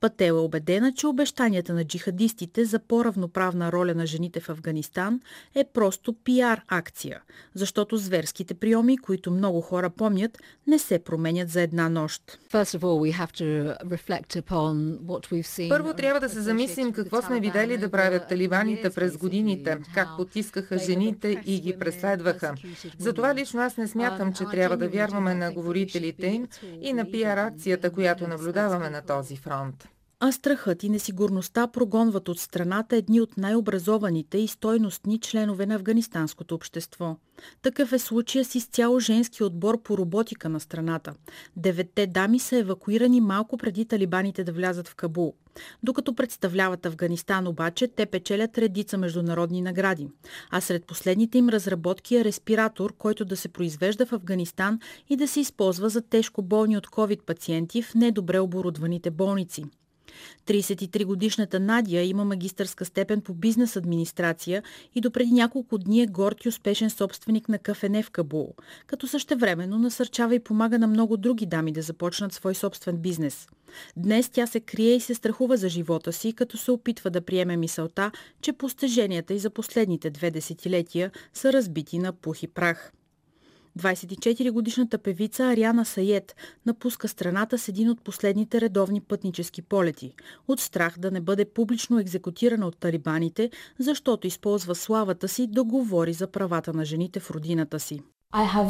Пател 0.00 0.32
е 0.32 0.32
убедена, 0.32 0.92
че 0.92 1.06
обещанията 1.06 1.74
на 1.74 1.84
джихадистите 1.84 2.64
за 2.64 2.78
по-равноправна 2.78 3.72
роля 3.72 3.94
на 3.94 4.06
жените 4.06 4.40
в 4.40 4.48
Афганистан 4.48 5.20
е 5.54 5.64
просто 5.64 6.12
пиар 6.12 6.62
акция, 6.68 7.20
защото 7.54 7.96
зверските 7.96 8.54
приеми, 8.54 8.98
които 8.98 9.30
много 9.30 9.60
хора 9.60 9.90
помнят, 9.90 10.38
не 10.66 10.78
се 10.78 10.98
променят 10.98 11.48
за 11.48 11.60
една 11.60 11.88
нощ. 11.88 12.38
Първо 15.68 15.94
трябва 15.94 16.20
да 16.20 16.28
се 16.28 16.40
замислим 16.40 16.92
какво 16.92 17.22
сме 17.22 17.40
видели 17.40 17.78
да 17.78 17.90
правят 17.90 18.28
талибаните 18.28 18.90
през 18.90 19.16
годините, 19.56 19.90
как 19.94 20.08
потискаха 20.16 20.78
жените 20.78 21.42
и 21.46 21.60
ги 21.60 21.78
преследваха. 21.78 22.54
Затова 22.98 23.34
лично 23.34 23.60
аз 23.60 23.76
не 23.76 23.88
смятам, 23.88 24.32
че 24.32 24.44
трябва 24.44 24.76
да 24.76 24.88
вярваме 24.88 25.34
на 25.34 25.52
говорителите 25.52 26.26
им 26.26 26.48
и 26.80 26.92
на 26.92 27.10
пиар 27.10 27.36
акцията, 27.36 27.90
която 27.90 28.28
наблюдаваме 28.28 28.90
на 28.90 29.02
този 29.02 29.36
фронт. 29.36 29.88
А 30.20 30.32
страхът 30.32 30.82
и 30.82 30.88
несигурността 30.88 31.66
прогонват 31.66 32.28
от 32.28 32.38
страната 32.38 32.96
едни 32.96 33.20
от 33.20 33.36
най-образованите 33.36 34.38
и 34.38 34.48
стойностни 34.48 35.20
членове 35.20 35.66
на 35.66 35.74
афганистанското 35.74 36.54
общество. 36.54 37.16
Такъв 37.62 37.92
е 37.92 37.98
случая 37.98 38.44
с 38.44 38.54
изцяло 38.54 39.00
женски 39.00 39.44
отбор 39.44 39.82
по 39.82 39.98
роботика 39.98 40.48
на 40.48 40.60
страната. 40.60 41.14
Деветте 41.56 42.06
дами 42.06 42.38
са 42.38 42.56
евакуирани 42.56 43.20
малко 43.20 43.56
преди 43.56 43.84
талибаните 43.84 44.44
да 44.44 44.52
влязат 44.52 44.88
в 44.88 44.94
Кабул. 44.94 45.34
Докато 45.82 46.14
представляват 46.14 46.86
Афганистан 46.86 47.46
обаче, 47.46 47.88
те 47.88 48.06
печелят 48.06 48.58
редица 48.58 48.98
международни 48.98 49.62
награди. 49.62 50.08
А 50.50 50.60
сред 50.60 50.84
последните 50.84 51.38
им 51.38 51.48
разработки 51.48 52.16
е 52.16 52.24
респиратор, 52.24 52.96
който 52.98 53.24
да 53.24 53.36
се 53.36 53.48
произвежда 53.48 54.06
в 54.06 54.12
Афганистан 54.12 54.80
и 55.08 55.16
да 55.16 55.28
се 55.28 55.40
използва 55.40 55.88
за 55.88 56.02
тежко 56.02 56.42
болни 56.42 56.76
от 56.76 56.86
COVID 56.86 57.22
пациенти 57.22 57.82
в 57.82 57.94
недобре 57.94 58.38
оборудваните 58.38 59.10
болници. 59.10 59.64
33-годишната 60.46 61.60
Надя 61.60 62.02
има 62.02 62.24
магистърска 62.24 62.84
степен 62.84 63.20
по 63.20 63.34
бизнес 63.34 63.76
администрация 63.76 64.62
и 64.94 65.00
допреди 65.00 65.32
няколко 65.32 65.78
дни 65.78 66.02
е 66.02 66.06
горд 66.06 66.44
и 66.44 66.48
успешен 66.48 66.90
собственик 66.90 67.48
на 67.48 67.58
кафене 67.58 68.02
в 68.02 68.10
Кабул, 68.10 68.54
като 68.86 69.06
същевременно 69.06 69.78
насърчава 69.78 70.34
и 70.34 70.40
помага 70.40 70.78
на 70.78 70.86
много 70.86 71.16
други 71.16 71.46
дами 71.46 71.72
да 71.72 71.82
започнат 71.82 72.32
свой 72.32 72.54
собствен 72.54 72.96
бизнес. 72.96 73.48
Днес 73.96 74.28
тя 74.28 74.46
се 74.46 74.60
крие 74.60 74.94
и 74.94 75.00
се 75.00 75.14
страхува 75.14 75.56
за 75.56 75.68
живота 75.68 76.12
си, 76.12 76.32
като 76.32 76.56
се 76.56 76.70
опитва 76.70 77.10
да 77.10 77.20
приеме 77.20 77.56
мисълта, 77.56 78.10
че 78.40 78.52
постиженията 78.52 79.34
и 79.34 79.38
за 79.38 79.50
последните 79.50 80.10
две 80.10 80.30
десетилетия 80.30 81.10
са 81.34 81.52
разбити 81.52 81.98
на 81.98 82.12
пух 82.12 82.42
и 82.42 82.46
прах. 82.46 82.92
24-годишната 83.78 84.98
певица 84.98 85.44
Ариана 85.44 85.84
Саед 85.84 86.36
напуска 86.66 87.08
страната 87.08 87.58
с 87.58 87.68
един 87.68 87.90
от 87.90 88.04
последните 88.04 88.60
редовни 88.60 89.00
пътнически 89.00 89.62
полети, 89.62 90.14
от 90.48 90.60
страх 90.60 90.98
да 90.98 91.10
не 91.10 91.20
бъде 91.20 91.44
публично 91.44 91.98
екзекутирана 91.98 92.66
от 92.66 92.76
талибаните, 92.76 93.50
защото 93.78 94.26
използва 94.26 94.74
славата 94.74 95.28
си 95.28 95.46
да 95.46 95.64
говори 95.64 96.12
за 96.12 96.26
правата 96.26 96.72
на 96.72 96.84
жените 96.84 97.20
в 97.20 97.30
родината 97.30 97.80
си. 97.80 98.02
Uh, 98.34 98.68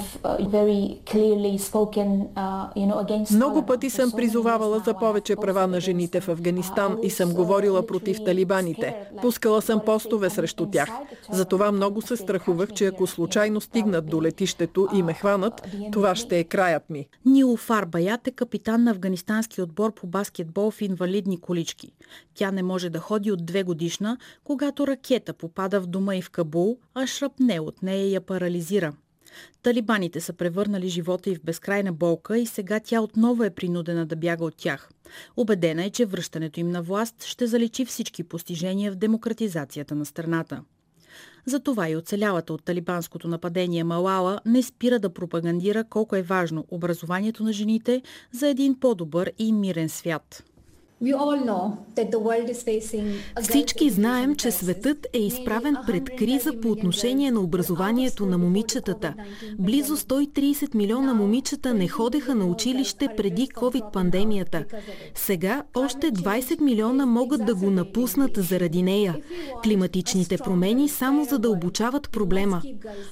uh, 2.37 3.35
Много 3.35 3.67
пъти 3.67 3.91
съм 3.91 4.13
призовавала 4.13 4.79
за 4.79 4.95
повече 4.95 5.37
права 5.37 5.67
на 5.67 5.81
жените 5.81 6.21
в 6.21 6.29
Афганистан 6.29 6.99
и 7.03 7.11
съм 7.11 7.33
говорила 7.33 7.87
против 7.87 8.25
талибаните. 8.25 9.09
Пускала 9.23 9.63
съм 9.63 9.81
постове 9.87 10.31
срещу 10.31 10.67
тях. 10.67 10.89
Затова 11.31 11.73
много 11.73 12.03
се 12.03 12.17
страхувах, 12.17 12.73
че 12.73 12.87
ако 12.87 13.07
случайно 13.07 13.61
стигнат 13.61 14.07
до 14.07 14.23
летището 14.23 14.89
и 14.95 15.03
ме 15.03 15.15
хванат, 15.15 15.69
това 15.93 16.15
ще 16.15 16.39
е 16.39 16.45
краят 16.45 16.91
ми. 16.91 17.09
Нилофар 17.25 17.85
Баят 17.85 18.27
е 18.27 18.31
капитан 18.31 18.85
на 18.85 18.91
афганистански 18.91 19.63
отбор 19.63 19.95
по 19.95 20.07
баскетбол 20.07 20.71
в 20.71 20.83
инвалидни 20.83 21.41
колички. 21.41 21.93
Тя 22.35 22.51
не 22.51 22.63
може 22.63 22.91
да 22.91 22.99
ходи 22.99 23.33
от 23.33 23.47
две 23.47 23.63
годишна, 23.63 24.19
когато 24.45 24.87
ракета 24.87 25.33
попада 25.33 25.81
в 25.81 25.87
дома 25.87 26.17
и 26.17 26.23
в 26.23 26.31
Кабул, 26.31 26.79
а 26.95 27.07
шрапне 27.07 27.61
от 27.61 27.83
нея 27.83 28.11
я 28.11 28.21
парализира. 28.21 28.93
Талибаните 29.63 30.21
са 30.21 30.33
превърнали 30.33 30.89
живота 30.89 31.31
й 31.31 31.35
в 31.35 31.43
безкрайна 31.45 31.93
болка 31.93 32.39
и 32.39 32.47
сега 32.47 32.81
тя 32.81 33.01
отново 33.01 33.45
е 33.45 33.51
принудена 33.51 34.07
да 34.07 34.17
бяга 34.17 34.45
от 34.45 34.57
тях. 34.57 34.91
Обедена 35.37 35.85
е, 35.85 35.91
че 35.91 36.07
връщането 36.07 36.61
им 36.61 36.71
на 36.71 36.83
власт 36.83 37.25
ще 37.25 37.47
заличи 37.47 37.85
всички 37.85 38.23
постижения 38.25 38.93
в 38.93 38.97
демократизацията 38.97 39.95
на 39.95 40.07
страната. 40.07 40.63
Затова 41.47 41.89
и 41.89 41.97
оцелялата 41.97 42.53
от 42.53 42.65
талибанското 42.65 43.29
нападение 43.29 43.85
Малала 43.85 44.41
не 44.47 44.63
спира 44.63 44.99
да 44.99 45.15
пропагандира 45.15 45.85
колко 45.85 46.17
е 46.17 46.23
важно 46.23 46.67
образованието 46.71 47.45
на 47.45 47.53
жените 47.53 48.03
за 48.33 48.49
един 48.49 48.81
по-добър 48.81 49.33
и 49.39 49.53
мирен 49.53 49.89
свят. 49.89 50.45
Всички 53.43 53.91
знаем, 53.91 54.37
че 54.37 54.51
светът 54.51 55.07
е 55.13 55.19
изправен 55.19 55.77
пред 55.87 56.17
криза 56.17 56.53
по 56.63 56.69
отношение 56.71 57.31
на 57.31 57.41
образованието 57.41 58.27
на 58.27 58.39
момичетата. 58.39 59.15
Близо 59.59 59.97
130 59.97 60.75
милиона 60.75 61.15
момичета 61.15 61.75
не 61.75 61.89
ходеха 61.89 62.35
на 62.35 62.47
училище 62.47 63.09
преди 63.17 63.47
COVID-пандемията. 63.47 64.65
Сега 65.15 65.63
още 65.75 66.13
20 66.13 66.61
милиона 66.61 67.07
могат 67.07 67.47
да 67.47 67.55
го 67.55 67.71
напуснат 67.71 68.31
заради 68.37 68.83
нея. 68.83 69.17
Климатичните 69.65 70.37
промени 70.39 70.89
само 70.89 71.25
за 71.25 71.39
да 71.39 71.49
проблема. 72.13 72.63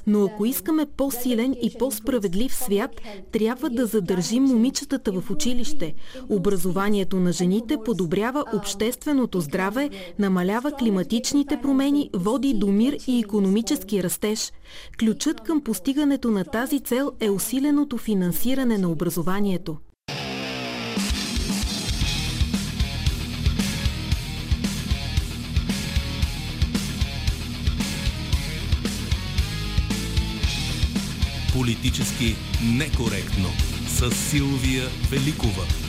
Но 0.07 0.25
ако 0.25 0.45
искаме 0.45 0.87
по-силен 0.87 1.55
и 1.63 1.75
по-справедлив 1.79 2.55
свят, 2.55 2.91
трябва 3.33 3.71
да 3.71 3.87
задържим 3.87 4.43
момичетата 4.43 5.13
в 5.13 5.31
училище. 5.31 5.95
Образованието 6.29 7.17
на 7.17 7.33
жените 7.33 7.74
ще 7.75 7.85
подобрява 7.85 8.45
общественото 8.55 9.41
здраве, 9.41 9.91
намалява 10.19 10.73
климатичните 10.73 11.61
промени, 11.63 12.11
води 12.15 12.55
до 12.55 12.67
мир 12.67 12.97
и 13.07 13.21
економически 13.21 14.03
растеж. 14.03 14.53
Ключът 14.99 15.41
към 15.41 15.61
постигането 15.61 16.31
на 16.31 16.45
тази 16.45 16.81
цел 16.81 17.13
е 17.21 17.31
усиленото 17.31 17.99
финансиране 17.99 18.79
на 18.79 18.89
образованието. 18.91 19.77
Политически 31.53 32.37
некоректно 32.79 33.49
с 33.89 34.11
Силвия 34.11 34.85
Великова. 35.11 35.84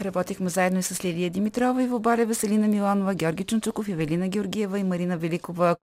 Работихме 0.00 0.48
заедно 0.48 0.78
и 0.78 0.82
с 0.82 1.04
Лидия 1.04 1.30
Димитрова, 1.30 1.82
и 1.82 1.86
Вобаля 1.86 2.24
Веселина 2.24 2.68
Миланова, 2.68 3.14
Георги 3.14 3.44
Чунчуков, 3.44 3.88
Евелина 3.88 4.28
Георгиева 4.28 4.78
и 4.78 4.84
Марина 4.84 5.16
Великова. 5.16 5.74